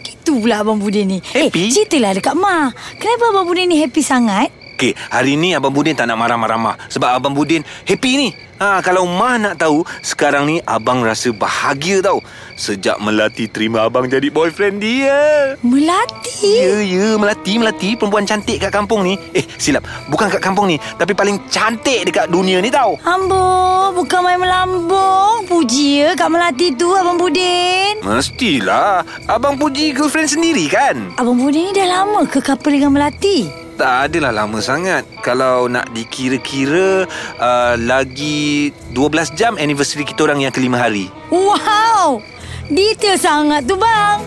Itu 0.00 0.40
pula 0.40 0.64
Abang 0.64 0.80
Budin 0.80 1.12
ni 1.12 1.18
Happy? 1.20 1.68
Eh 1.68 1.72
ceritalah 1.76 2.16
dekat 2.16 2.32
Ma 2.32 2.72
Kenapa 2.96 3.36
Abang 3.36 3.44
Budin 3.44 3.68
ni 3.68 3.84
happy 3.84 4.00
sangat 4.00 4.48
Okey, 4.80 4.96
hari 5.12 5.36
ni 5.36 5.52
Abang 5.52 5.76
Budin 5.76 5.92
tak 5.92 6.08
nak 6.08 6.16
marah-marah 6.16 6.72
Sebab 6.88 7.12
Abang 7.12 7.36
Budin 7.36 7.60
happy 7.84 8.16
ni. 8.16 8.28
Ha, 8.56 8.80
kalau 8.80 9.04
Mah 9.04 9.36
nak 9.36 9.60
tahu, 9.60 9.84
sekarang 10.00 10.48
ni 10.48 10.56
Abang 10.64 11.04
rasa 11.04 11.36
bahagia 11.36 12.00
tau. 12.00 12.24
Sejak 12.56 12.96
Melati 12.96 13.44
terima 13.44 13.84
Abang 13.84 14.08
jadi 14.08 14.32
boyfriend 14.32 14.80
dia. 14.80 15.52
Melati 15.60 16.64
Ya, 16.64 16.80
ya, 16.80 17.20
Melati, 17.20 17.60
Melati 17.60 17.92
perempuan 17.92 18.24
cantik 18.24 18.56
kat 18.56 18.72
kampung 18.72 19.04
ni. 19.04 19.20
Eh, 19.36 19.44
silap. 19.60 19.84
Bukan 20.08 20.32
kat 20.32 20.40
kampung 20.40 20.64
ni, 20.64 20.80
tapi 20.96 21.12
paling 21.12 21.36
cantik 21.52 22.08
dekat 22.08 22.32
dunia 22.32 22.56
ni 22.64 22.72
tau. 22.72 22.96
Ambo 23.04 23.92
Bukan 23.92 24.24
main 24.24 24.40
melambung 24.40 25.44
Puji 25.44 26.08
ya 26.08 26.16
Kak 26.16 26.32
Melati 26.32 26.72
tu 26.72 26.88
Abang 26.96 27.20
Budin 27.20 28.00
Mestilah. 28.00 29.04
Abang 29.28 29.60
puji 29.60 29.92
girlfriend 29.92 30.32
sendiri 30.32 30.72
kan? 30.72 31.12
Abang 31.20 31.36
Budin 31.36 31.68
ni 31.68 31.76
dah 31.76 32.00
lama 32.00 32.24
ke 32.24 32.40
couple 32.40 32.80
dengan 32.80 32.96
Melati 32.96 33.68
Tak 33.80 34.12
adalah 34.12 34.44
lama 34.44 34.60
sangat. 34.60 35.08
Kalau 35.24 35.64
nak 35.64 35.88
dikira-kira, 35.96 37.08
uh, 37.40 37.80
lagi 37.80 38.68
12 38.92 39.32
jam 39.32 39.56
anniversary 39.56 40.04
kita 40.04 40.28
orang 40.28 40.44
yang 40.44 40.52
kelima 40.52 40.76
hari. 40.76 41.08
Wow 41.32 42.20
Detail 42.68 43.16
sangat 43.16 43.64
tu 43.64 43.80
bang 43.80 44.20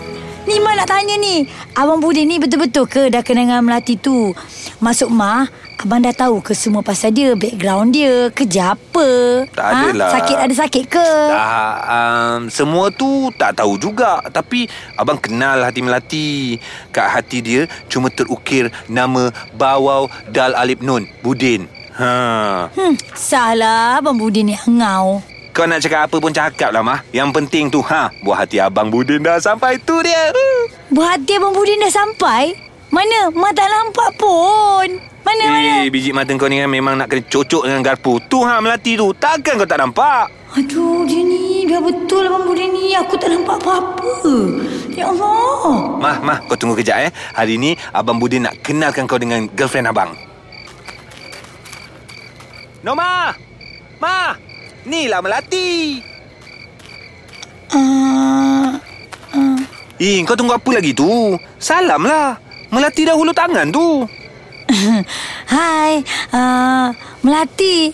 Ni 0.44 0.60
Ma 0.60 0.76
nak 0.76 0.92
tanya 0.92 1.16
ni 1.16 1.48
Abang 1.72 2.04
Budin 2.04 2.28
ni 2.28 2.36
betul-betul 2.36 2.84
ke 2.84 3.02
dah 3.08 3.24
kenal 3.24 3.48
dengan 3.48 3.64
Melati 3.64 3.96
tu 3.96 4.36
Masuk 4.76 5.08
Ma 5.08 5.48
Abang 5.80 6.00
dah 6.00 6.16
tahu 6.16 6.40
ke 6.40 6.56
semua 6.56 6.80
pasal 6.80 7.12
dia 7.12 7.32
Background 7.32 7.92
dia 7.92 8.28
Kerja 8.28 8.72
apa 8.76 9.08
Tak 9.52 9.68
adalah. 9.68 10.10
Sakit 10.16 10.36
ada 10.36 10.54
sakit 10.56 10.84
ke 10.88 11.08
Tak, 11.32 11.76
um, 11.84 12.40
semua 12.48 12.88
tu 12.88 13.28
tak 13.36 13.60
tahu 13.60 13.76
juga. 13.76 14.24
Tapi 14.32 14.64
abang 14.96 15.20
kenal 15.20 15.60
hati 15.60 15.80
Melati. 15.84 16.30
Kat 16.88 17.12
hati 17.12 17.44
dia 17.44 17.68
cuma 17.92 18.08
terukir 18.08 18.72
nama 18.88 19.28
Bawau 19.52 20.08
Dal 20.32 20.56
Alip 20.56 20.80
Nun, 20.80 21.04
Budin. 21.20 21.68
Ha. 22.00 22.12
Hmm, 22.72 22.96
salah 23.12 24.00
Abang 24.00 24.16
Budin 24.16 24.52
ni 24.52 24.56
ngau 24.56 25.33
Kau 25.54 25.70
nak 25.70 25.78
cakap 25.78 26.10
apa 26.10 26.16
pun 26.18 26.34
cakap 26.34 26.74
lah, 26.74 26.82
Mah. 26.82 27.06
Yang 27.14 27.30
penting 27.30 27.70
tu, 27.70 27.78
ha, 27.86 28.10
buah 28.26 28.42
hati 28.42 28.58
abang 28.58 28.90
Budin 28.90 29.22
dah 29.22 29.38
sampai 29.38 29.78
tu 29.78 30.02
dia. 30.02 30.34
Buat 30.90 31.14
hati 31.14 31.38
Abang 31.38 31.54
Budin 31.54 31.78
dah 31.78 31.94
sampai 31.94 32.58
Mana? 32.90 33.30
Ma 33.30 33.54
tak 33.54 33.70
nampak 33.70 34.18
pun 34.18 34.98
Mana, 35.22 35.44
mana? 35.46 35.86
Eh, 35.86 35.94
biji 35.94 36.10
mata 36.10 36.34
kau 36.34 36.50
ni 36.50 36.58
kan 36.58 36.66
memang 36.66 36.98
nak 36.98 37.06
kena 37.06 37.22
cocok 37.30 37.70
dengan 37.70 37.86
garpu. 37.86 38.18
Tu 38.26 38.42
ha 38.42 38.58
Melati 38.58 38.98
tu. 38.98 39.14
Takkan 39.14 39.62
kau 39.62 39.66
tak 39.70 39.78
nampak? 39.78 40.26
Aduh, 40.58 41.06
dia 41.06 41.22
ni 41.22 41.70
biar 41.70 41.86
betul 41.86 42.26
Abang 42.26 42.50
Budin 42.50 42.74
ni. 42.74 42.90
Aku 42.98 43.14
tak 43.14 43.30
nampak 43.30 43.62
apa-apa. 43.62 44.34
Ya 44.90 45.06
Allah. 45.06 46.02
Mah, 46.02 46.18
Mah, 46.18 46.38
kau 46.50 46.58
tunggu 46.58 46.74
kejap 46.74 46.98
eh. 46.98 47.10
Hari 47.30 47.62
ni 47.62 47.78
Abang 47.94 48.18
Budin 48.18 48.50
nak 48.50 48.58
kenalkan 48.58 49.06
kau 49.06 49.22
dengan 49.22 49.46
girlfriend 49.54 49.86
abang. 49.86 50.18
Noma! 52.82 53.32
Ma! 54.02 54.34
Ni 54.84 55.08
lah 55.08 55.24
Melati. 55.24 56.00
Uh, 57.72 58.76
uh. 59.32 59.58
Eh, 59.96 60.20
kau 60.28 60.36
tunggu 60.36 60.52
apa 60.52 60.70
lagi 60.76 60.92
tu? 60.92 61.34
Salam 61.56 62.04
lah. 62.04 62.36
Melati 62.68 63.08
dah 63.08 63.16
hulu 63.16 63.32
tangan 63.32 63.72
tu. 63.72 64.04
Hai, 65.54 66.04
uh, 66.36 66.92
Melati. 67.24 67.92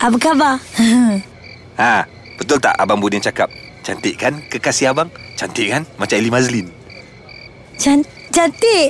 Apa 0.00 0.16
khabar? 0.16 0.56
Ha, 1.74 2.06
betul 2.38 2.62
tak 2.62 2.78
Abang 2.78 3.02
Budin 3.02 3.18
cakap? 3.18 3.50
Cantik 3.82 4.14
kan 4.14 4.38
kekasih 4.46 4.94
abang? 4.94 5.10
Cantik 5.34 5.74
kan? 5.74 5.82
Macam 5.98 6.14
Eli 6.14 6.30
Mazlin. 6.30 6.70
Can- 7.82 8.06
cantik. 8.34 8.88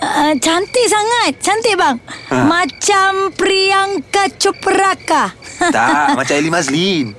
Uh, 0.00 0.32
cantik 0.44 0.86
sangat. 0.88 1.32
Cantik 1.44 1.76
bang. 1.76 1.96
Ha. 2.32 2.48
Macam 2.48 3.28
Priyanka 3.36 4.32
Chopraka. 4.40 5.36
tak, 5.76 6.16
macam 6.16 6.34
Eli 6.34 6.48
Mazlin. 6.48 7.12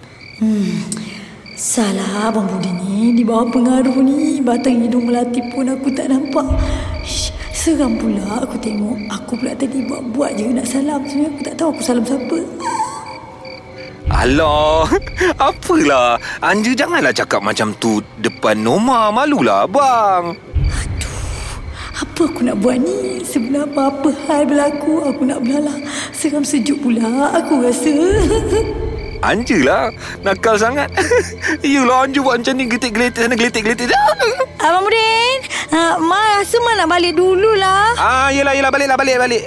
Salah 1.54 2.34
Abang 2.34 2.50
Budin 2.50 2.74
ni 2.82 3.14
Di 3.14 3.22
bawah 3.22 3.46
pengaruh 3.54 3.94
ni 4.02 4.42
Batang 4.42 4.82
hidung 4.82 5.06
melati 5.06 5.38
pun 5.54 5.70
aku 5.70 5.94
tak 5.94 6.10
nampak 6.10 6.58
Shh, 7.06 7.30
Seram 7.54 8.02
pula 8.02 8.42
aku 8.42 8.58
tengok 8.58 8.98
Aku 9.14 9.38
pula 9.38 9.54
tadi 9.54 9.86
buat-buat 9.86 10.34
je 10.34 10.50
nak 10.50 10.66
salam 10.66 11.06
Sebenarnya 11.06 11.30
aku 11.30 11.42
tak 11.46 11.56
tahu 11.62 11.70
aku 11.78 11.82
salam 11.86 12.02
siapa 12.02 12.38
Alah, 14.12 14.92
apalah. 15.50 16.20
Anja 16.44 16.76
janganlah 16.76 17.16
cakap 17.16 17.40
macam 17.40 17.72
tu 17.80 18.04
depan 18.20 18.60
Noma. 18.60 19.08
Malulah 19.10 19.64
abang. 19.64 20.36
Apa 22.22 22.38
aku 22.38 22.46
nak 22.46 22.62
buat 22.62 22.78
ni 22.78 23.26
Sebelah 23.26 23.66
apa-apa 23.66 24.14
hal 24.30 24.46
berlaku 24.46 25.02
Aku 25.10 25.26
nak 25.26 25.42
belalah 25.42 25.74
Seram 26.14 26.46
sejuk 26.46 26.78
pula 26.78 27.34
Aku 27.42 27.66
rasa 27.66 27.90
Anja 29.26 29.58
lah. 29.66 29.90
Nakal 30.22 30.54
sangat. 30.54 30.94
Yelah 31.66 32.06
Anja 32.06 32.22
buat 32.22 32.46
macam 32.46 32.54
ni. 32.62 32.70
Geletik-geletik 32.70 33.26
sana, 33.26 33.34
geletik-geletik. 33.34 33.90
Abang 34.70 34.86
Budin 34.86 35.38
uh, 35.74 35.98
Ma 35.98 36.38
rasa 36.38 36.62
Ma 36.62 36.78
nak 36.78 36.94
balik 36.94 37.18
dululah 37.18 37.98
ah, 37.98 38.30
yelah, 38.30 38.54
yelah. 38.54 38.70
Baliklah, 38.70 39.02
balik, 39.02 39.18
balik. 39.18 39.44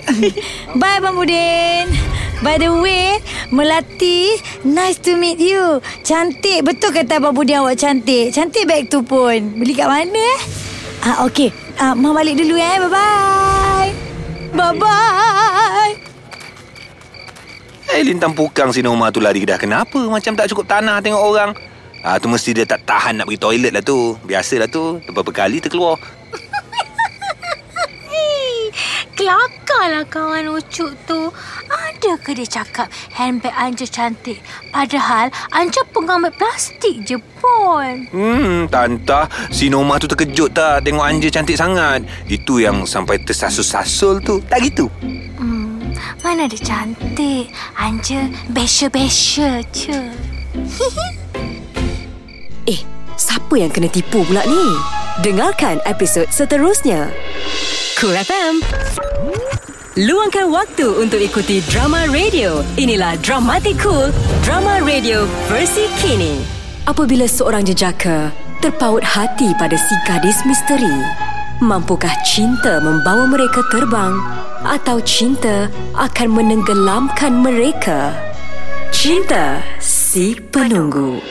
Bye 0.74 0.98
Abang 0.98 1.14
Budin 1.14 1.94
By 2.42 2.58
the 2.58 2.74
way 2.74 3.22
Melati 3.54 4.34
Nice 4.66 4.98
to 5.06 5.14
meet 5.14 5.38
you 5.38 5.78
Cantik 6.02 6.66
Betul 6.66 6.90
kata 6.90 7.22
Abang 7.22 7.38
Budin 7.38 7.62
awak 7.62 7.78
cantik 7.78 8.34
Cantik 8.34 8.66
bag 8.66 8.90
tu 8.90 9.06
pun 9.06 9.62
Beli 9.62 9.78
kat 9.78 9.86
mana 9.86 10.18
eh 10.18 10.38
ah, 11.06 11.22
Okay 11.30 11.54
ah, 11.80 11.94
Ma 11.94 12.10
balik 12.12 12.38
dulu 12.38 12.54
eh 12.58 12.76
Bye-bye 12.82 13.90
Bye-bye 14.54 16.14
eh, 17.94 18.02
lintang 18.02 18.34
pukang 18.34 18.74
si 18.74 18.82
Noma 18.82 19.14
tu 19.14 19.22
lari 19.22 19.46
dah. 19.46 19.54
Kenapa? 19.54 20.02
Macam 20.10 20.34
tak 20.34 20.50
cukup 20.50 20.66
tanah 20.66 20.98
tengok 20.98 21.22
orang. 21.22 21.50
Ah, 22.02 22.18
tu 22.18 22.26
mesti 22.26 22.50
dia 22.50 22.66
tak 22.66 22.82
tahan 22.82 23.22
nak 23.22 23.30
pergi 23.30 23.40
toilet 23.40 23.72
lah 23.72 23.84
tu. 23.86 24.18
Biasalah 24.26 24.66
tu. 24.66 24.98
Beberapa 25.06 25.30
kali 25.30 25.62
terkeluar. 25.62 25.96
Kelakarlah 29.24 30.04
kawan 30.12 30.52
Ucuk 30.52 30.92
tu. 31.08 31.32
Ada 31.72 32.12
ke 32.20 32.36
dia 32.36 32.44
cakap 32.44 32.92
handbag 33.08 33.56
Anja 33.56 33.88
cantik? 33.88 34.36
Padahal 34.68 35.32
Anja 35.48 35.80
pengambil 35.96 36.28
plastik 36.36 37.08
je 37.08 37.16
pun. 37.40 38.04
Hmm, 38.12 38.68
tantah. 38.68 39.24
Si 39.48 39.72
Noma 39.72 39.96
tu 39.96 40.04
terkejut 40.04 40.52
tak 40.52 40.84
tengok 40.84 41.08
Anja 41.08 41.32
cantik 41.32 41.56
sangat. 41.56 42.04
Itu 42.28 42.60
yang 42.60 42.84
sampai 42.84 43.16
tersasul-sasul 43.24 44.20
tu. 44.20 44.44
Tak 44.44 44.60
gitu? 44.60 44.92
Hmm, 45.40 45.80
mana 46.20 46.44
dia 46.44 46.60
cantik. 46.60 47.48
Anja 47.80 48.28
besya-besya 48.52 49.64
je. 49.72 50.04
Eh, 52.68 52.80
siapa 53.16 53.56
yang 53.56 53.72
kena 53.72 53.88
tipu 53.88 54.20
pula 54.20 54.44
ni? 54.44 54.76
Dengarkan 55.24 55.80
episod 55.88 56.28
seterusnya. 56.28 57.08
Cool 57.94 58.18
FM. 58.18 58.58
Luangkan 60.02 60.50
waktu 60.50 60.98
untuk 60.98 61.22
ikuti 61.22 61.62
drama 61.70 62.02
radio. 62.10 62.66
Inilah 62.74 63.14
Dramatic 63.22 63.78
Cool, 63.78 64.10
drama 64.42 64.82
radio 64.82 65.30
versi 65.46 65.86
kini. 66.02 66.42
Apabila 66.90 67.30
seorang 67.30 67.62
jejaka 67.62 68.34
terpaut 68.58 69.06
hati 69.06 69.54
pada 69.54 69.78
si 69.78 69.94
gadis 70.10 70.42
misteri, 70.42 70.90
mampukah 71.62 72.10
cinta 72.26 72.82
membawa 72.82 73.30
mereka 73.30 73.62
terbang 73.70 74.18
atau 74.66 74.98
cinta 75.06 75.70
akan 75.94 76.28
menenggelamkan 76.34 77.30
mereka? 77.38 78.10
Cinta 78.90 79.62
si 79.78 80.34
penunggu. 80.50 81.22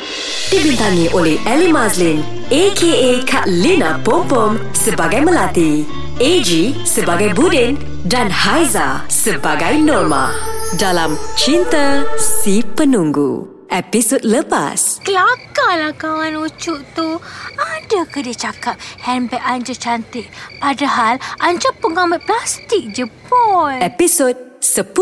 dibintangi 0.54 1.10
oleh 1.18 1.42
Ellie 1.50 1.74
Mazlin 1.74 2.22
aka 2.54 3.26
Kak 3.26 3.50
Lina 3.50 3.98
Pompom 4.06 4.54
sebagai 4.78 5.26
Melati, 5.26 5.82
AG 6.22 6.78
sebagai 6.86 7.34
Budin 7.34 7.74
dan 8.06 8.30
Haiza 8.30 9.02
sebagai 9.10 9.82
Norma 9.82 10.30
dalam 10.78 11.18
Cinta 11.34 12.06
Si 12.22 12.62
Penunggu. 12.62 13.50
Episod 13.74 14.22
lepas. 14.22 15.02
Kelakarlah 15.02 15.90
kawan 15.98 16.38
Ucuk 16.38 16.86
tu. 16.94 17.18
Ada 17.58 18.06
ke 18.06 18.22
dia 18.22 18.38
cakap 18.38 18.78
handbag 19.02 19.42
Anja 19.42 19.74
cantik? 19.74 20.30
Padahal 20.62 21.18
Anja 21.42 21.74
penggambar 21.82 22.22
plastik 22.30 22.94
je 22.94 23.10
pun. 23.26 23.82
Episod 23.82 24.38
10. 24.62 24.94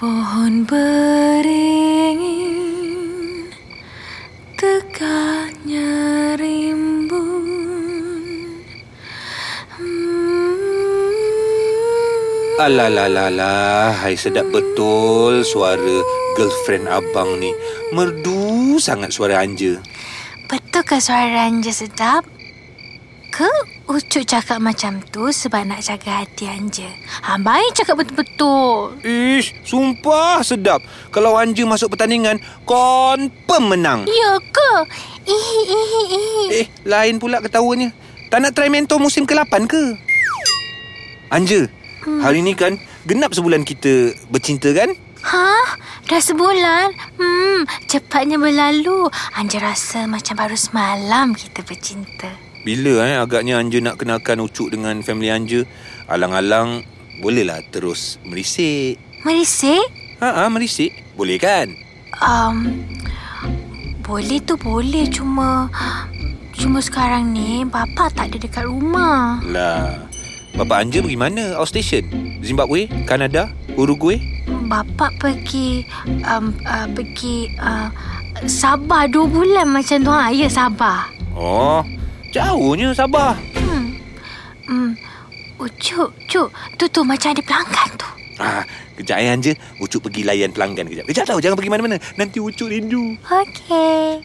Pohon 0.00 0.64
beringin 0.64 1.92
Tegaknya 4.56 5.92
rimbun 6.40 7.63
Hmm. 12.54 12.70
Alalalala, 12.70 13.90
hai 13.98 14.14
sedap 14.14 14.46
betul 14.54 15.42
suara 15.42 15.98
girlfriend 16.38 16.86
abang 16.86 17.42
ni. 17.42 17.50
Merdu 17.90 18.78
sangat 18.78 19.10
suara 19.10 19.42
Anja. 19.42 19.82
Betul 20.46 20.86
ke 20.86 21.02
suara 21.02 21.50
Anja 21.50 21.74
sedap? 21.74 22.22
Ke 23.34 23.50
Ucuk 23.90 24.22
cakap 24.24 24.62
macam 24.62 25.02
tu 25.10 25.28
sebab 25.34 25.66
nak 25.66 25.82
jaga 25.82 26.22
hati 26.22 26.46
Anja? 26.46 26.86
Ha, 27.26 27.36
baik 27.42 27.74
cakap 27.74 28.00
betul-betul. 28.00 29.02
Ish, 29.02 29.50
sumpah 29.66 30.40
sedap. 30.46 30.78
Kalau 31.10 31.34
Anja 31.34 31.66
masuk 31.66 31.92
pertandingan, 31.92 32.38
confirm 32.62 33.64
menang. 33.66 34.06
Ya 34.06 34.38
ke? 34.38 34.72
Ihi, 35.26 35.60
ihi, 35.68 36.02
ihi. 36.06 36.46
Eh, 36.64 36.66
lain 36.86 37.18
pula 37.18 37.42
ketawanya. 37.42 37.90
Tak 38.30 38.46
nak 38.46 38.54
try 38.54 38.70
mentor 38.70 39.02
musim 39.02 39.26
ke-8 39.26 39.66
ke? 39.66 39.98
Anja, 41.34 41.66
hmm. 42.04 42.20
hari 42.20 42.44
ni 42.44 42.52
kan 42.52 42.76
genap 43.08 43.32
sebulan 43.32 43.64
kita 43.64 44.12
bercinta 44.28 44.70
kan? 44.76 44.92
Ha? 45.24 45.48
Dah 46.04 46.20
sebulan? 46.20 46.92
Hmm, 47.16 47.64
cepatnya 47.88 48.36
berlalu. 48.36 49.08
Anja 49.32 49.56
rasa 49.56 50.04
macam 50.04 50.36
baru 50.36 50.52
semalam 50.52 51.32
kita 51.32 51.64
bercinta. 51.64 52.28
Bila 52.64 53.04
eh 53.08 53.16
agaknya 53.16 53.56
Anja 53.56 53.80
nak 53.80 54.00
kenalkan 54.00 54.40
Ucuk 54.44 54.72
dengan 54.72 55.00
family 55.00 55.32
Anja, 55.32 55.64
alang-alang 56.08 56.84
bolehlah 57.24 57.64
terus 57.72 58.20
merisik. 58.24 59.00
Merisik? 59.24 59.84
Ha 60.20 60.44
ah, 60.44 60.48
merisik. 60.52 60.92
Boleh 61.16 61.40
kan? 61.40 61.72
Um, 62.20 62.84
boleh 64.04 64.40
tu 64.44 64.60
boleh 64.60 65.08
cuma 65.08 65.72
cuma 66.54 66.78
sekarang 66.84 67.32
ni 67.32 67.64
bapa 67.64 68.12
tak 68.12 68.32
ada 68.32 68.36
dekat 68.44 68.64
rumah. 68.68 69.40
Lah. 69.44 70.04
Bapa 70.54 70.86
Anja 70.86 71.02
pergi 71.02 71.18
mana? 71.18 71.58
Outstation? 71.58 72.06
Zimbabwe? 72.38 72.86
Kanada? 73.10 73.50
Uruguay? 73.74 74.22
Bapa 74.70 75.10
pergi 75.18 75.82
um, 76.24 76.54
uh, 76.62 76.86
pergi 76.94 77.50
uh, 77.58 77.90
Sabah 78.46 79.10
dua 79.10 79.26
bulan 79.26 79.66
macam 79.70 79.98
tu 80.02 80.10
ha. 80.14 80.30
Ya 80.30 80.46
Sabah. 80.46 81.10
Oh, 81.34 81.82
jauhnya 82.30 82.94
Sabah. 82.94 83.34
Hmm. 83.58 83.98
Hmm. 84.66 84.90
Oh, 85.58 85.70
cuk, 85.78 86.10
cuk. 86.30 86.50
Tu 86.78 86.84
tu 86.90 87.00
macam 87.06 87.30
ada 87.30 87.42
pelanggan 87.42 87.90
tu. 87.94 88.08
Ah, 88.42 88.66
kejap 88.98 89.22
eh 89.22 89.30
Anja. 89.30 89.52
Ucuk 89.78 90.10
pergi 90.10 90.26
layan 90.26 90.50
pelanggan 90.50 90.90
kejap. 90.90 91.06
Kejap 91.06 91.24
tau, 91.30 91.38
jangan 91.38 91.54
pergi 91.54 91.70
mana-mana. 91.70 91.96
Nanti 92.18 92.42
Ucuk 92.42 92.70
rindu. 92.70 93.14
Okey. 93.30 94.18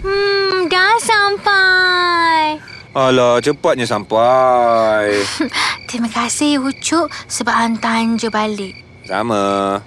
Hmm, 0.00 0.66
dah 0.72 0.89
sampai. 1.00 2.60
Alah, 2.90 3.38
cepatnya 3.40 3.86
sampai. 3.86 5.22
Terima 5.88 6.10
kasih 6.10 6.60
Ucuk 6.60 7.06
sebab 7.30 7.54
hantar 7.54 8.02
Anja 8.02 8.28
balik. 8.28 8.74
Sama. 9.06 9.78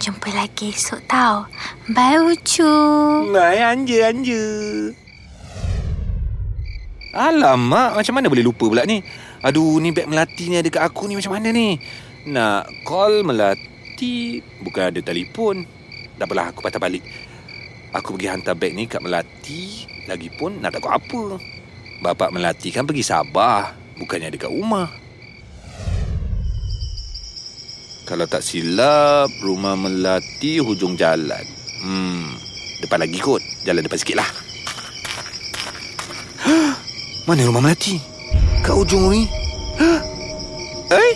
Jumpa 0.00 0.28
lagi 0.32 0.72
esok 0.72 1.00
tau. 1.08 1.48
Bye 1.92 2.20
Ucuk. 2.20 3.32
Mai 3.32 3.60
Anja, 3.60 4.12
Anja. 4.12 4.44
Alamak, 7.16 7.96
macam 7.96 8.12
mana 8.12 8.28
boleh 8.28 8.44
lupa 8.44 8.68
pula 8.68 8.84
ni? 8.84 9.00
Aduh, 9.40 9.80
ni 9.80 9.88
beg 9.88 10.04
Melati 10.04 10.52
ni 10.52 10.60
ada 10.60 10.68
kat 10.68 10.84
aku 10.84 11.08
ni 11.08 11.16
macam 11.16 11.32
mana 11.32 11.48
ni? 11.48 11.80
Nak 12.28 12.84
call 12.84 13.24
Melati, 13.24 14.44
bukan 14.60 14.92
ada 14.92 15.00
telefon. 15.00 15.64
Tak 16.20 16.28
apalah, 16.28 16.52
aku 16.52 16.60
patah 16.60 16.80
balik. 16.80 17.00
Aku 17.96 18.16
pergi 18.16 18.28
hantar 18.28 18.52
beg 18.52 18.76
ni 18.76 18.84
kat 18.84 19.00
Melati, 19.00 19.95
lagipun 20.06 20.62
nak 20.62 20.74
takut 20.74 20.90
apa. 20.94 21.38
Bapak 22.00 22.30
Melati 22.30 22.70
kan 22.70 22.84
pergi 22.84 23.02
Sabah, 23.02 23.72
bukannya 23.98 24.30
ada 24.30 24.38
kat 24.38 24.52
rumah. 24.52 24.88
Kalau 28.06 28.22
tak 28.30 28.46
silap, 28.46 29.26
rumah 29.42 29.74
Melati 29.74 30.62
hujung 30.62 30.94
jalan. 30.94 31.42
Hmm, 31.82 32.38
depan 32.78 33.02
lagi 33.02 33.18
kot. 33.18 33.42
Jalan 33.66 33.82
depan 33.82 33.98
sikit 33.98 34.16
lah. 34.22 34.30
Mana 37.26 37.42
rumah 37.42 37.58
Melati? 37.58 37.98
Kat 38.62 38.78
ujung 38.78 39.10
ni? 39.10 39.26
Eh? 40.86 41.12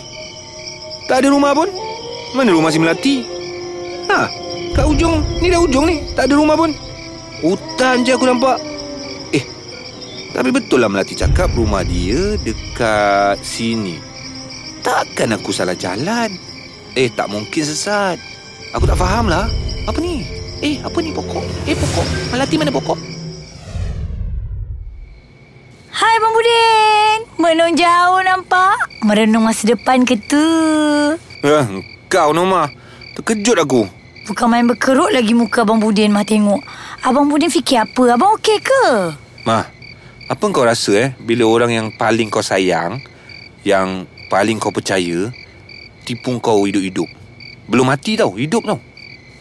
Tak 1.07 1.23
ada 1.23 1.31
rumah 1.31 1.55
pun? 1.55 1.71
Mana 2.35 2.51
rumah 2.51 2.71
si 2.71 2.79
Melati? 2.79 3.23
Ha? 4.11 4.27
Kat 4.75 4.83
ujung? 4.83 5.23
Ni 5.39 5.47
dah 5.47 5.63
ujung 5.63 5.87
ni. 5.87 6.03
Tak 6.11 6.27
ada 6.27 6.35
rumah 6.35 6.59
pun. 6.59 6.75
Hutan 7.39 8.03
je 8.03 8.15
aku 8.15 8.27
nampak. 8.27 8.70
Tapi 10.31 10.49
betul 10.49 10.79
lah 10.79 10.87
Melati 10.87 11.11
cakap 11.11 11.51
rumah 11.51 11.83
dia 11.83 12.39
dekat 12.39 13.43
sini. 13.43 13.99
Takkan 14.79 15.35
aku 15.35 15.51
salah 15.51 15.75
jalan? 15.75 16.31
Eh, 16.95 17.11
tak 17.11 17.27
mungkin 17.27 17.63
sesat. 17.63 18.15
Aku 18.71 18.87
tak 18.87 18.95
faham 18.95 19.27
lah. 19.27 19.51
Apa 19.85 19.99
ni? 19.99 20.23
Eh, 20.63 20.79
apa 20.79 20.97
ni 21.03 21.11
pokok? 21.11 21.43
Eh, 21.67 21.75
pokok. 21.75 22.07
Melati 22.31 22.55
mana 22.55 22.71
pokok? 22.71 22.99
Hai 25.91 26.15
Bang 26.23 26.33
Budin. 26.33 27.19
Menung 27.35 27.75
jauh 27.75 28.21
nampak. 28.23 28.87
Merenung 29.03 29.43
masa 29.43 29.67
depan 29.67 30.07
ke 30.07 30.15
tu? 30.15 30.47
Eh, 31.43 31.65
kau 32.07 32.31
Norma. 32.31 32.71
Terkejut 33.19 33.59
aku. 33.59 33.83
Bukan 34.31 34.47
main 34.47 34.63
berkerut 34.63 35.11
lagi 35.11 35.35
muka 35.35 35.67
Abang 35.67 35.83
Budin 35.83 36.15
mah 36.15 36.23
tengok. 36.23 36.63
Abang 37.03 37.27
Budin 37.27 37.51
fikir 37.51 37.83
apa? 37.83 38.15
Abang 38.15 38.39
okey 38.39 38.63
ke? 38.63 39.11
Ma, 39.43 39.65
apa 40.31 40.47
kau 40.47 40.63
rasa 40.63 40.95
eh 40.95 41.09
bila 41.19 41.43
orang 41.43 41.75
yang 41.75 41.87
paling 41.91 42.31
kau 42.31 42.39
sayang, 42.39 43.03
yang 43.67 44.07
paling 44.31 44.63
kau 44.63 44.71
percaya, 44.71 45.27
tipu 46.07 46.39
kau 46.39 46.63
hidup-hidup? 46.63 47.11
Belum 47.67 47.91
mati 47.91 48.15
tau, 48.15 48.31
hidup 48.39 48.63
tau. 48.63 48.79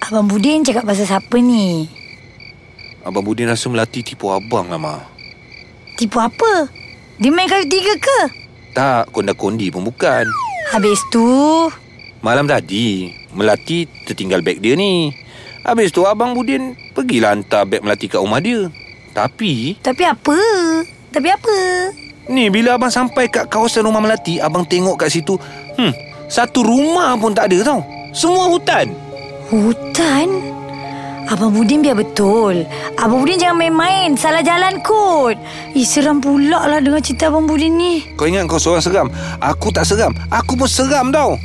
Abang 0.02 0.26
Budin 0.26 0.66
cakap 0.66 0.82
pasal 0.82 1.06
siapa 1.06 1.38
ni? 1.38 1.86
Abang 3.06 3.22
Budin 3.22 3.46
rasa 3.46 3.70
Melati 3.70 4.02
tipu 4.02 4.34
abang 4.34 4.66
lah, 4.66 4.82
Ma. 4.82 4.98
Tipu 5.94 6.18
apa? 6.18 6.66
Dia 7.22 7.30
main 7.30 7.46
kayu 7.46 7.70
tiga 7.70 7.94
ke? 7.94 8.20
Tak, 8.74 9.14
konda-kondi 9.14 9.70
pun 9.70 9.86
bukan. 9.86 10.26
Habis 10.74 10.98
tu... 11.14 11.22
Malam 12.18 12.50
tadi, 12.50 13.14
Melati 13.30 13.86
tertinggal 14.10 14.42
beg 14.42 14.58
dia 14.58 14.74
ni. 14.74 15.14
Habis 15.62 15.94
tu 15.94 16.02
Abang 16.02 16.34
Budin 16.34 16.74
pergilah 16.98 17.38
hantar 17.38 17.62
beg 17.70 17.86
Melati 17.86 18.10
kat 18.10 18.18
rumah 18.18 18.42
dia. 18.42 18.66
Tapi, 19.10 19.78
Tapi 19.82 20.02
apa? 20.06 20.38
Tapi 21.10 21.28
apa? 21.28 21.56
ni 22.30 22.46
bila 22.46 22.78
Abang 22.78 22.94
sampai 22.94 23.26
kat 23.26 23.50
kawasan 23.50 23.82
rumah 23.90 23.98
Melati, 23.98 24.38
Abang 24.38 24.62
tengok 24.62 25.02
kat 25.02 25.10
situ, 25.10 25.34
hmm, 25.76 25.92
satu 26.30 26.62
rumah 26.62 27.18
pun 27.18 27.34
tak 27.34 27.50
ada 27.50 27.74
tau. 27.74 27.82
Semua 28.14 28.46
hutan. 28.46 28.94
Hutan? 29.50 30.28
Abang 31.30 31.54
Budin 31.54 31.78
biar 31.78 31.94
betul. 31.94 32.66
Abang 32.98 33.22
Budin 33.22 33.38
jangan 33.38 33.62
main-main. 33.62 34.18
Salah 34.18 34.42
jalan 34.42 34.82
kot. 34.82 35.38
Ih, 35.78 35.86
seram 35.86 36.18
pula 36.18 36.66
lah 36.66 36.82
dengan 36.82 36.98
cerita 36.98 37.30
Abang 37.30 37.46
Budin 37.46 37.78
ni. 37.78 38.02
Kau 38.18 38.26
ingat 38.26 38.50
kau 38.50 38.58
seorang 38.58 38.82
seram? 38.82 39.08
Aku 39.38 39.70
tak 39.70 39.86
seram. 39.86 40.10
Aku 40.26 40.58
pun 40.58 40.66
seram 40.66 41.14
tau. 41.14 41.38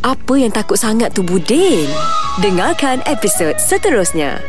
Apa 0.00 0.32
yang 0.40 0.48
takut 0.48 0.80
sangat 0.80 1.12
tu 1.12 1.20
Budin? 1.20 1.88
Dengarkan 2.40 3.04
episod 3.04 3.52
seterusnya. 3.60 4.40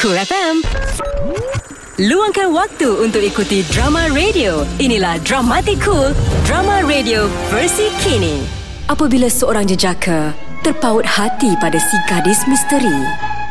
Cool 0.00 0.16
FM. 0.16 0.64
Luangkan 2.00 2.56
waktu 2.56 2.88
untuk 3.04 3.20
ikuti 3.20 3.60
drama 3.68 4.08
radio. 4.08 4.64
Inilah 4.80 5.20
Dramatic 5.28 5.76
Cool, 5.84 6.16
drama 6.48 6.80
radio 6.88 7.28
versi 7.52 7.92
kini. 8.00 8.40
Apabila 8.88 9.28
seorang 9.28 9.68
jejaka 9.68 10.32
terpaut 10.64 11.04
hati 11.04 11.52
pada 11.60 11.76
si 11.76 11.96
gadis 12.08 12.40
misteri, 12.48 12.96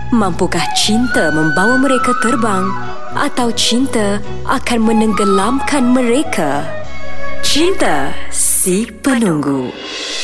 mampukah 0.09 0.65
cinta 0.73 1.29
membawa 1.29 1.77
mereka 1.77 2.17
terbang 2.17 2.65
atau 3.13 3.53
cinta 3.53 4.17
akan 4.49 4.89
menenggelamkan 4.89 5.85
mereka? 5.85 6.65
Cinta 7.45 8.09
Si 8.33 8.89
Penunggu 8.89 9.69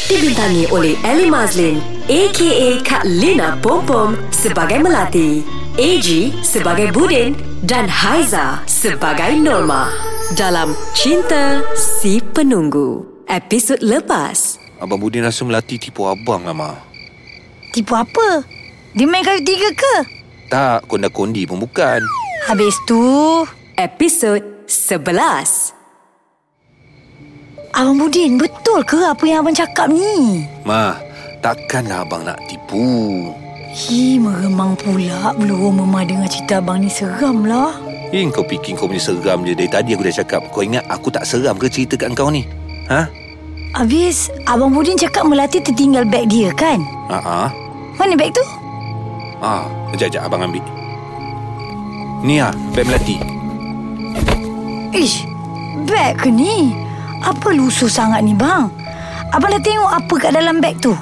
Dibintangi 0.10 0.74
oleh 0.74 0.98
Ellie 1.06 1.30
Mazlin 1.30 1.78
A.K.A. 2.10 2.82
Kak 2.82 3.06
Lina 3.06 3.62
Pompom 3.62 4.18
sebagai 4.34 4.82
Melati 4.82 5.65
AG 5.76 6.32
sebagai 6.40 6.88
Budin 6.96 7.36
dan 7.68 7.92
Haiza 7.92 8.64
sebagai 8.64 9.36
Norma 9.36 9.92
dalam 10.40 10.72
Cinta 10.96 11.60
Si 11.76 12.24
Penunggu 12.24 13.04
episod 13.28 13.84
lepas 13.84 14.56
Abang 14.80 15.04
Budin 15.04 15.28
rasa 15.28 15.44
Melati 15.44 15.76
tipu 15.76 16.08
abang 16.08 16.48
lah, 16.48 16.56
Ma. 16.56 16.72
Tipu 17.76 17.92
apa? 17.92 18.48
Dia 18.96 19.04
main 19.04 19.20
kayu 19.20 19.44
tiga 19.44 19.68
ke? 19.76 19.96
Tak, 20.48 20.88
konda-kondi 20.88 21.44
pun 21.44 21.60
bukan. 21.60 22.00
Habis 22.48 22.80
tu, 22.88 23.44
episod 23.76 24.40
11 24.72 25.76
Abang 27.76 28.00
Budin, 28.00 28.40
betul 28.40 28.80
ke 28.88 28.96
apa 29.04 29.24
yang 29.28 29.44
abang 29.44 29.52
cakap 29.52 29.92
ni? 29.92 30.48
Ma, 30.64 30.96
takkanlah 31.44 32.08
abang 32.08 32.24
nak 32.24 32.40
tipu. 32.48 33.36
Hi, 33.76 34.16
meremang 34.16 34.80
pula 34.80 35.36
belum 35.36 35.84
mama 35.84 36.08
dengar 36.08 36.32
cerita 36.32 36.64
abang 36.64 36.80
ni 36.80 36.88
seram 36.88 37.44
lah. 37.44 37.76
Eh, 38.16 38.24
kau 38.32 38.48
fikir 38.48 38.80
kau 38.80 38.88
punya 38.88 39.04
seram 39.04 39.44
je. 39.44 39.52
Dari 39.52 39.68
tadi 39.68 39.92
aku 39.92 40.08
dah 40.08 40.16
cakap. 40.24 40.48
Kau 40.48 40.64
ingat 40.64 40.88
aku 40.88 41.12
tak 41.12 41.28
seram 41.28 41.60
ke 41.60 41.68
cerita 41.68 42.00
kat 42.00 42.16
kau 42.16 42.32
ni? 42.32 42.48
Ha? 42.88 43.04
Habis, 43.76 44.32
Abang 44.48 44.72
Budin 44.72 44.96
cakap 44.96 45.28
Melati 45.28 45.60
tertinggal 45.60 46.08
beg 46.08 46.32
dia 46.32 46.56
kan? 46.56 46.80
Ha-ha. 47.12 47.52
Mana 48.00 48.16
beg 48.16 48.32
tu? 48.32 48.40
Ah, 49.44 49.68
sekejap, 49.92 50.08
sekejap. 50.08 50.22
Abang 50.24 50.48
ambil. 50.48 50.64
Ni 52.24 52.40
ah, 52.40 52.56
beg 52.72 52.88
Melati. 52.88 53.20
Ish, 54.96 55.28
beg 55.84 56.16
ke 56.24 56.32
ni? 56.32 56.72
Apa 57.28 57.52
lusuh 57.52 57.92
sangat 57.92 58.24
ni 58.24 58.32
bang? 58.32 58.72
Abang 59.36 59.52
dah 59.52 59.60
tengok 59.60 59.92
apa 59.92 60.14
kat 60.16 60.32
dalam 60.32 60.64
beg 60.64 60.80
tu? 60.80 60.96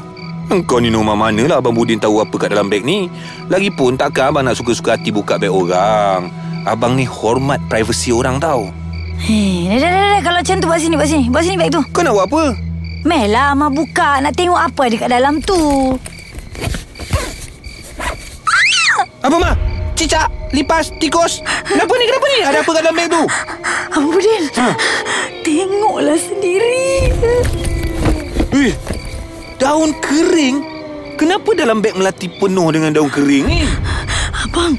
Engkau 0.51 0.83
ni 0.83 0.91
norma 0.91 1.15
mana 1.15 1.47
lah 1.47 1.57
Abang 1.63 1.75
Budin 1.75 2.01
tahu 2.01 2.19
apa 2.19 2.35
kat 2.35 2.51
dalam 2.51 2.67
beg 2.67 2.83
ni 2.83 3.07
Lagipun 3.47 3.95
takkan 3.95 4.33
abang 4.33 4.43
nak 4.43 4.59
suka-suka 4.59 4.99
hati 4.99 5.13
buka 5.13 5.39
beg 5.39 5.51
orang 5.51 6.27
Abang 6.67 6.99
ni 6.99 7.07
hormat 7.07 7.63
privasi 7.71 8.11
orang 8.11 8.39
tau 8.39 8.71
Hei, 9.23 9.71
dah, 9.71 9.77
dah, 9.79 9.87
dah, 9.87 10.03
dah. 10.03 10.19
Kalau 10.19 10.37
macam 10.43 10.55
tu, 10.59 10.67
buat 10.67 10.79
sini, 10.83 10.95
buat 10.99 11.07
sini. 11.07 11.25
Buat 11.31 11.43
sini 11.47 11.55
beg 11.55 11.71
tu. 11.71 11.79
Kau 11.95 12.03
nak 12.03 12.11
buat 12.11 12.27
apa? 12.27 12.43
Meh 13.07 13.23
lah, 13.31 13.55
Ma 13.55 13.71
buka. 13.71 14.19
Nak 14.19 14.35
tengok 14.35 14.59
apa 14.59 14.81
ada 14.83 14.95
kat 14.99 15.09
dalam 15.15 15.39
tu. 15.39 15.59
Apa 19.23 19.35
Ma? 19.39 19.55
Cicak? 19.95 20.27
Lipas? 20.51 20.91
Tikus? 20.99 21.39
Kenapa 21.63 21.93
ni? 21.95 22.03
Kenapa 22.09 22.25
ni? 22.35 22.39
Ada 22.43 22.59
apa 22.59 22.71
kat 22.75 22.81
dalam 22.83 22.95
beg 22.99 23.07
tu? 23.07 23.23
Abang 23.95 24.11
Budin, 24.11 24.43
ha? 24.59 24.67
tengoklah 25.45 26.19
sendiri. 26.19 27.13
Daun 29.61 29.93
kering? 30.01 30.57
Kenapa 31.17 31.53
dalam 31.53 31.79
beg 31.79 31.93
Melati 31.93 32.27
penuh 32.27 32.73
dengan 32.73 32.91
daun 32.93 33.09
kering 33.09 33.45
ni? 33.45 33.61
Abang, 34.43 34.75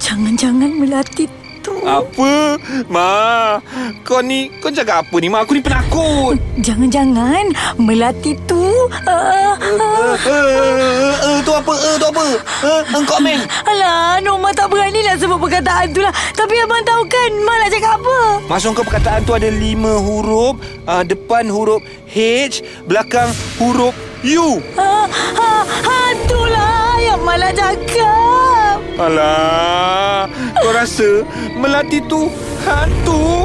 jangan-jangan 0.00 0.72
Melati 0.76 1.45
tu. 1.66 1.74
Apa? 1.82 2.62
Ma, 2.86 3.58
kau 4.06 4.22
ni, 4.22 4.54
kau 4.62 4.70
cakap 4.70 5.02
apa 5.02 5.16
ni? 5.18 5.26
Ma, 5.26 5.42
aku 5.42 5.58
ni 5.58 5.62
penakut. 5.62 6.38
Jangan-jangan 6.62 7.50
Melati 7.82 8.38
tu... 8.46 8.62
Uh, 9.02 9.54
uh, 9.58 10.14
Eh, 10.16 10.30
eh, 10.30 11.14
eh, 11.26 11.38
tu 11.42 11.50
apa? 11.50 11.72
Eh, 11.74 11.94
tu 11.98 12.06
apa? 12.06 12.24
Eh, 12.62 12.80
engkau 12.94 13.18
men. 13.18 13.42
alah, 13.66 14.22
Norma 14.22 14.54
tak 14.54 14.70
berani 14.70 15.02
nak 15.02 15.18
sebut 15.18 15.38
perkataan 15.42 15.90
tu 15.90 16.00
lah. 16.00 16.14
Tapi 16.32 16.54
abang 16.62 16.82
tahu 16.86 17.02
kan, 17.10 17.30
Ma 17.42 17.52
nak 17.58 17.70
cakap 17.74 17.98
apa? 17.98 18.18
Masuk 18.46 18.78
kau 18.78 18.86
perkataan 18.86 19.26
tu 19.26 19.34
ada 19.34 19.50
lima 19.50 19.98
huruf. 19.98 20.56
Uh, 20.86 21.02
depan 21.02 21.50
huruf 21.50 21.82
H, 22.06 22.62
belakang 22.86 23.28
huruf 23.58 23.92
U. 24.22 24.62
Ha, 24.78 24.92
ha, 25.10 25.52
ha, 25.66 25.98
itulah 26.14 26.98
yang 27.02 27.20
Ma 27.26 27.34
nak 27.34 27.52
cakap. 27.58 28.55
Alah, 28.96 30.24
kau 30.56 30.72
rasa 30.72 31.20
Melati 31.52 32.00
tu 32.08 32.32
hantu? 32.64 33.44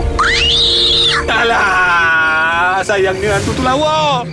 Alah, 1.28 2.80
sayangnya 2.88 3.36
hantu 3.36 3.52
tu 3.60 3.64
lawa. 3.64 4.24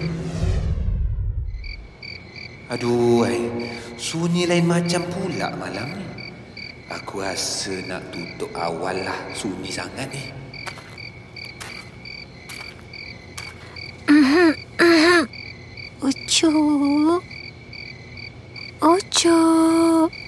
Aduh, 2.70 3.26
ay. 3.26 3.50
sunyi 3.98 4.46
lain 4.46 4.62
macam 4.70 5.02
pula 5.10 5.50
malam 5.58 5.90
ni. 5.98 6.06
Aku 6.86 7.20
rasa 7.20 7.74
nak 7.90 8.14
tutup 8.14 8.54
awal 8.54 9.02
lah 9.02 9.18
sunyi 9.34 9.74
sangat 9.74 10.06
ni. 10.14 10.24
Ucu. 15.98 16.52
Ucu. 18.78 19.38
M- 20.06 20.27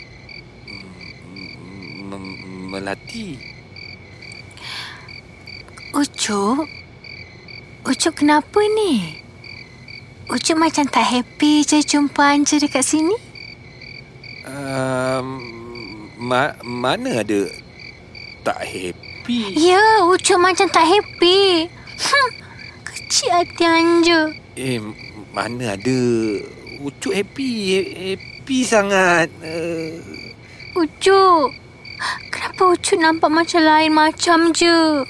Melati. 2.71 3.35
Ucu. 5.91 6.62
Ucu 7.83 8.09
kenapa 8.14 8.62
ni? 8.79 9.18
Ucu 10.31 10.55
macam 10.55 10.87
tak 10.87 11.03
happy 11.03 11.66
je 11.66 11.83
jumpa 11.83 12.39
Anja 12.39 12.62
dekat 12.62 12.87
sini? 12.87 13.16
Um, 14.47 15.27
ma- 16.14 16.55
mana 16.62 17.27
ada 17.27 17.51
tak 18.47 18.62
happy? 18.62 19.59
Ya, 19.59 20.07
Ucu 20.07 20.39
macam 20.39 20.71
tak 20.71 20.87
happy. 20.87 21.66
Hm, 21.99 22.31
kecil 22.87 23.35
hati 23.35 23.64
Anja. 23.66 24.31
Eh, 24.55 24.79
mana 25.35 25.75
ada 25.75 25.99
Ucuk 26.81 27.12
happy 27.12 27.77
Happy 28.14 28.62
sangat 28.62 29.27
uh, 29.43 29.99
Ucu. 30.79 31.51
Kenapa 32.61 32.76
Ucu 32.76 32.94
nampak 33.00 33.32
macam 33.32 33.61
lain 33.64 33.88
macam 33.88 34.52
je? 34.52 35.00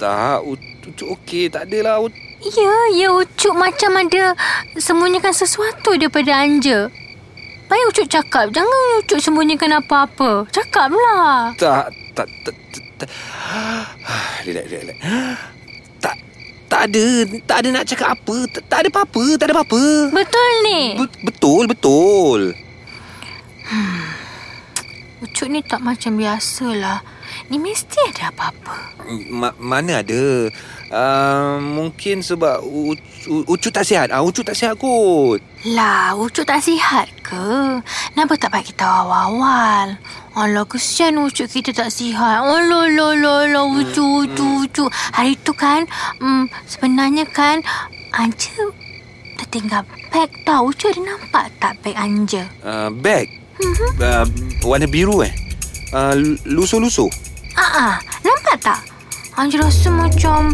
Tak 0.00 0.40
Ucuk 0.40 1.12
okey 1.12 1.52
Tak 1.52 1.68
adalah 1.68 2.00
Ucuk 2.00 2.16
Ya, 2.40 2.72
ya 2.96 3.12
Ucu 3.12 3.52
macam 3.52 4.00
ada 4.00 4.32
sembunyikan 4.80 5.28
sesuatu 5.28 5.92
daripada 5.92 6.40
Anja. 6.40 6.88
Baik 7.68 7.84
Ucu 7.92 8.08
cakap, 8.08 8.48
jangan 8.48 9.04
Ucu 9.04 9.20
sembunyikan 9.20 9.76
apa-apa. 9.76 10.48
Cakaplah. 10.48 11.52
Tak 11.60 11.92
Tak 12.16 12.32
Tak 12.40 12.54
Tak, 12.72 12.84
tak. 12.96 13.08
Relax 14.48 14.64
relax 14.72 14.96
Tak 16.00 16.16
Tak 16.64 16.80
ada 16.88 17.04
Tak 17.44 17.56
ada 17.60 17.68
nak 17.76 17.84
cakap 17.84 18.08
apa 18.16 18.36
Tak, 18.48 18.62
tak 18.72 18.78
ada 18.80 18.88
apa-apa 18.88 19.24
Tak 19.36 19.44
ada 19.44 19.52
apa-apa 19.52 19.82
Betul 20.16 20.50
ni? 20.64 20.82
Be- 20.96 21.20
Betul 21.28 21.62
Betul 21.68 22.40
Ucu 25.26 25.50
ni 25.50 25.58
tak 25.60 25.82
macam 25.82 26.14
biasalah. 26.14 27.02
Ni 27.50 27.58
mesti 27.58 27.98
ada 28.14 28.30
apa-apa. 28.30 28.94
Ma- 29.26 29.58
Mana 29.58 30.02
ada 30.02 30.50
uh, 30.90 31.58
Mungkin 31.58 32.22
sebab 32.22 32.62
Ucuk, 32.62 33.46
Ucuk 33.46 33.70
tak 33.70 33.86
sihat 33.86 34.10
uh, 34.10 34.18
Ucuk 34.18 34.42
tak 34.42 34.58
sihat 34.58 34.74
kot 34.74 35.38
Lah, 35.62 36.14
Ucu 36.14 36.42
tak 36.42 36.62
sihat 36.62 37.06
ke? 37.22 37.82
Kenapa 38.14 38.34
tak 38.34 38.50
bagi 38.50 38.70
tahu 38.74 39.06
awal-awal? 39.06 39.94
Alah, 40.34 40.66
kesian 40.66 41.18
Ucu 41.18 41.46
kita 41.46 41.70
tak 41.70 41.90
sihat. 41.90 42.42
Alah, 42.42 42.86
alah, 42.86 43.10
alah, 43.14 43.38
alah, 43.46 43.64
Ucu, 43.78 44.26
Ucu, 44.26 44.46
Ucu. 44.62 44.84
Hari 45.14 45.34
tu 45.42 45.50
kan, 45.50 45.86
mm, 46.18 46.46
sebenarnya 46.66 47.26
kan, 47.26 47.62
Anja 48.14 48.70
tertinggal 49.36 49.82
beg 50.10 50.30
tau. 50.42 50.70
Ucu 50.70 50.88
ada 50.88 51.00
nampak 51.02 51.46
tak 51.58 51.74
beg 51.82 51.94
Anja? 51.94 52.46
uh, 52.62 52.88
Uh, 53.56 54.24
Warna 54.62 54.84
biru 54.84 55.24
eh 55.24 55.32
uh, 55.90 56.12
Lusuh-lusuh 56.44 57.08
Ah, 57.56 57.72
ah, 57.72 57.94
nampak 58.20 58.56
tak? 58.60 58.80
Anja 59.32 59.60
rasa 59.60 59.88
macam 59.88 60.52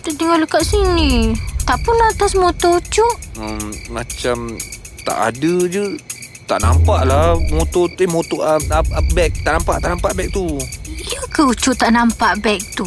tertinggal 0.00 0.38
dekat 0.38 0.62
sini. 0.64 1.34
Tak 1.64 1.82
pun 1.82 1.96
atas 2.04 2.34
motor 2.34 2.76
Ucu. 2.76 3.02
um, 3.34 3.58
Macam 3.88 4.54
Tak 5.02 5.32
ada 5.32 5.54
je 5.64 5.96
Tak 6.44 6.60
nampak 6.60 7.08
lah 7.08 7.34
Motor 7.48 7.88
tu 7.90 8.04
eh, 8.04 8.10
Motor 8.10 8.38
uh, 8.38 8.60
uh, 8.60 8.84
Bag 9.16 9.32
Tak 9.40 9.58
nampak 9.58 9.80
Tak 9.80 9.96
nampak 9.96 10.12
bag 10.12 10.28
tu 10.28 10.60
Ya 10.86 11.24
ke 11.26 11.40
Ucu 11.40 11.72
tak 11.72 11.88
nampak 11.90 12.36
beg 12.38 12.60
tu? 12.76 12.84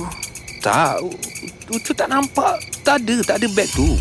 Tak 0.61 1.01
U- 1.01 1.17
Ucu 1.73 1.91
tak 1.91 2.05
nampak 2.07 2.53
Tak 2.85 3.01
ada 3.01 3.15
Tak 3.25 3.35
ada 3.41 3.47
bag 3.51 3.67
tu 3.73 3.97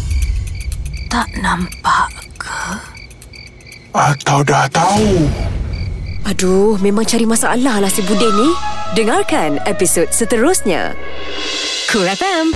Tak 1.08 1.26
nampak 1.40 2.06
ke? 2.36 2.60
Atau 3.96 4.44
dah 4.44 4.68
tahu 4.68 5.24
Aduh, 6.26 6.76
memang 6.82 7.06
cari 7.06 7.22
masalah 7.22 7.78
lah 7.78 7.86
si 7.86 8.02
Budin 8.02 8.34
ni. 8.34 8.50
Dengarkan 8.98 9.62
episod 9.62 10.10
seterusnya. 10.10 10.92
Cool 11.86 12.02
FM. 12.02 12.50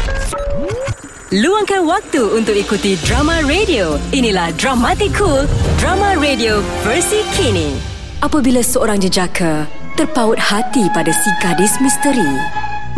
Luangkan 1.31 1.87
waktu 1.87 2.19
untuk 2.35 2.59
ikuti 2.59 2.99
drama 3.07 3.39
radio. 3.47 3.95
Inilah 4.11 4.51
Dramatic 4.59 5.15
Cool, 5.15 5.47
drama 5.79 6.19
radio 6.19 6.59
versi 6.83 7.23
kini. 7.39 7.79
Apabila 8.19 8.59
seorang 8.59 8.99
jejaka 8.99 9.71
terpaut 9.95 10.35
hati 10.35 10.91
pada 10.91 11.15
si 11.15 11.31
gadis 11.39 11.79
misteri. 11.79 12.27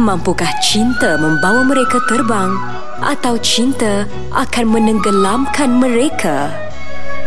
Mampukah 0.00 0.48
cinta 0.64 1.20
membawa 1.20 1.68
mereka 1.68 2.00
terbang 2.08 2.56
atau 3.04 3.36
cinta 3.44 4.08
akan 4.32 4.64
menenggelamkan 4.72 5.68
mereka? 5.76 6.48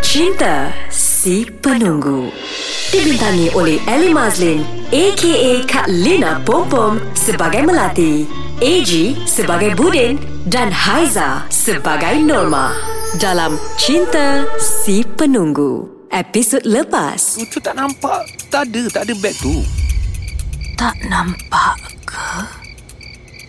Cinta 0.05 0.69
si 0.93 1.49
penunggu. 1.65 2.29
Dibintangi 2.93 3.49
oleh 3.57 3.81
Ellie 3.89 4.13
Mazlin 4.13 4.61
aka 4.93 5.65
Kak 5.65 5.89
Lina 5.89 6.37
Pompom 6.45 7.01
sebagai 7.17 7.65
Melati, 7.65 8.21
AG 8.61 9.17
sebagai 9.25 9.73
Budin 9.73 10.21
dan 10.45 10.69
Haiza 10.69 11.49
sebagai 11.49 12.21
Norma. 12.21 12.69
Dalam 13.17 13.57
Cinta 13.81 14.45
si 14.61 15.01
Penunggu. 15.01 15.89
Episod 16.13 16.61
lepas. 16.69 17.41
Ucu 17.41 17.57
tak 17.57 17.73
nampak. 17.73 18.29
Tak 18.53 18.69
ada, 18.69 18.83
tak 18.93 19.09
ada 19.09 19.13
beg 19.17 19.33
tu. 19.41 19.65
Tak 20.77 20.93
nampak 21.09 21.81
ke? 22.05 22.29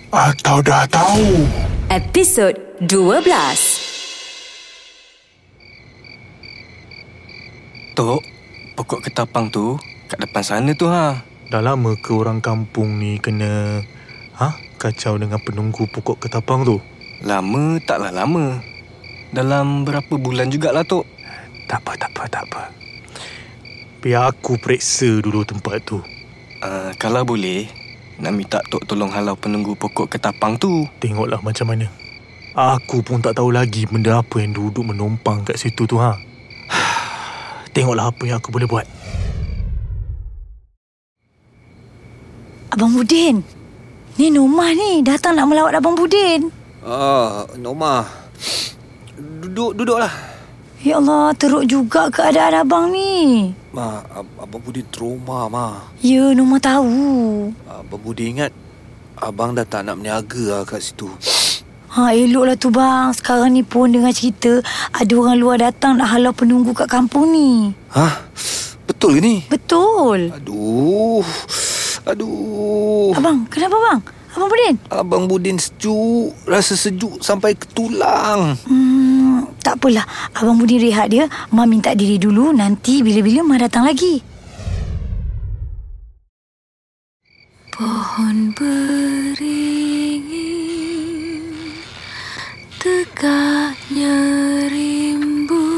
Atau 0.08 0.64
dah 0.64 0.88
tahu. 0.88 1.44
Episod 1.92 2.56
12. 2.80 3.85
Tok, 7.96 8.20
pokok 8.76 9.08
ketapang 9.08 9.48
tu 9.48 9.80
kat 10.12 10.20
depan 10.20 10.44
sana 10.44 10.76
tu 10.76 10.84
ha. 10.84 11.24
Dah 11.48 11.64
lama 11.64 11.96
ke 11.96 12.12
orang 12.12 12.44
kampung 12.44 13.00
ni 13.00 13.16
kena 13.16 13.80
ha 14.36 14.52
kacau 14.76 15.16
dengan 15.16 15.40
penunggu 15.40 15.88
pokok 15.88 16.20
ketapang 16.20 16.60
tu? 16.60 16.76
Lama 17.24 17.80
taklah 17.80 18.12
lama. 18.12 18.60
Dalam 19.32 19.88
berapa 19.88 20.12
bulan 20.20 20.52
jugalah 20.52 20.84
Tok. 20.84 21.08
Tak 21.72 21.80
apa, 21.88 21.92
tak 21.96 22.10
apa, 22.12 22.22
tak 22.28 22.44
apa. 22.52 22.62
Biar 24.04 24.28
aku 24.28 24.60
periksa 24.60 25.08
dulu 25.24 25.48
tempat 25.48 25.80
tu. 25.80 26.04
Uh, 26.60 26.92
kalau 27.00 27.24
boleh, 27.24 27.64
nak 28.20 28.36
minta 28.36 28.60
Tok 28.68 28.84
tolong 28.84 29.08
halau 29.08 29.40
penunggu 29.40 29.72
pokok 29.72 30.12
ketapang 30.12 30.60
tu. 30.60 30.84
Tengoklah 31.00 31.40
macam 31.40 31.72
mana. 31.72 31.88
Aku 32.52 33.00
pun 33.00 33.24
tak 33.24 33.40
tahu 33.40 33.56
lagi 33.56 33.88
benda 33.88 34.20
apa 34.20 34.36
yang 34.44 34.52
duduk 34.52 34.84
menumpang 34.84 35.48
kat 35.48 35.56
situ 35.56 35.88
tu 35.88 35.96
ha. 35.96 36.25
Tengoklah 37.76 38.08
apa 38.08 38.24
yang 38.24 38.40
aku 38.40 38.48
boleh 38.48 38.64
buat. 38.64 38.88
Abang 42.72 42.96
Budin. 42.96 43.44
Ni 44.16 44.32
Nomah 44.32 44.72
ni 44.72 45.04
datang 45.04 45.36
nak 45.36 45.44
melawat 45.44 45.76
Abang 45.76 45.92
Budin. 45.92 46.48
Ah, 46.80 47.44
Norma. 47.60 48.08
Duduk, 49.44 49.76
duduklah. 49.76 50.08
Ya 50.80 50.96
Allah, 50.96 51.36
teruk 51.36 51.68
juga 51.68 52.08
keadaan 52.08 52.64
abang 52.64 52.88
ni. 52.94 53.52
Ma, 53.76 54.00
ab- 54.08 54.32
Abang 54.40 54.62
Budi 54.64 54.80
trauma, 54.88 55.44
Ma. 55.52 55.84
Ya, 56.00 56.32
Nomah 56.32 56.60
tahu. 56.62 56.96
Abang 57.68 58.00
Budi 58.00 58.32
ingat 58.32 58.56
Abang 59.16 59.52
dah 59.52 59.64
tak 59.64 59.84
nak 59.84 60.00
meniaga 60.00 60.60
lah 60.60 60.62
kat 60.64 60.80
situ. 60.80 61.08
Ha, 61.96 62.12
eloklah 62.12 62.60
tu 62.60 62.68
bang. 62.68 63.08
Sekarang 63.16 63.56
ni 63.56 63.64
pun 63.64 63.88
dengar 63.88 64.12
cerita 64.12 64.60
ada 64.92 65.12
orang 65.16 65.40
luar 65.40 65.56
datang 65.64 65.96
nak 65.96 66.12
halau 66.12 66.28
penunggu 66.36 66.76
kat 66.76 66.92
kampung 66.92 67.32
ni. 67.32 67.72
Hah? 67.88 68.20
Betul 68.84 69.16
ke 69.16 69.20
ni? 69.24 69.36
Betul. 69.48 70.28
Aduh. 70.28 71.24
Aduh. 72.04 73.16
Abang, 73.16 73.48
kenapa 73.48 73.80
bang? 73.80 74.00
Abang 74.36 74.52
Budin? 74.52 74.74
Abang 74.92 75.24
Budin 75.24 75.56
sejuk. 75.56 76.36
Rasa 76.44 76.76
sejuk 76.76 77.24
sampai 77.24 77.56
ke 77.56 77.64
tulang. 77.72 78.60
Hmm, 78.68 79.48
tak 79.64 79.80
apalah. 79.80 80.04
Abang 80.36 80.60
Budin 80.60 80.84
rehat 80.84 81.08
dia. 81.08 81.24
Ma 81.48 81.64
minta 81.64 81.96
diri 81.96 82.20
dulu. 82.20 82.52
Nanti 82.52 83.00
bila-bila 83.00 83.40
Ma 83.40 83.56
datang 83.56 83.88
lagi. 83.88 84.20
Pohon 87.72 88.52
beringin 88.52 89.85
Tegaknya 92.86 94.14
rimbun 94.70 95.74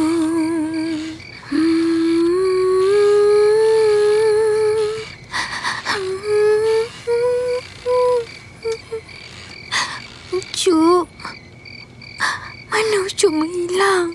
Ucuk 10.37 11.09
Mana 12.69 12.97
Ucuk 13.09 13.33
menghilang 13.33 14.13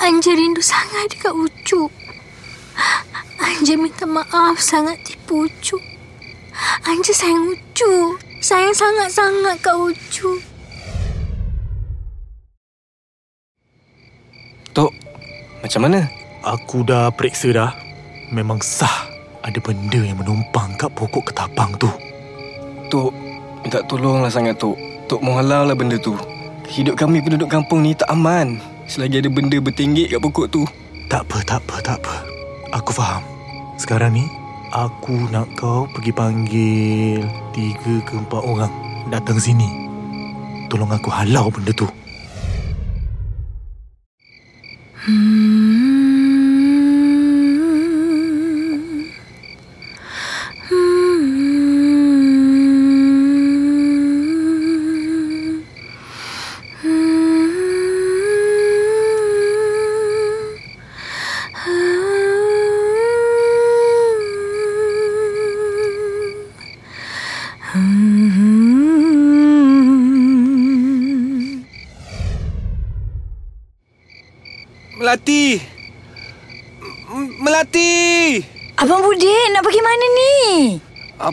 Anja 0.00 0.32
rindu 0.32 0.64
sangat 0.64 1.12
dekat 1.12 1.36
Ucuk 1.36 1.92
Anja 3.44 3.76
minta 3.76 4.08
maaf 4.08 4.56
sangat 4.56 5.04
tipu 5.04 5.44
Ucuk 5.44 5.84
Anja 6.88 7.12
sayang 7.12 7.52
Ucu. 7.52 8.16
Sayang 8.40 8.72
sangat-sangat 8.72 9.60
kat 9.60 9.76
Ucu. 9.76 10.47
Tok, 14.78 14.94
macam 15.58 15.90
mana? 15.90 16.06
Aku 16.46 16.86
dah 16.86 17.10
periksa 17.10 17.50
dah. 17.50 17.74
Memang 18.30 18.62
sah 18.62 19.10
ada 19.42 19.58
benda 19.58 19.98
yang 19.98 20.22
menumpang 20.22 20.70
kat 20.78 20.86
pokok 20.94 21.34
ketapang 21.34 21.74
tu. 21.82 21.90
Tok, 22.86 23.10
minta 23.66 23.82
tolonglah 23.90 24.30
sangat 24.30 24.54
Tok. 24.54 24.78
Tok 25.10 25.18
mau 25.18 25.34
halau 25.34 25.66
lah 25.66 25.74
benda 25.74 25.98
tu. 25.98 26.14
Hidup 26.70 26.94
kami 26.94 27.18
penduduk 27.18 27.50
kampung 27.50 27.82
ni 27.82 27.90
tak 27.98 28.06
aman. 28.06 28.62
Selagi 28.86 29.18
ada 29.18 29.26
benda 29.26 29.58
bertinggik 29.58 30.14
kat 30.14 30.22
pokok 30.22 30.46
tu. 30.46 30.62
Tak 31.10 31.26
apa, 31.26 31.42
tak 31.42 31.58
apa, 31.58 31.74
tak 31.82 31.96
apa. 31.98 32.14
Aku 32.78 32.94
faham. 32.94 33.26
Sekarang 33.82 34.14
ni, 34.14 34.30
aku 34.70 35.26
nak 35.34 35.50
kau 35.58 35.90
pergi 35.90 36.14
panggil 36.14 37.26
tiga 37.50 37.94
ke 38.06 38.14
empat 38.14 38.46
orang 38.46 38.70
datang 39.10 39.42
sini. 39.42 39.66
Tolong 40.70 40.94
aku 40.94 41.10
halau 41.10 41.50
benda 41.50 41.74
tu. 41.74 41.90
Melati. 45.08 45.77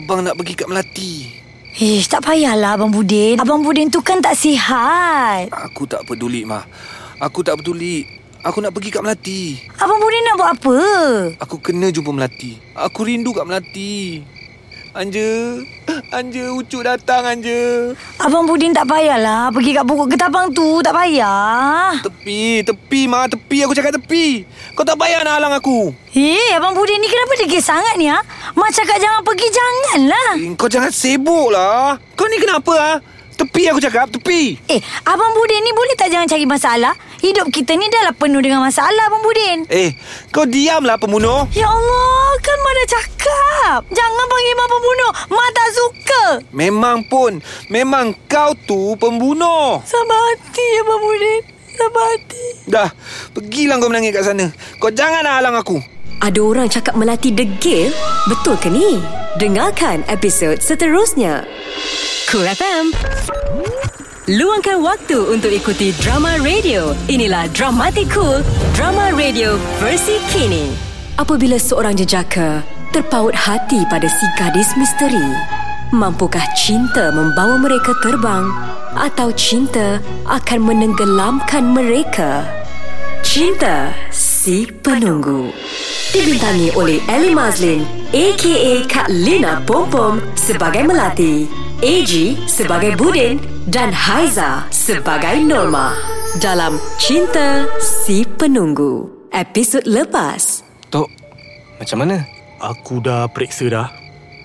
Abang 0.06 0.22
nak 0.22 0.38
pergi 0.38 0.54
kat 0.54 0.70
Melati. 0.70 1.34
Ish, 1.82 2.06
tak 2.06 2.22
payahlah 2.22 2.78
Abang 2.78 2.94
Budin. 2.94 3.42
Abang 3.42 3.66
Budin 3.66 3.90
tu 3.90 3.98
kan 4.06 4.22
tak 4.22 4.38
sihat. 4.38 5.50
Aku 5.50 5.82
tak 5.82 6.06
peduli, 6.06 6.46
Ma. 6.46 6.62
Aku 7.18 7.42
tak 7.42 7.58
peduli. 7.58 8.06
Aku 8.46 8.62
nak 8.62 8.70
pergi 8.70 8.94
kat 8.94 9.02
Melati. 9.02 9.58
Abang 9.82 9.98
Budin 9.98 10.22
nak 10.22 10.38
buat 10.38 10.50
apa? 10.54 10.78
Aku 11.42 11.58
kena 11.58 11.90
jumpa 11.90 12.14
Melati. 12.14 12.54
Aku 12.78 13.02
rindu 13.02 13.34
kat 13.34 13.50
Melati. 13.50 14.22
Anja. 14.94 15.58
Anja, 16.14 16.54
Ucuk 16.54 16.86
datang, 16.86 17.26
Anja. 17.26 17.90
Abang 18.22 18.46
Budin 18.46 18.70
tak 18.70 18.86
payahlah 18.86 19.50
pergi 19.50 19.74
kat 19.74 19.90
pokok 19.90 20.14
ketapang 20.14 20.54
tu. 20.54 20.86
Tak 20.86 20.94
payah. 20.94 21.98
Tepi, 21.98 22.62
tepi, 22.62 23.10
Ma. 23.10 23.26
Tepi. 23.26 23.66
Aku 23.66 23.74
cakap 23.74 23.98
tepi. 23.98 24.46
Kau 24.78 24.86
tak 24.86 25.02
payah 25.02 25.26
nak 25.26 25.42
halang 25.42 25.58
aku. 25.58 25.90
Eh, 26.14 26.54
Abang 26.54 26.78
Budin 26.78 27.02
ni 27.02 27.10
kenapa 27.10 27.34
degil 27.42 27.58
sangat 27.58 27.98
ni 27.98 28.06
ha? 28.06 28.22
Mak 28.56 28.70
cakap 28.72 28.96
jangan 28.96 29.20
pergi, 29.20 29.48
janganlah. 29.52 30.30
Eh, 30.40 30.56
Kau 30.56 30.64
jangan 30.66 30.88
sibuk 30.88 31.52
lah. 31.52 32.00
Kau 32.16 32.24
ni 32.24 32.40
kenapa, 32.40 32.72
ha? 32.72 32.92
Tepi 33.36 33.68
aku 33.68 33.84
cakap, 33.84 34.08
tepi. 34.08 34.56
Eh, 34.64 34.80
Abang 35.04 35.36
Budin 35.36 35.60
ni 35.60 35.68
boleh 35.70 35.92
tak 35.92 36.08
jangan 36.08 36.24
cari 36.24 36.48
masalah? 36.48 36.96
Hidup 37.20 37.52
kita 37.52 37.76
ni 37.76 37.84
dah 37.92 38.08
lah 38.08 38.16
penuh 38.16 38.40
dengan 38.40 38.64
masalah, 38.64 39.12
Abang 39.12 39.20
Budin. 39.20 39.68
Eh, 39.68 39.92
kau 40.32 40.48
diamlah 40.48 40.96
pembunuh. 40.96 41.44
Ya 41.52 41.68
Allah, 41.68 42.32
kan 42.40 42.56
Mak 42.56 42.72
dah 42.72 42.88
cakap. 42.96 43.80
Jangan 43.92 44.24
panggil 44.24 44.54
Mak 44.56 44.68
pembunuh. 44.72 45.10
Mak 45.28 45.48
tak 45.52 45.68
suka. 45.76 46.24
Memang 46.48 47.04
pun. 47.04 47.44
Memang 47.68 48.16
kau 48.24 48.56
tu 48.56 48.96
pembunuh. 48.96 49.84
Sabar 49.84 50.16
hati, 50.32 50.68
Abang 50.80 51.04
Budin. 51.04 51.40
Sabar 51.76 52.04
hati. 52.16 52.44
Dah, 52.64 52.88
pergilah 53.36 53.76
kau 53.76 53.92
menangis 53.92 54.16
kat 54.16 54.24
sana. 54.24 54.48
Kau 54.80 54.88
jangan 54.88 55.20
nak 55.20 55.44
halang 55.44 55.60
aku. 55.60 55.76
Ada 56.26 56.42
orang 56.42 56.66
cakap 56.66 56.98
Melati 56.98 57.30
degil? 57.30 57.94
Betul 58.26 58.58
ke 58.58 58.66
ni? 58.66 58.98
Dengarkan 59.38 60.02
episod 60.10 60.58
seterusnya. 60.58 61.46
Cool 62.26 62.50
FM. 62.50 62.90
Luangkan 64.34 64.82
waktu 64.82 65.22
untuk 65.22 65.54
ikuti 65.54 65.94
drama 66.02 66.34
radio. 66.42 66.98
Inilah 67.06 67.46
Dramatic 67.54 68.10
Cool, 68.10 68.42
drama 68.74 69.14
radio 69.14 69.54
versi 69.78 70.18
kini. 70.34 70.74
Apabila 71.14 71.62
seorang 71.62 71.94
jejaka 71.94 72.66
terpaut 72.90 73.30
hati 73.30 73.86
pada 73.86 74.10
si 74.10 74.26
gadis 74.34 74.74
misteri, 74.74 75.30
Mampukah 75.94 76.42
cinta 76.58 77.14
membawa 77.14 77.54
mereka 77.62 77.94
terbang 78.02 78.50
atau 78.98 79.30
cinta 79.38 80.02
akan 80.26 80.74
menenggelamkan 80.74 81.70
mereka? 81.70 82.42
Cinta 83.22 83.94
si 84.46 84.62
penunggu. 84.62 85.50
Dibintangi 86.14 86.70
oleh 86.78 87.02
Ellie 87.10 87.34
Mazlin 87.34 87.82
aka 88.14 88.86
Kak 88.86 89.10
Lina 89.10 89.58
Pompom 89.66 90.22
sebagai 90.38 90.86
Melati, 90.86 91.50
AG 91.82 92.38
sebagai 92.46 92.94
Budin 92.94 93.42
dan 93.66 93.90
Haiza 93.90 94.62
sebagai 94.70 95.42
Norma. 95.42 95.98
Dalam 96.38 96.78
Cinta 97.02 97.66
si 97.82 98.22
Penunggu. 98.22 99.26
Episod 99.34 99.82
lepas. 99.82 100.62
Tok, 100.94 101.10
macam 101.82 102.06
mana? 102.06 102.22
Aku 102.62 103.02
dah 103.02 103.26
periksa 103.26 103.66
dah. 103.66 103.90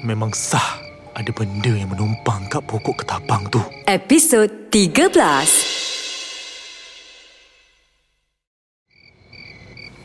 Memang 0.01 0.33
sah 0.33 0.81
ada 1.13 1.29
benda 1.29 1.77
yang 1.77 1.93
menumpang 1.93 2.49
kat 2.49 2.65
pokok 2.65 3.05
ketapang 3.05 3.45
tu. 3.53 3.61
Episod 3.85 4.49
13. 4.73 5.80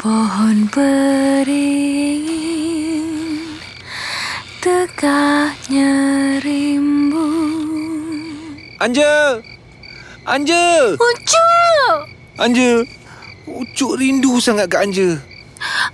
Pohon 0.06 0.70
beringin 0.70 1.90
Tegaknya 4.62 5.90
rimbun 6.46 8.22
Anja! 8.78 9.42
Anja! 10.22 10.94
Ucuk! 10.94 12.06
Anja! 12.38 12.86
Ucuk 13.50 13.98
rindu 13.98 14.38
sangat 14.38 14.70
kat 14.70 14.86
Anja. 14.86 15.18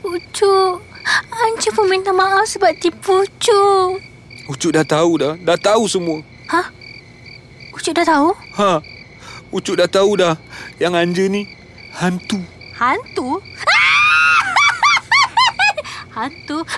Ucuk 0.04 0.84
Anja 1.32 1.72
pun 1.72 1.88
minta 1.88 2.12
maaf 2.12 2.44
sebab 2.44 2.76
tipu 2.84 3.24
Ucuk 3.24 3.96
Ucuk 4.44 4.76
dah 4.76 4.84
tahu 4.84 5.24
dah. 5.24 5.40
Dah 5.40 5.56
tahu 5.56 5.88
semua. 5.88 6.20
Hah? 6.52 6.68
Ucuk 7.72 7.96
dah 7.96 8.04
tahu? 8.04 8.36
Ha. 8.60 8.84
Ucuk 9.56 9.80
dah 9.80 9.88
tahu 9.88 10.20
dah. 10.20 10.36
Yang 10.76 11.00
Anja 11.00 11.24
ni 11.32 11.48
hantu. 11.96 12.44
Hantu? 12.76 13.40
Hantu? 16.22 16.62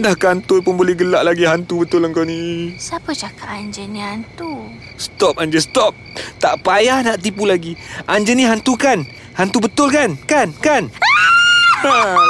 Dah 0.00 0.16
kantul 0.16 0.64
pun 0.64 0.80
boleh 0.80 0.96
gelak 0.96 1.20
lagi 1.20 1.44
hantu 1.44 1.84
betul 1.84 2.08
kau 2.16 2.24
ni. 2.24 2.72
Siapa 2.80 3.12
cakap 3.12 3.44
Anja 3.44 3.84
ni 3.84 4.00
hantu? 4.00 4.72
Stop 4.96 5.36
Anja, 5.36 5.60
stop. 5.60 5.92
Tak 6.40 6.64
payah 6.64 7.04
nak 7.04 7.20
tipu 7.20 7.44
lagi. 7.44 7.76
Anja 8.08 8.32
ni 8.32 8.48
hantu 8.48 8.80
kan? 8.80 9.04
Hantu 9.36 9.68
betul 9.68 9.92
kan? 9.92 10.16
Kan? 10.24 10.56
Kan? 10.64 10.88
Alah. 11.84 12.24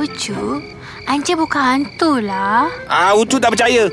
Ucuk, 0.00 0.64
Anja 1.04 1.36
bukan 1.36 1.60
hantu 1.60 2.24
lah. 2.24 2.64
Ah, 2.88 3.12
Ucuk 3.12 3.44
tak 3.44 3.60
percaya. 3.60 3.92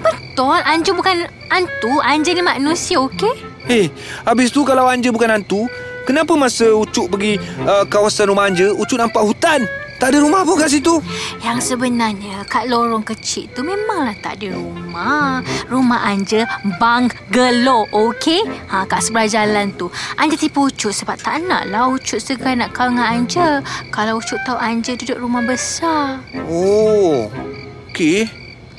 Betul, 0.00 0.64
Anja 0.64 0.96
bukan 0.96 1.28
hantu. 1.52 1.92
Anja 2.00 2.32
ni 2.32 2.40
manusia, 2.40 3.04
okey? 3.04 3.36
Hei, 3.68 3.92
habis 4.24 4.48
tu 4.48 4.64
kalau 4.64 4.88
Anja 4.88 5.12
bukan 5.12 5.28
hantu, 5.28 5.68
kenapa 6.04 6.32
masa 6.38 6.70
Ucuk 6.70 7.10
pergi 7.12 7.40
uh, 7.64 7.84
kawasan 7.88 8.30
rumah 8.30 8.48
Anja, 8.48 8.70
Ucuk 8.72 9.00
nampak 9.00 9.24
hutan? 9.24 9.64
Tak 9.94 10.10
ada 10.10 10.26
rumah 10.26 10.42
pun 10.42 10.58
kat 10.58 10.68
situ. 10.74 10.98
Yang 11.40 11.72
sebenarnya 11.72 12.42
kat 12.50 12.66
lorong 12.66 13.06
kecil 13.06 13.46
tu 13.54 13.62
memanglah 13.62 14.12
tak 14.18 14.42
ada 14.42 14.52
rumah. 14.52 15.38
Rumah 15.70 16.00
Anja 16.10 16.44
banglo, 16.82 17.86
okey? 17.88 18.42
Ha, 18.68 18.84
kat 18.90 19.00
sebelah 19.00 19.30
jalan 19.30 19.70
tu. 19.78 19.88
Anja 20.18 20.34
tipu 20.34 20.66
Ucuk 20.66 20.90
sebab 20.90 21.14
tak 21.16 21.46
nak 21.46 21.70
lah 21.70 21.88
Ucuk 21.88 22.18
segan 22.18 22.60
nak 22.60 22.74
kawan 22.74 22.98
dengan 22.98 23.06
Anja. 23.06 23.48
Kalau 23.94 24.18
Ucuk 24.18 24.36
tahu 24.42 24.58
Anja 24.58 24.98
duduk 24.98 25.16
rumah 25.22 25.46
besar. 25.46 26.20
Oh, 26.50 27.30
okey. 27.94 28.26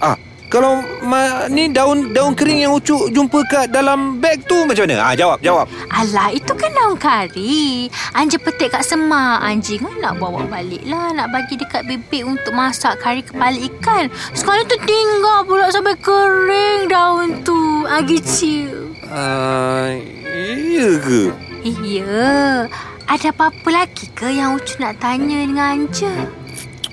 Ah, 0.04 0.20
kalau 0.56 0.80
ma, 1.04 1.52
ni 1.52 1.68
daun 1.68 2.16
daun 2.16 2.32
kering 2.32 2.64
yang 2.64 2.80
Ucuk 2.80 3.12
jumpa 3.12 3.44
kat 3.52 3.76
dalam 3.76 4.24
beg 4.24 4.48
tu 4.48 4.64
macam 4.64 4.88
mana? 4.88 5.12
Ah, 5.12 5.12
jawab, 5.12 5.44
jawab. 5.44 5.68
Alah, 5.92 6.32
itu 6.32 6.56
kan 6.56 6.72
daun 6.72 6.96
kari. 6.96 7.92
Anja 8.16 8.40
petik 8.40 8.72
kat 8.72 8.88
semak. 8.88 9.44
Anjing 9.44 9.84
kan 9.84 9.92
nak 10.00 10.16
bawa 10.16 10.48
balik 10.48 10.80
lah. 10.88 11.12
Nak 11.12 11.36
bagi 11.36 11.60
dekat 11.60 11.84
bebek 11.84 12.24
untuk 12.24 12.56
masak 12.56 12.96
kari 13.04 13.20
kepala 13.20 13.60
ikan. 13.68 14.08
Sekali 14.32 14.64
tu 14.64 14.80
tinggal 14.88 15.44
pula 15.44 15.68
sampai 15.76 16.00
kering 16.00 16.88
daun 16.88 17.44
tu. 17.44 17.84
Agi 17.92 18.24
chill. 18.24 18.96
Ah, 19.12 19.92
iya 20.32 20.96
ke? 21.04 21.36
Iya. 21.68 22.72
Ada 23.12 23.36
apa-apa 23.36 23.70
lagi 23.76 24.08
ke 24.16 24.32
yang 24.32 24.56
Ucu 24.56 24.80
nak 24.80 25.04
tanya 25.04 25.44
dengan 25.44 25.84
Anja? 25.84 26.16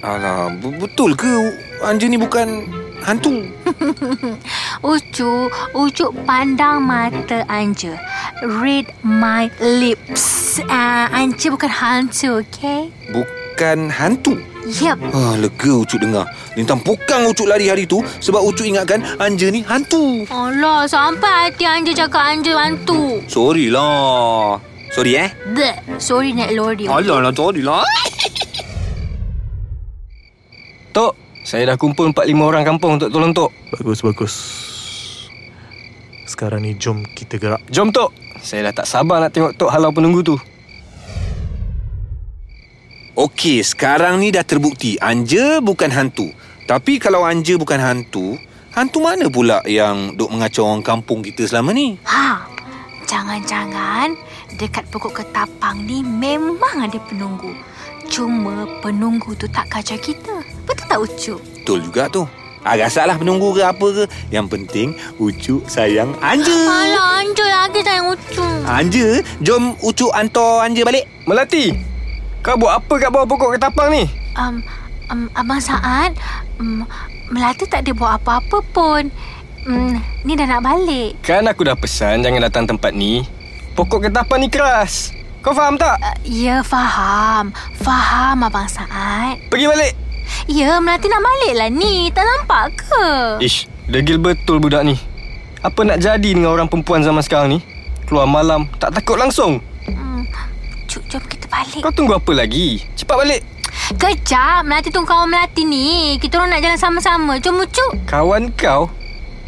Alah, 0.03 0.51
betul 0.59 1.15
ke 1.15 1.31
Anja 1.79 2.11
ni 2.11 2.19
bukan 2.19 2.67
hantu? 3.03 3.47
Ucu, 4.93 5.51
Ucu 5.75 6.07
pandang 6.25 6.83
mata 6.83 7.45
Anja. 7.51 7.99
Read 8.43 8.91
my 9.03 9.51
lips. 9.61 10.59
Uh, 10.67 11.07
Anja 11.11 11.51
bukan 11.51 11.71
hantu, 11.71 12.43
okay? 12.43 12.91
Bukan 13.11 13.91
hantu. 13.91 14.39
Yep. 14.63 14.99
Ah, 15.11 15.35
lega 15.35 15.73
Ucuk 15.75 15.99
dengar. 15.99 16.31
Lintang 16.55 16.79
pukang 16.79 17.27
Ucuk 17.27 17.51
lari 17.51 17.67
hari 17.67 17.83
tu 17.83 17.99
sebab 18.23 18.47
Ucuk 18.47 18.63
ingatkan 18.63 19.03
Anja 19.19 19.51
ni 19.51 19.67
hantu. 19.67 20.23
Alah, 20.31 20.87
sampai 20.87 21.51
hati 21.51 21.67
Anja 21.67 22.07
cakap 22.07 22.23
Anja 22.23 22.55
hantu. 22.55 23.19
Sorry 23.27 23.75
lah. 23.75 24.63
Sorry 24.95 25.19
eh. 25.19 25.35
Bleh. 25.51 25.75
Sorry 25.99 26.31
naik 26.31 26.55
lori. 26.55 26.87
Alah 26.87 27.19
lah, 27.27 27.33
sorry 27.35 27.65
lah. 27.65 27.83
Tok, 30.93 31.17
saya 31.43 31.75
dah 31.75 31.77
kumpul 31.77 32.15
4-5 32.15 32.39
orang 32.39 32.63
kampung 32.63 33.03
untuk 33.03 33.11
tolong 33.11 33.35
Tok. 33.35 33.51
Bagus, 33.75 33.99
bagus. 34.07 34.35
Sekarang 36.23 36.63
ni 36.63 36.79
jom 36.79 37.03
kita 37.03 37.37
gerak. 37.37 37.63
Jom 37.67 37.91
Tok. 37.91 38.15
Saya 38.39 38.71
dah 38.71 38.83
tak 38.83 38.87
sabar 38.87 39.19
nak 39.19 39.35
tengok 39.35 39.59
Tok 39.59 39.71
halau 39.71 39.91
penunggu 39.91 40.23
tu. 40.23 40.39
Okey, 43.13 43.61
sekarang 43.61 44.25
ni 44.25 44.33
dah 44.33 44.47
terbukti 44.47 44.97
Anja 44.97 45.61
bukan 45.61 45.93
hantu. 45.93 46.33
Tapi 46.65 46.97
kalau 46.97 47.27
Anja 47.29 47.61
bukan 47.61 47.77
hantu, 47.77 48.41
hantu 48.73 48.99
mana 49.05 49.29
pula 49.29 49.61
yang 49.69 50.17
duk 50.17 50.33
mengacau 50.33 50.65
orang 50.65 50.81
kampung 50.81 51.21
kita 51.21 51.45
selama 51.45 51.77
ni? 51.77 52.01
Ha, 52.09 52.49
jangan-jangan 53.05 54.17
dekat 54.57 54.89
pokok 54.89 55.21
ketapang 55.21 55.85
ni 55.85 56.01
memang 56.01 56.89
ada 56.89 56.97
penunggu. 57.05 57.53
Cuma 58.09 58.65
penunggu 58.81 59.37
tu 59.37 59.45
tak 59.51 59.69
kacau 59.69 60.01
kita. 60.01 60.32
Tak 60.93 61.01
Ucup? 61.09 61.41
Betul 61.41 61.79
juga 61.89 62.05
tu. 62.13 62.29
Ah, 62.69 62.77
rasaklah 62.77 63.17
penunggu 63.17 63.57
ke 63.57 63.65
apa 63.65 63.87
ke. 63.97 64.05
Yang 64.29 64.47
penting 64.53 64.89
Ucuk 65.17 65.65
sayang 65.65 66.13
Anja. 66.21 66.53
Alah, 66.53 67.25
Anja 67.25 67.47
lagi 67.49 67.81
sayang 67.81 68.13
Ucup. 68.13 68.61
Anja, 68.69 69.25
jom 69.41 69.73
Ucuk 69.81 70.13
hantar 70.13 70.69
Anja 70.69 70.85
balik. 70.85 71.09
Melati, 71.25 71.73
kau 72.45 72.61
buat 72.61 72.77
apa 72.77 72.93
kat 73.01 73.09
bawah 73.09 73.25
pokok 73.25 73.57
ketapang 73.57 73.89
ni? 73.89 74.05
Um, 74.37 74.61
um, 75.09 75.33
Abang 75.33 75.65
Saad, 75.65 76.13
um, 76.61 76.85
Melati 77.33 77.65
tak 77.65 77.89
ada 77.89 77.97
buat 77.97 78.21
apa-apa 78.21 78.61
pun. 78.77 79.09
Um, 79.65 79.97
ni 80.29 80.37
dah 80.37 80.45
nak 80.45 80.61
balik. 80.61 81.17
Kan 81.25 81.49
aku 81.49 81.65
dah 81.65 81.73
pesan 81.73 82.21
jangan 82.21 82.53
datang 82.53 82.69
tempat 82.69 82.93
ni. 82.93 83.25
Pokok 83.73 84.13
ketapang 84.13 84.45
ni 84.45 84.53
keras. 84.53 85.09
Kau 85.41 85.57
faham 85.57 85.81
tak? 85.81 85.97
Uh, 86.05 86.17
ya, 86.29 86.61
faham. 86.61 87.49
Faham 87.81 88.45
Abang 88.45 88.69
Saad. 88.69 89.41
Pergi 89.49 89.73
balik. 89.73 90.12
Ya, 90.51 90.83
Melati 90.83 91.07
nak 91.07 91.23
balik 91.23 91.55
lah 91.57 91.69
ni. 91.71 92.11
Tak 92.11 92.25
nampak 92.27 92.65
ke? 92.77 93.07
Ish, 93.41 93.71
degil 93.89 94.19
betul 94.19 94.59
budak 94.59 94.83
ni. 94.83 94.99
Apa 95.63 95.87
nak 95.87 96.03
jadi 96.03 96.35
dengan 96.35 96.51
orang 96.51 96.67
perempuan 96.67 97.07
zaman 97.07 97.23
sekarang 97.23 97.55
ni? 97.55 97.59
Keluar 98.11 98.27
malam, 98.27 98.67
tak 98.83 98.91
takut 98.93 99.15
langsung. 99.15 99.63
Hmm, 99.87 100.27
Cuk, 100.91 101.07
jom 101.07 101.23
kita 101.31 101.47
balik. 101.47 101.81
Kau 101.81 101.95
tunggu 101.95 102.19
apa 102.19 102.33
lagi? 102.35 102.83
Cepat 102.99 103.17
balik. 103.23 103.41
Kejap, 103.97 104.67
Melati 104.67 104.91
tunggu 104.91 105.09
kawan 105.09 105.31
Melati 105.31 105.63
ni. 105.63 106.19
Kita 106.19 106.43
orang 106.43 106.59
nak 106.59 106.61
jalan 106.67 106.81
sama-sama. 106.81 107.33
Jom, 107.39 107.63
Ucuk. 107.63 107.95
Kawan 108.11 108.51
kau? 108.59 108.91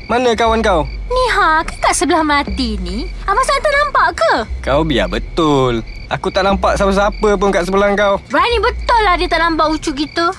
Mana 0.06 0.36
kawan 0.36 0.60
kau? 0.60 0.84
Ni 1.08 1.24
ha, 1.32 1.64
kan 1.64 1.76
kat 1.80 1.94
sebelah 1.96 2.22
Melati 2.22 2.76
ni. 2.80 3.08
Abang 3.24 3.44
Saad 3.44 3.60
tak 3.60 3.72
nampak 3.72 4.06
ke? 4.20 4.32
Kau 4.60 4.80
biar 4.84 5.08
betul. 5.08 5.80
Aku 6.12 6.28
tak 6.28 6.44
nampak 6.44 6.76
siapa-siapa 6.76 7.28
pun 7.40 7.48
kat 7.48 7.64
sebelah 7.64 7.90
kau. 7.96 8.20
Berani 8.28 8.60
betul 8.60 9.00
lah 9.02 9.16
dia 9.16 9.26
tak 9.26 9.40
nampak 9.40 9.66
Ucuk 9.72 9.96
kita. 9.96 10.30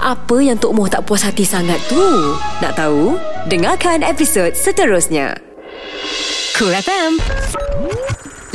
Apa 0.00 0.40
yang 0.40 0.56
Tok 0.56 0.72
Moh 0.72 0.88
tak 0.88 1.04
puas 1.04 1.20
hati 1.20 1.44
sangat 1.44 1.76
tu? 1.84 2.00
Nak 2.64 2.72
tahu? 2.72 3.20
Dengarkan 3.52 4.00
episod 4.00 4.48
seterusnya. 4.56 5.36
Cool 6.56 6.72
FM. 6.72 7.20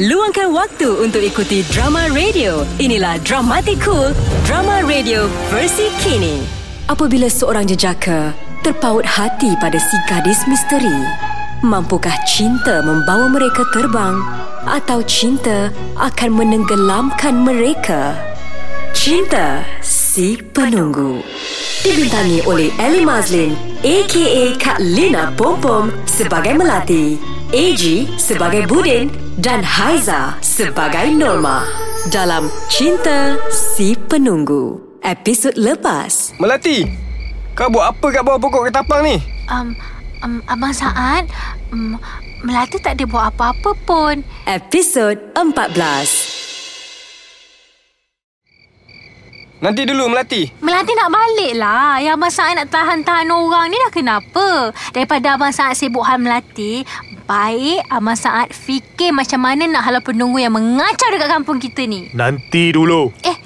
Luangkan 0.01 0.49
waktu 0.49 0.89
untuk 1.05 1.21
ikuti 1.21 1.61
drama 1.69 2.09
radio. 2.09 2.65
Inilah 2.81 3.21
Dramatic 3.21 3.77
Cool, 3.85 4.09
drama 4.49 4.81
radio 4.89 5.29
versi 5.53 5.93
kini. 6.01 6.41
Apabila 6.89 7.29
seorang 7.29 7.69
jejaka 7.69 8.33
terpaut 8.65 9.05
hati 9.05 9.53
pada 9.61 9.77
si 9.77 9.97
gadis 10.09 10.41
misteri, 10.49 10.97
mampukah 11.61 12.17
cinta 12.25 12.81
membawa 12.81 13.29
mereka 13.29 13.61
terbang 13.69 14.17
atau 14.65 14.97
cinta 15.05 15.69
akan 15.93 16.41
menenggelamkan 16.41 17.37
mereka? 17.37 18.17
Cinta 18.97 19.61
si 20.15 20.39
penunggu. 20.55 21.19
dibintangi 21.83 22.39
oleh 22.47 22.71
Ellie 22.79 23.03
Mazlin 23.03 23.51
aka 23.83 24.55
Kak 24.55 24.79
Lina 24.79 25.27
Pompom 25.35 25.91
sebagai 26.07 26.55
Melati, 26.55 27.19
AG 27.51 28.15
sebagai 28.15 28.63
Budin 28.63 29.11
dan 29.43 29.59
Haiza 29.59 30.39
sebagai 30.39 31.11
Norma 31.11 31.67
dalam 32.15 32.47
Cinta 32.71 33.35
Si 33.51 33.91
Penunggu. 34.07 34.79
Episod 35.03 35.51
lepas. 35.59 36.31
Melati, 36.39 36.87
kau 37.51 37.67
buat 37.67 37.91
apa 37.91 38.07
kat 38.15 38.23
bawah 38.23 38.39
pokok 38.39 38.71
ketapang 38.71 39.03
ni? 39.03 39.19
Um, 39.51 39.75
um, 40.23 40.39
Abang 40.47 40.71
Saad, 40.71 41.27
um, 41.75 41.99
Melati 42.39 42.79
tak 42.79 42.95
ada 42.95 43.03
buat 43.03 43.35
apa-apa 43.35 43.75
pun. 43.83 44.23
Episod 44.47 45.19
14. 45.35 46.24
Nanti 49.63 49.87
dulu 49.87 50.11
Melati. 50.11 50.51
Melati 50.59 50.91
nak 50.99 51.09
balik 51.15 51.53
lah. 51.55 51.95
Yang 52.03 52.15
Abang 52.19 52.33
Saad 52.33 52.53
nak 52.59 52.67
tahan-tahan 52.67 53.31
orang 53.31 53.71
ni 53.71 53.79
dah 53.79 53.91
kenapa? 53.91 54.75
Daripada 54.91 55.39
Abang 55.39 55.55
Saad 55.55 55.79
sibuk 55.79 56.03
hal 56.03 56.19
Melati, 56.19 56.83
baik 57.23 57.87
Abang 57.87 58.19
Saad 58.19 58.51
fikir 58.51 59.15
macam 59.15 59.47
mana 59.47 59.63
nak 59.63 59.87
halau 59.87 60.03
penunggu 60.03 60.43
yang 60.43 60.51
mengacau 60.51 61.07
dekat 61.07 61.31
kampung 61.31 61.63
kita 61.63 61.87
ni. 61.87 62.11
Nanti 62.11 62.75
dulu. 62.75 63.15
Eh, 63.23 63.37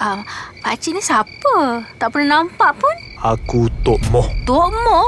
uh, 0.00 0.24
Pakcik 0.64 0.96
ni 0.96 1.02
siapa? 1.04 1.84
Tak 2.00 2.08
pernah 2.12 2.40
nampak 2.40 2.80
pun. 2.80 2.96
Aku 3.20 3.68
Tok 3.84 4.00
Moh. 4.08 4.28
Tok 4.48 4.72
Mo? 4.72 5.00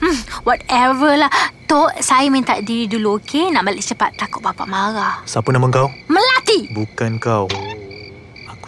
Hmm, 0.00 0.18
whatever 0.42 1.14
lah. 1.14 1.30
Tok, 1.70 2.02
saya 2.02 2.26
minta 2.34 2.58
diri 2.58 2.90
dulu, 2.90 3.22
okey? 3.22 3.54
Nak 3.54 3.62
balik 3.62 3.84
cepat, 3.84 4.18
takut 4.18 4.42
bapak 4.42 4.66
marah. 4.66 5.22
Siapa 5.22 5.54
nama 5.54 5.70
kau? 5.70 5.86
Melati! 6.10 6.66
Bukan 6.74 7.22
kau. 7.22 7.46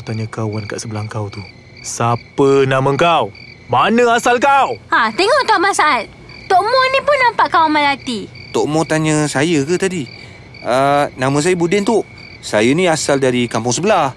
Aku 0.02 0.10
tanya 0.10 0.26
kawan 0.26 0.66
kat 0.66 0.82
sebelah 0.82 1.06
kau 1.06 1.30
tu. 1.30 1.38
Siapa 1.78 2.66
nama 2.66 2.90
kau? 2.98 3.30
Mana 3.70 4.18
asal 4.18 4.42
kau? 4.42 4.74
Ha, 4.90 5.14
tengok 5.14 5.46
Tok 5.46 5.62
Abang 5.62 5.70
Saad. 5.70 6.10
Tok 6.50 6.58
Mo 6.58 6.78
ni 6.90 6.98
pun 7.06 7.14
nampak 7.22 7.46
kawan 7.54 7.70
Melati. 7.70 8.26
Tok 8.50 8.66
Mo 8.66 8.82
tanya 8.82 9.30
saya 9.30 9.62
ke 9.62 9.78
tadi? 9.78 10.10
Uh, 10.58 11.06
nama 11.14 11.38
saya 11.38 11.54
Budin 11.54 11.86
Tok. 11.86 12.02
Saya 12.42 12.74
ni 12.74 12.90
asal 12.90 13.22
dari 13.22 13.46
kampung 13.46 13.70
sebelah. 13.70 14.10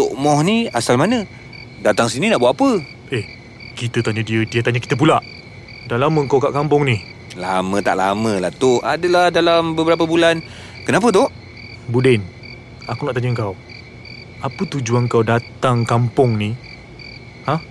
Tok 0.00 0.16
Moh 0.16 0.40
ni 0.40 0.72
asal 0.72 0.96
mana? 0.96 1.28
Datang 1.84 2.08
sini 2.08 2.32
nak 2.32 2.40
buat 2.40 2.56
apa? 2.56 2.80
Eh, 3.12 3.28
kita 3.76 4.00
tanya 4.00 4.24
dia, 4.24 4.48
dia 4.48 4.64
tanya 4.64 4.80
kita 4.80 4.96
pula. 4.96 5.20
Dah 5.92 6.00
lama 6.00 6.24
kau 6.24 6.40
kat 6.40 6.56
kampung 6.56 6.88
ni? 6.88 7.04
Lama 7.36 7.84
tak 7.84 8.00
lama 8.00 8.40
lah 8.40 8.48
Tok. 8.48 8.80
Adalah 8.80 9.28
dalam 9.28 9.76
beberapa 9.76 10.08
bulan. 10.08 10.40
Kenapa 10.88 11.12
Tok? 11.12 11.28
Budin, 11.92 12.24
aku 12.88 13.04
nak 13.04 13.12
tanya 13.12 13.36
kau. 13.36 13.52
Apa 14.42 14.66
tujuan 14.66 15.06
kau 15.06 15.22
datang 15.22 15.86
kampung 15.86 16.34
ni? 16.34 16.50
Ha? 17.46 17.62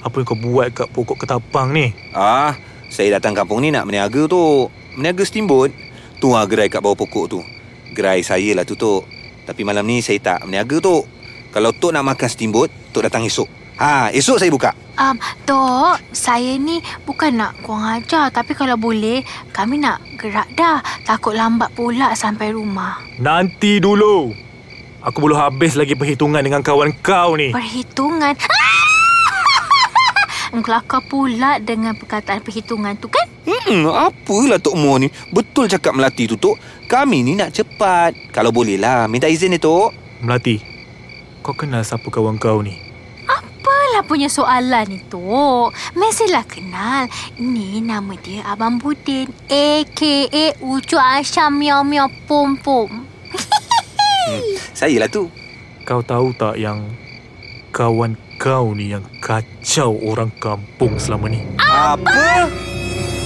Apa 0.00 0.14
yang 0.16 0.28
kau 0.32 0.40
buat 0.40 0.72
kat 0.72 0.88
pokok 0.96 1.28
ketapang 1.28 1.76
ni? 1.76 1.92
Ah, 2.16 2.56
saya 2.88 3.20
datang 3.20 3.36
kampung 3.36 3.60
ni 3.60 3.68
nak 3.68 3.84
meniaga 3.84 4.24
Tok. 4.24 4.96
Meniaga 4.96 5.28
steamboat. 5.28 5.68
Tu 6.16 6.32
lah 6.32 6.48
gerai 6.48 6.72
kat 6.72 6.80
bawah 6.80 6.96
pokok 6.96 7.24
tu. 7.28 7.44
Gerai 7.92 8.24
saya 8.24 8.56
lah 8.56 8.64
tu 8.64 8.80
Tok. 8.80 9.04
Tapi 9.44 9.60
malam 9.60 9.84
ni 9.84 10.00
saya 10.00 10.16
tak 10.24 10.48
meniaga 10.48 10.80
Tok. 10.80 11.04
Kalau 11.52 11.76
Tok 11.76 11.92
nak 11.92 12.08
makan 12.08 12.28
steamboat, 12.32 12.72
Tok 12.96 13.04
datang 13.04 13.28
esok. 13.28 13.60
Ha, 13.76 14.08
esok 14.08 14.40
saya 14.40 14.48
buka. 14.48 14.72
Um, 14.96 15.20
Tok, 15.44 16.00
saya 16.16 16.56
ni 16.56 16.80
bukan 17.04 17.36
nak 17.36 17.60
kurang 17.60 18.00
ajar. 18.00 18.32
Tapi 18.32 18.56
kalau 18.56 18.80
boleh, 18.80 19.20
kami 19.52 19.76
nak 19.76 20.00
gerak 20.16 20.48
dah. 20.56 20.80
Takut 21.04 21.36
lambat 21.36 21.76
pula 21.76 22.16
sampai 22.16 22.56
rumah. 22.56 23.04
Nanti 23.20 23.76
dulu. 23.84 24.48
Aku 25.00 25.24
belum 25.24 25.40
habis 25.40 25.80
lagi 25.80 25.96
perhitungan 25.96 26.44
dengan 26.44 26.60
kawan 26.60 26.92
kau 27.00 27.32
ni. 27.32 27.56
Perhitungan? 27.56 28.36
Kelakar 30.60 31.00
pula 31.08 31.56
dengan 31.56 31.96
perkataan 31.96 32.44
perhitungan 32.44 32.92
tu 33.00 33.08
kan? 33.08 33.24
Hmm, 33.48 33.88
apalah 33.88 34.60
Tok 34.60 34.76
Mo 34.76 35.00
ni. 35.00 35.08
Betul 35.32 35.72
cakap 35.72 35.96
Melati 35.96 36.28
tu, 36.28 36.36
Tok. 36.36 36.84
Kami 36.84 37.24
ni 37.24 37.32
nak 37.32 37.56
cepat. 37.56 38.12
Kalau 38.28 38.52
boleh 38.52 38.76
lah, 38.76 39.08
minta 39.08 39.24
izin 39.24 39.56
ni, 39.56 39.58
Tok. 39.62 39.96
Melati, 40.20 40.60
kau 41.40 41.56
kenal 41.56 41.80
siapa 41.80 42.04
kawan 42.12 42.36
kau 42.36 42.60
ni? 42.60 42.76
Apalah 43.24 44.04
punya 44.04 44.28
soalan 44.28 44.84
ni, 44.84 45.00
Tok? 45.08 45.72
Mestilah 45.96 46.44
kenal. 46.44 47.08
Ini 47.40 47.80
nama 47.80 48.12
dia 48.20 48.44
Abang 48.44 48.76
Budin. 48.76 49.32
A.K.A. 49.48 50.60
Ucu 50.60 51.00
Asyam 51.00 51.56
Miao 51.56 51.80
Miao 51.88 52.12
Pom 52.28 52.60
Pom. 52.60 53.08
Hmm, 54.28 54.42
saya 54.76 54.96
lah 55.00 55.08
tu. 55.08 55.30
Kau 55.88 56.04
tahu 56.04 56.34
tak 56.36 56.60
yang 56.60 56.84
kawan 57.70 58.18
kau 58.40 58.72
ni 58.72 58.92
yang 58.92 59.04
kacau 59.20 59.96
orang 60.00 60.32
kampung 60.40 60.96
selama 60.96 61.28
ni? 61.28 61.44
Apa? 61.60 62.48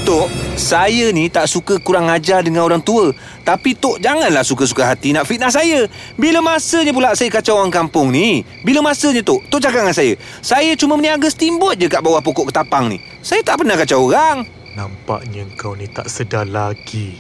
Tok, 0.04 0.28
saya 0.60 1.08
ni 1.16 1.32
tak 1.32 1.48
suka 1.48 1.80
kurang 1.80 2.12
ajar 2.12 2.44
dengan 2.44 2.68
orang 2.68 2.84
tua. 2.84 3.08
Tapi 3.40 3.72
Tok 3.72 4.04
janganlah 4.04 4.44
suka-suka 4.44 4.84
hati 4.84 5.16
nak 5.16 5.24
fitnah 5.24 5.48
saya. 5.48 5.88
Bila 6.20 6.44
masanya 6.44 6.92
pula 6.92 7.16
saya 7.16 7.32
kacau 7.32 7.56
orang 7.56 7.72
kampung 7.72 8.12
ni? 8.12 8.44
Bila 8.60 8.84
masanya 8.84 9.24
Tok? 9.24 9.48
Tok 9.48 9.64
cakap 9.64 9.80
dengan 9.88 9.96
saya. 9.96 10.12
Saya 10.44 10.76
cuma 10.76 11.00
meniaga 11.00 11.32
steamboat 11.32 11.80
je 11.80 11.88
kat 11.88 12.04
bawah 12.04 12.20
pokok 12.20 12.52
ketapang 12.52 12.92
ni. 12.92 13.00
Saya 13.24 13.40
tak 13.40 13.64
pernah 13.64 13.80
kacau 13.80 14.12
orang. 14.12 14.44
Nampaknya 14.76 15.48
kau 15.56 15.72
ni 15.72 15.88
tak 15.88 16.12
sedar 16.12 16.44
lagi. 16.44 17.16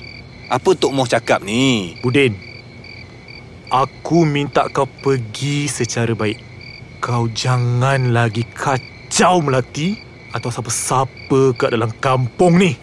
Apa 0.52 0.76
Tok 0.76 0.92
mau 0.92 1.08
cakap 1.08 1.40
ni? 1.40 1.96
Budin, 2.04 2.36
Aku 3.74 4.22
minta 4.22 4.70
kau 4.70 4.86
pergi 4.86 5.66
secara 5.66 6.14
baik. 6.14 6.38
Kau 7.02 7.26
jangan 7.26 8.14
lagi 8.14 8.46
kacau 8.46 9.42
Melati 9.42 9.98
atau 10.30 10.46
siapa-siapa 10.46 11.58
kat 11.58 11.74
dalam 11.74 11.90
kampung 11.98 12.54
ni. 12.54 12.78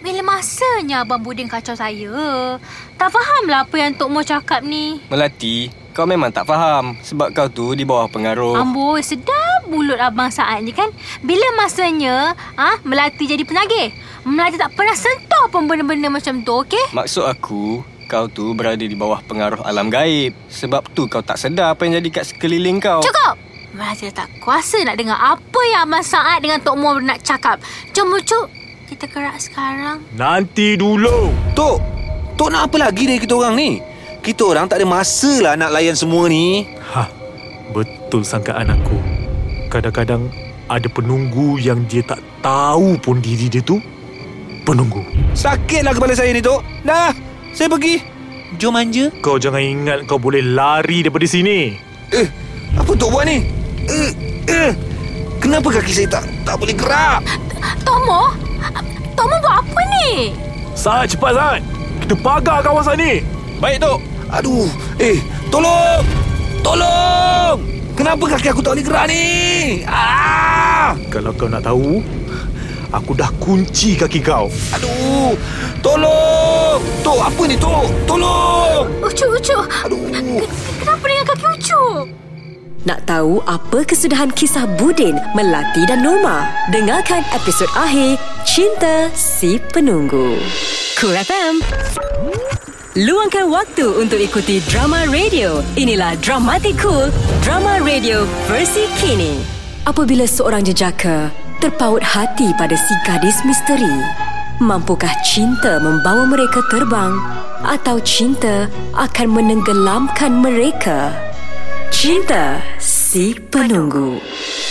Bila 0.00 0.24
masanya 0.24 1.04
Abang 1.04 1.20
Budin 1.20 1.44
kacau 1.44 1.76
saya? 1.76 2.56
Tak 2.96 3.12
fahamlah 3.12 3.68
apa 3.68 3.76
yang 3.76 3.92
Tok 4.00 4.08
Mo 4.08 4.24
cakap 4.24 4.64
ni. 4.64 4.96
Melati, 5.12 5.68
kau 5.92 6.08
memang 6.08 6.32
tak 6.32 6.48
faham 6.48 6.96
sebab 7.04 7.28
kau 7.36 7.52
tu 7.52 7.76
di 7.76 7.84
bawah 7.84 8.08
pengaruh. 8.08 8.56
Amboi, 8.56 9.04
sedap 9.04 9.68
mulut 9.68 10.00
Abang 10.00 10.32
Saad 10.32 10.64
ni 10.64 10.72
kan. 10.72 10.88
Bila 11.20 11.52
masanya 11.60 12.32
ah 12.56 12.80
ha, 12.80 12.80
Melati 12.80 13.28
jadi 13.28 13.44
penagih? 13.44 13.92
Melati 14.24 14.56
tak 14.56 14.72
pernah 14.72 14.96
sentuh 14.96 15.52
pun 15.52 15.68
benda-benda 15.68 16.08
macam 16.08 16.40
tu, 16.40 16.64
okey? 16.64 16.96
Maksud 16.96 17.28
aku, 17.28 17.84
kau 18.06 18.28
tu 18.30 18.52
berada 18.52 18.80
di 18.80 18.94
bawah 18.94 19.20
pengaruh 19.24 19.64
alam 19.64 19.88
gaib. 19.88 20.36
Sebab 20.48 20.92
tu 20.92 21.08
kau 21.08 21.24
tak 21.24 21.40
sedar 21.40 21.74
apa 21.74 21.84
yang 21.88 21.98
jadi 22.00 22.08
kat 22.20 22.24
sekeliling 22.30 22.78
kau. 22.78 23.00
Cukup! 23.02 23.36
Melati 23.74 24.06
tak 24.14 24.30
kuasa 24.38 24.86
nak 24.86 24.94
dengar 24.94 25.18
apa 25.18 25.60
yang 25.66 25.90
Abang 25.90 26.06
Saad 26.06 26.38
dengan 26.46 26.62
Tok 26.62 26.78
Mo 26.78 26.94
nak 27.02 27.18
cakap. 27.26 27.58
Jom, 27.90 28.14
Cuk. 28.22 28.46
Kita 28.86 29.10
gerak 29.10 29.34
sekarang. 29.42 29.98
Nanti 30.14 30.78
dulu. 30.78 31.34
Tok, 31.58 31.82
Tok 32.38 32.48
nak 32.54 32.70
apa 32.70 32.86
lagi 32.86 33.10
dari 33.10 33.18
kita 33.18 33.34
orang 33.34 33.58
ni? 33.58 33.82
Kita 34.22 34.46
orang 34.46 34.70
tak 34.70 34.78
ada 34.78 34.86
masa 34.86 35.42
lah 35.42 35.58
nak 35.58 35.74
layan 35.74 35.98
semua 35.98 36.30
ni. 36.30 36.70
Ha, 36.94 37.10
betul 37.74 38.22
sangkaan 38.22 38.70
aku. 38.70 38.94
Kadang-kadang 39.74 40.30
ada 40.70 40.86
penunggu 40.86 41.58
yang 41.58 41.82
dia 41.90 42.06
tak 42.06 42.22
tahu 42.46 42.94
pun 43.02 43.18
diri 43.18 43.50
dia 43.50 43.60
tu 43.60 43.82
penunggu. 44.62 45.02
Sakitlah 45.34 45.92
kepala 45.92 46.14
saya 46.14 46.30
ni, 46.30 46.38
Tok. 46.38 46.62
Dah, 46.86 47.10
saya 47.54 47.70
pergi. 47.70 48.02
Jom 48.58 48.74
manja. 48.74 49.10
Kau 49.22 49.38
jangan 49.38 49.62
ingat 49.62 49.98
kau 50.10 50.18
boleh 50.18 50.42
lari 50.42 51.06
daripada 51.06 51.26
sini. 51.26 51.74
Eh, 52.10 52.26
apa 52.74 52.90
Tok 52.94 53.10
buat 53.10 53.24
ni? 53.26 53.46
Eh, 53.86 54.10
eh. 54.50 54.70
Kenapa 55.38 55.70
kaki 55.70 55.92
saya 55.94 56.08
tak 56.20 56.24
tak 56.42 56.56
boleh 56.58 56.74
gerak? 56.74 57.22
Tomo? 57.86 58.30
Tomo 59.14 59.34
buat 59.42 59.62
apa 59.62 59.80
ni? 59.98 60.34
Saat 60.74 61.14
cepat 61.14 61.32
Saat. 61.34 61.60
Kita 62.04 62.14
pagar 62.18 62.58
kawasan 62.62 62.98
ni. 62.98 63.12
Baik, 63.58 63.82
Tok. 63.82 63.98
Aduh, 64.34 64.66
eh, 64.98 65.22
tolong! 65.46 66.02
Tolong! 66.64 67.56
Kenapa 67.94 68.24
kaki 68.34 68.50
aku 68.50 68.60
tak 68.66 68.74
boleh 68.74 68.86
gerak 68.86 69.06
ni? 69.06 69.24
Ah! 69.86 70.98
Kalau 71.06 71.30
kau 71.38 71.46
nak 71.46 71.62
tahu, 71.62 72.02
aku 72.94 73.12
dah 73.18 73.30
kunci 73.42 73.98
kaki 73.98 74.22
kau. 74.22 74.46
Aduh, 74.70 75.34
tolong! 75.82 76.78
Tok, 77.02 77.18
apa 77.18 77.42
ni, 77.50 77.56
Tok? 77.58 77.90
Tolong! 78.06 78.86
Ucu, 79.02 79.26
Ucu. 79.34 79.56
Aduh. 79.82 80.06
Kenapa 80.78 81.04
dengan 81.04 81.24
kaki 81.26 81.46
Ucu? 81.58 81.84
Nak 82.84 83.08
tahu 83.08 83.40
apa 83.48 83.80
kesudahan 83.88 84.28
kisah 84.28 84.68
Budin, 84.76 85.16
Melati 85.32 85.88
dan 85.88 86.04
Norma? 86.04 86.44
Dengarkan 86.68 87.24
episod 87.32 87.68
akhir 87.72 88.20
Cinta 88.44 89.08
Si 89.16 89.56
Penunggu. 89.72 90.36
Cool 91.00 91.16
FM. 91.16 91.64
Luangkan 92.94 93.50
waktu 93.50 93.88
untuk 93.88 94.20
ikuti 94.20 94.62
drama 94.68 95.02
radio. 95.10 95.64
Inilah 95.74 96.14
Dramatic 96.20 96.78
Cool, 96.78 97.08
drama 97.42 97.80
radio 97.82 98.28
versi 98.46 98.86
kini. 99.00 99.40
Apabila 99.88 100.28
seorang 100.28 100.62
jejaka 100.62 101.32
terpaut 101.64 102.04
hati 102.04 102.52
pada 102.60 102.76
si 102.76 102.92
gadis 103.08 103.40
misteri, 103.48 103.96
mampukah 104.60 105.08
cinta 105.24 105.80
membawa 105.80 106.28
mereka 106.28 106.60
terbang 106.68 107.16
atau 107.64 107.96
cinta 108.04 108.68
akan 108.92 109.32
menenggelamkan 109.32 110.44
mereka? 110.44 111.16
Cinta 111.88 112.60
Si 112.76 113.32
Penunggu 113.48 114.20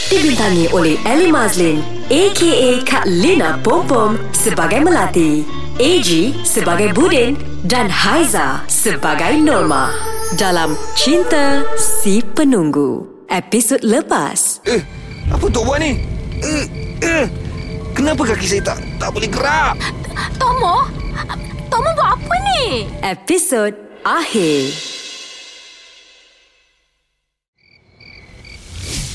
Dibintangi 0.06 0.70
oleh 0.70 1.02
Ellie 1.10 1.34
Mazlin 1.34 1.82
A.K.A. 2.14 2.86
Kak 2.86 3.10
Lina 3.10 3.58
Pompom 3.66 4.14
sebagai 4.30 4.86
Melati 4.86 5.42
AG 5.82 6.38
sebagai 6.46 6.94
Budin 6.94 7.34
dan 7.66 7.90
Haiza 7.90 8.62
sebagai 8.70 9.42
Norma 9.42 9.90
dalam 10.38 10.78
Cinta 10.94 11.66
Si 11.74 12.22
Penunggu 12.22 13.26
episod 13.34 13.82
lepas 13.82 14.62
Eh, 14.70 14.86
apa 15.34 15.46
Tok 15.50 15.64
buat 15.66 15.82
ni? 15.82 16.13
Eh, 16.44 16.66
eh. 17.00 17.26
Kenapa 17.96 18.28
kaki 18.28 18.48
saya 18.48 18.62
tak 18.76 18.78
tak 19.00 19.10
boleh 19.16 19.32
gerak? 19.32 19.80
Tomo? 20.36 20.84
Tomo 21.72 21.90
buat 21.96 22.20
apa 22.20 22.36
ni? 22.52 22.86
episod 23.00 23.72
akhir 24.04 24.76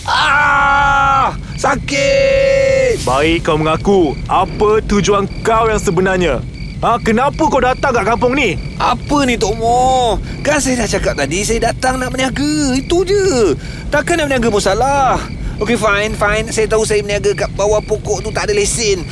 Ah! 0.09 1.37
Sakit! 1.61 3.05
Baik 3.05 3.45
kau 3.45 3.61
mengaku. 3.61 4.17
Apa 4.25 4.81
tujuan 4.89 5.29
kau 5.45 5.69
yang 5.69 5.77
sebenarnya? 5.77 6.41
Ha, 6.81 6.97
kenapa 7.03 7.45
kau 7.51 7.61
datang 7.61 7.93
kat 7.93 8.07
kampung 8.07 8.39
ni? 8.39 8.57
Apa 8.79 9.27
ni 9.27 9.35
Tok 9.35 9.59
Mo? 9.59 10.17
Kan 10.47 10.63
saya 10.63 10.87
dah 10.87 10.89
cakap 10.89 11.19
tadi 11.19 11.43
saya 11.43 11.75
datang 11.75 11.99
nak 12.01 12.15
berniaga. 12.15 12.79
Itu 12.79 13.03
je. 13.03 13.53
Takkan 13.91 14.23
nak 14.23 14.31
berniaga 14.31 14.49
pun 14.49 14.63
salah. 14.63 15.19
Okay 15.59 15.75
fine, 15.75 16.15
fine. 16.15 16.47
Saya 16.55 16.71
tahu 16.71 16.87
saya 16.87 17.03
berniaga 17.03 17.35
kat 17.35 17.51
bawah 17.59 17.83
pokok 17.83 18.23
tu 18.23 18.31
tak 18.31 18.47
ada 18.47 18.55
lesen. 18.55 19.03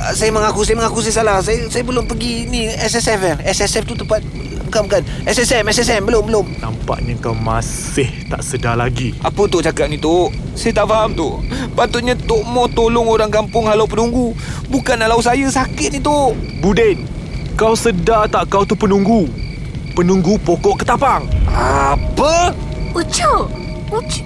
Uh, 0.00 0.12
saya 0.16 0.32
mengaku, 0.32 0.64
saya 0.64 0.80
mengaku 0.80 1.04
saya 1.04 1.20
salah. 1.20 1.44
Saya 1.44 1.68
saya 1.68 1.84
belum 1.84 2.08
pergi 2.08 2.48
ni 2.48 2.72
SSF 2.72 3.20
eh. 3.20 3.36
SSF 3.52 3.84
tu 3.84 3.92
tempat 3.92 4.24
bukan 4.64 4.88
bukan. 4.88 5.02
SSM, 5.28 5.60
SSM 5.68 6.08
belum 6.08 6.24
belum. 6.24 6.46
Nampaknya 6.64 7.20
kau 7.20 7.36
masih 7.36 8.08
tak 8.32 8.40
sedar 8.40 8.80
lagi. 8.80 9.12
Apa 9.20 9.44
Tok 9.44 9.60
cakap 9.60 9.92
ni 9.92 10.00
Tok? 10.00 10.32
Saya 10.56 10.72
tak 10.72 10.88
faham 10.88 11.12
Tok. 11.12 11.44
Patutnya 11.76 12.16
Tok 12.16 12.48
Mo 12.48 12.64
tolong 12.64 13.04
orang 13.04 13.28
kampung 13.28 13.68
halau 13.68 13.84
penunggu. 13.84 14.32
Bukan 14.72 15.04
halau 15.04 15.20
saya 15.20 15.44
sakit 15.52 15.92
ni 15.92 16.00
Tok. 16.00 16.32
Budin, 16.64 17.04
kau 17.60 17.76
sedar 17.76 18.24
tak 18.24 18.48
kau 18.48 18.64
tu 18.64 18.72
penunggu? 18.72 19.28
Penunggu 19.92 20.40
pokok 20.48 20.80
ketapang. 20.80 21.28
Apa? 21.52 22.56
Ucu? 22.96 23.32
Ucu? 23.92 24.24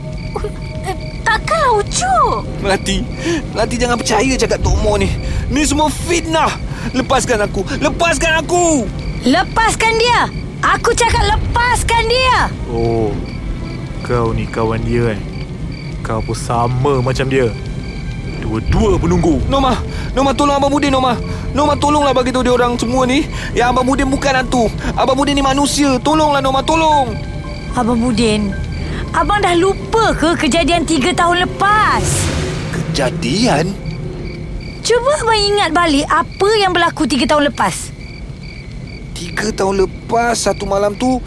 Takkanlah 1.35 1.82
Ucu? 1.82 2.16
Melati 2.62 3.02
Melati 3.51 3.74
jangan 3.74 3.98
percaya 3.98 4.32
cakap 4.39 4.62
Tok 4.62 4.78
Mo 4.78 4.94
ni 4.94 5.11
Ni 5.51 5.66
semua 5.66 5.90
fitnah 5.90 6.55
Lepaskan 6.94 7.43
aku 7.43 7.66
Lepaskan 7.82 8.39
aku 8.39 8.86
Lepaskan 9.24 9.93
dia. 9.97 10.28
Aku 10.61 10.93
cakap 10.93 11.24
lepaskan 11.24 12.05
dia. 12.12 12.39
Oh, 12.69 13.09
kau 14.05 14.36
ni 14.36 14.44
kawan 14.44 14.85
dia 14.85 15.16
eh. 15.16 15.20
Kau 16.05 16.20
pun 16.20 16.36
sama 16.36 17.01
macam 17.01 17.32
dia. 17.32 17.48
Dua-dua 18.44 19.01
penunggu. 19.01 19.40
Norma 19.48 19.81
Norma 20.12 20.36
tolong 20.36 20.61
Abang 20.61 20.69
Budin 20.69 20.93
Norma 20.93 21.16
Norma 21.56 21.73
tolonglah 21.73 22.12
bagi 22.12 22.36
tahu 22.36 22.44
dia 22.44 22.52
orang 22.52 22.77
semua 22.77 23.09
ni 23.09 23.24
Yang 23.56 23.69
Abang 23.73 23.89
Budin 23.89 24.12
bukan 24.12 24.36
hantu 24.36 24.69
Abang 24.93 25.16
Budin 25.16 25.40
ni 25.40 25.43
manusia 25.43 25.97
Tolonglah 26.05 26.44
Norma 26.44 26.61
tolong 26.61 27.16
Abang 27.73 27.98
Budin, 27.98 28.52
abang 29.15 29.39
dah 29.39 29.55
lupa 29.55 30.11
ke 30.19 30.35
kejadian 30.35 30.82
tiga 30.82 31.15
tahun 31.15 31.47
lepas? 31.47 32.03
Kejadian 32.74 33.70
Cuba 34.85 35.12
abang 35.23 35.39
ingat 35.39 35.70
balik 35.73 36.05
apa 36.11 36.49
yang 36.61 36.74
berlaku 36.74 37.09
tiga 37.09 37.24
tahun 37.24 37.49
lepas. 37.49 37.95
Tiga 39.15 39.55
tahun 39.55 39.86
lepas 39.86 40.35
Satu 40.36 40.66
malam 40.66 40.93
tu 40.99 41.23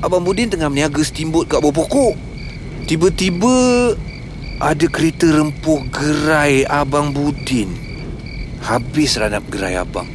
Abang 0.00 0.24
Budin 0.24 0.48
tengah 0.48 0.72
meniaga 0.72 1.04
steamboat 1.04 1.52
kat 1.52 1.60
bawah 1.60 1.84
pokok 1.84 2.16
Tiba-tiba 2.88 3.92
Ada 4.56 4.88
kereta 4.88 5.28
rempuh 5.28 5.84
gerai 5.92 6.64
Abang 6.64 7.12
Budin 7.12 7.76
Habis 8.64 9.20
ranap 9.20 9.44
gerai 9.52 9.76
abang 9.76 10.08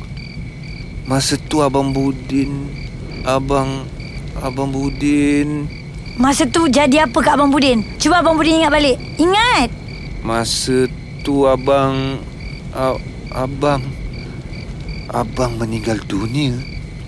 Masa 1.05 1.37
tu 1.37 1.61
Abang 1.61 1.93
Budin 1.93 2.73
Abang 3.21 3.85
Abang 4.41 4.73
Budin 4.73 5.69
Masa 6.15 6.47
tu 6.47 6.71
jadi 6.71 7.03
apa 7.03 7.19
kat 7.19 7.35
Abang 7.35 7.51
Budin? 7.51 7.83
Cuba 7.99 8.23
Abang 8.23 8.39
Budin 8.39 8.63
ingat 8.63 8.71
balik. 8.71 8.95
Ingat. 9.19 9.67
Masa 10.23 10.87
tu 11.21 11.45
abang 11.45 12.17
Abang 13.29 13.83
Abang 15.11 15.53
meninggal 15.61 16.01
dunia 16.07 16.55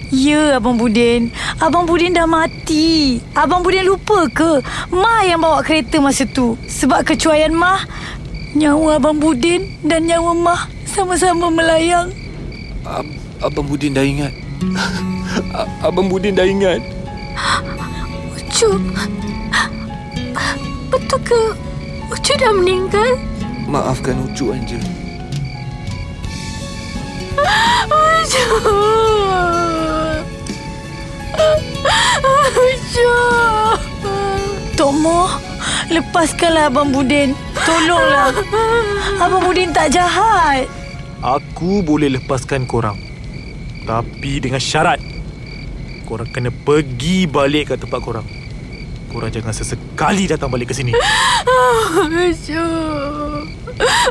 Ya, 0.07 0.55
Abang 0.55 0.79
Budin. 0.79 1.35
Abang 1.59 1.83
Budin 1.83 2.15
dah 2.15 2.23
mati. 2.23 3.19
Abang 3.35 3.59
Budin 3.59 3.83
lupa 3.83 4.23
ke? 4.31 4.63
Mah 4.87 5.27
yang 5.27 5.43
bawa 5.43 5.59
kereta 5.59 5.99
masa 5.99 6.23
tu. 6.23 6.55
Sebab 6.63 7.03
kecuaian 7.03 7.51
Mah, 7.51 7.83
nyawa 8.55 9.03
Abang 9.03 9.19
Budin 9.19 9.67
dan 9.83 10.07
nyawa 10.07 10.31
Mah 10.31 10.61
sama-sama 10.87 11.51
melayang. 11.51 12.15
Ab, 12.87 13.03
Abang 13.43 13.67
Budin 13.67 13.91
dah 13.91 14.01
ingat 14.01 14.31
Abang 15.85 16.07
Budin 16.07 16.39
dah 16.39 16.47
ingat 16.47 16.79
Ucu? 18.57 18.73
Betul 20.89 21.21
ke 21.21 21.41
Ucu 22.09 22.33
dah 22.41 22.49
meninggal? 22.57 23.13
Maafkan 23.69 24.17
Ucu 24.17 24.49
Angel 24.49 24.81
Ucu! 27.85 28.45
Ucu! 32.57 33.13
Tok 34.73 34.93
Moh, 35.05 35.37
lepaskanlah 35.93 36.73
Abang 36.73 36.89
Budin. 36.89 37.37
Tolonglah. 37.61 38.33
Abang 39.21 39.45
Budin 39.45 39.69
tak 39.69 39.93
jahat. 39.93 40.65
Aku 41.21 41.85
boleh 41.85 42.09
lepaskan 42.09 42.65
korang. 42.65 42.97
Tapi 43.85 44.41
dengan 44.41 44.57
syarat. 44.57 44.97
Korang 46.09 46.33
kena 46.33 46.49
pergi 46.49 47.29
balik 47.29 47.69
ke 47.69 47.75
tempat 47.77 48.01
korang. 48.01 48.46
Korang 49.07 49.31
jangan 49.31 49.55
sesekali 49.55 50.27
datang 50.27 50.51
balik 50.51 50.69
ke 50.69 50.75
sini. 50.75 50.91
Ucu! 52.11 52.65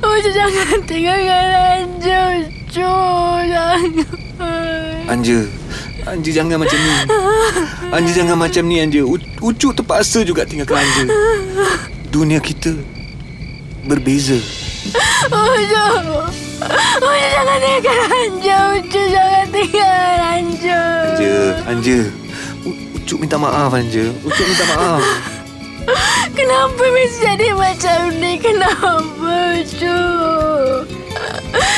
Ucu 0.01 0.31
jangan 0.33 0.81
tinggalkan 0.85 1.47
Anju, 1.85 2.23
Ucu! 2.49 2.93
Jangan! 3.47 3.91
Anja 5.07 5.39
Anja 6.07 6.31
jangan 6.33 6.57
macam 6.63 6.79
ni 6.79 6.93
Anja 7.91 8.13
jangan 8.15 8.37
macam 8.39 8.63
ni 8.67 8.77
Anja 8.79 9.03
U- 9.03 9.19
Ucu 9.43 9.69
terpaksa 9.71 10.23
juga 10.23 10.47
tinggalkan 10.47 10.81
Anja 10.81 11.05
Dunia 12.09 12.39
kita 12.39 12.73
Berbeza 13.85 14.39
Ucu! 14.39 15.87
Ucu 17.03 17.27
jangan 17.35 17.59
tinggalkan 17.59 18.01
Anju, 18.13 18.59
Ucu 18.81 19.03
jangan 19.13 19.47
tinggalkan 19.51 20.19
Anju! 20.25 20.81
Anja 21.11 21.35
Anja 21.67 21.99
U- 23.07 23.09
Ucu 23.09 23.23
minta 23.23 23.39
maaf 23.39 23.71
Anja 23.71 24.11
Ucu 24.27 24.43
minta 24.43 24.67
maaf 24.67 24.99
Kenapa 26.37 26.83
mesti 26.83 27.23
jadi 27.23 27.55
macam 27.55 28.19
ni? 28.19 28.35
Kenapa, 28.37 29.55
Ucu? 29.55 30.01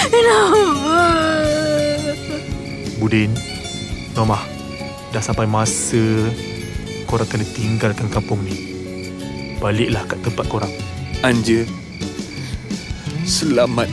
Kenapa? 0.09 1.05
Budin, 2.97 3.37
Nomah, 4.17 4.41
dah 5.13 5.21
sampai 5.21 5.45
masa 5.45 6.01
korang 7.05 7.29
kena 7.29 7.45
tinggalkan 7.47 8.09
kampung 8.09 8.41
ni. 8.41 8.57
Baliklah 9.61 10.09
kat 10.09 10.19
tempat 10.25 10.49
korang. 10.49 10.73
Anja 11.21 11.69
Selamat 13.23 13.87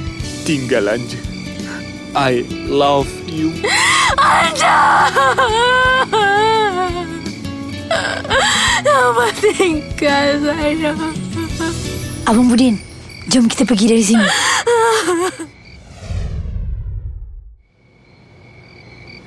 tinggal 0.48 0.88
Anja 0.88 1.20
I 2.16 2.48
love 2.66 3.12
you 3.28 3.52
Kenapa 8.86 9.26
tinggal 9.38 10.30
saya? 10.42 10.92
Abang 12.26 12.50
Budin, 12.50 12.78
jom 13.30 13.46
kita 13.46 13.64
pergi 13.66 13.86
dari 13.92 14.04
sini. 14.04 14.28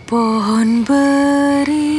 Pohon 0.09 0.89
beringin 0.89 1.98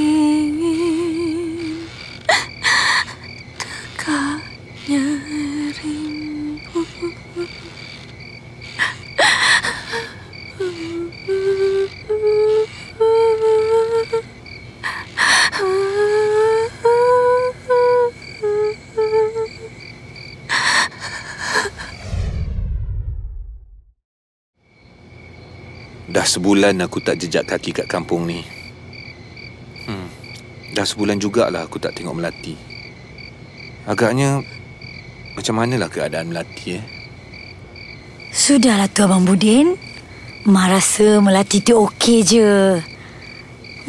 sebulan 26.30 26.78
aku 26.86 27.02
tak 27.02 27.18
jejak 27.18 27.50
kaki 27.50 27.74
kat 27.74 27.90
kampung 27.90 28.30
ni. 28.30 28.46
Hmm. 29.90 30.06
Dah 30.78 30.86
sebulan 30.86 31.18
jugalah 31.18 31.66
aku 31.66 31.82
tak 31.82 31.98
tengok 31.98 32.14
Melati. 32.14 32.54
Agaknya 33.90 34.46
Macam 35.34 35.56
manalah 35.58 35.90
keadaan 35.90 36.30
Melati 36.30 36.78
eh? 36.78 36.84
Sudahlah 38.30 38.86
tu 38.92 39.02
Abang 39.02 39.26
Budin. 39.26 39.74
Mak 40.46 40.68
rasa 40.70 41.18
Melati 41.18 41.66
tu 41.66 41.74
okey 41.74 42.22
je. 42.22 42.78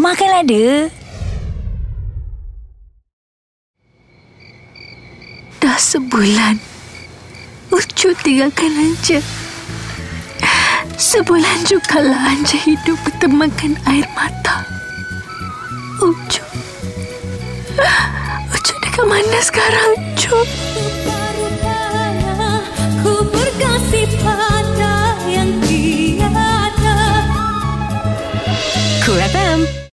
Makanlah 0.01 0.47
dia. 0.47 0.89
Dah 5.61 5.77
sebulan 5.77 6.57
Ucu 7.69 8.17
tinggalkan 8.25 8.73
Anja 8.73 9.21
Sebulan 11.01 11.65
juga 11.65 12.05
lah 12.05 12.29
Anja 12.29 12.61
hidup 12.61 13.01
bertemankan 13.09 13.73
air 13.89 14.05
mata. 14.13 14.69
Ucu 15.97 16.45
Ucu 18.53 18.75
dekat 18.85 19.05
mana 19.09 19.41
sekarang 19.41 19.97
Ucu 19.97 20.37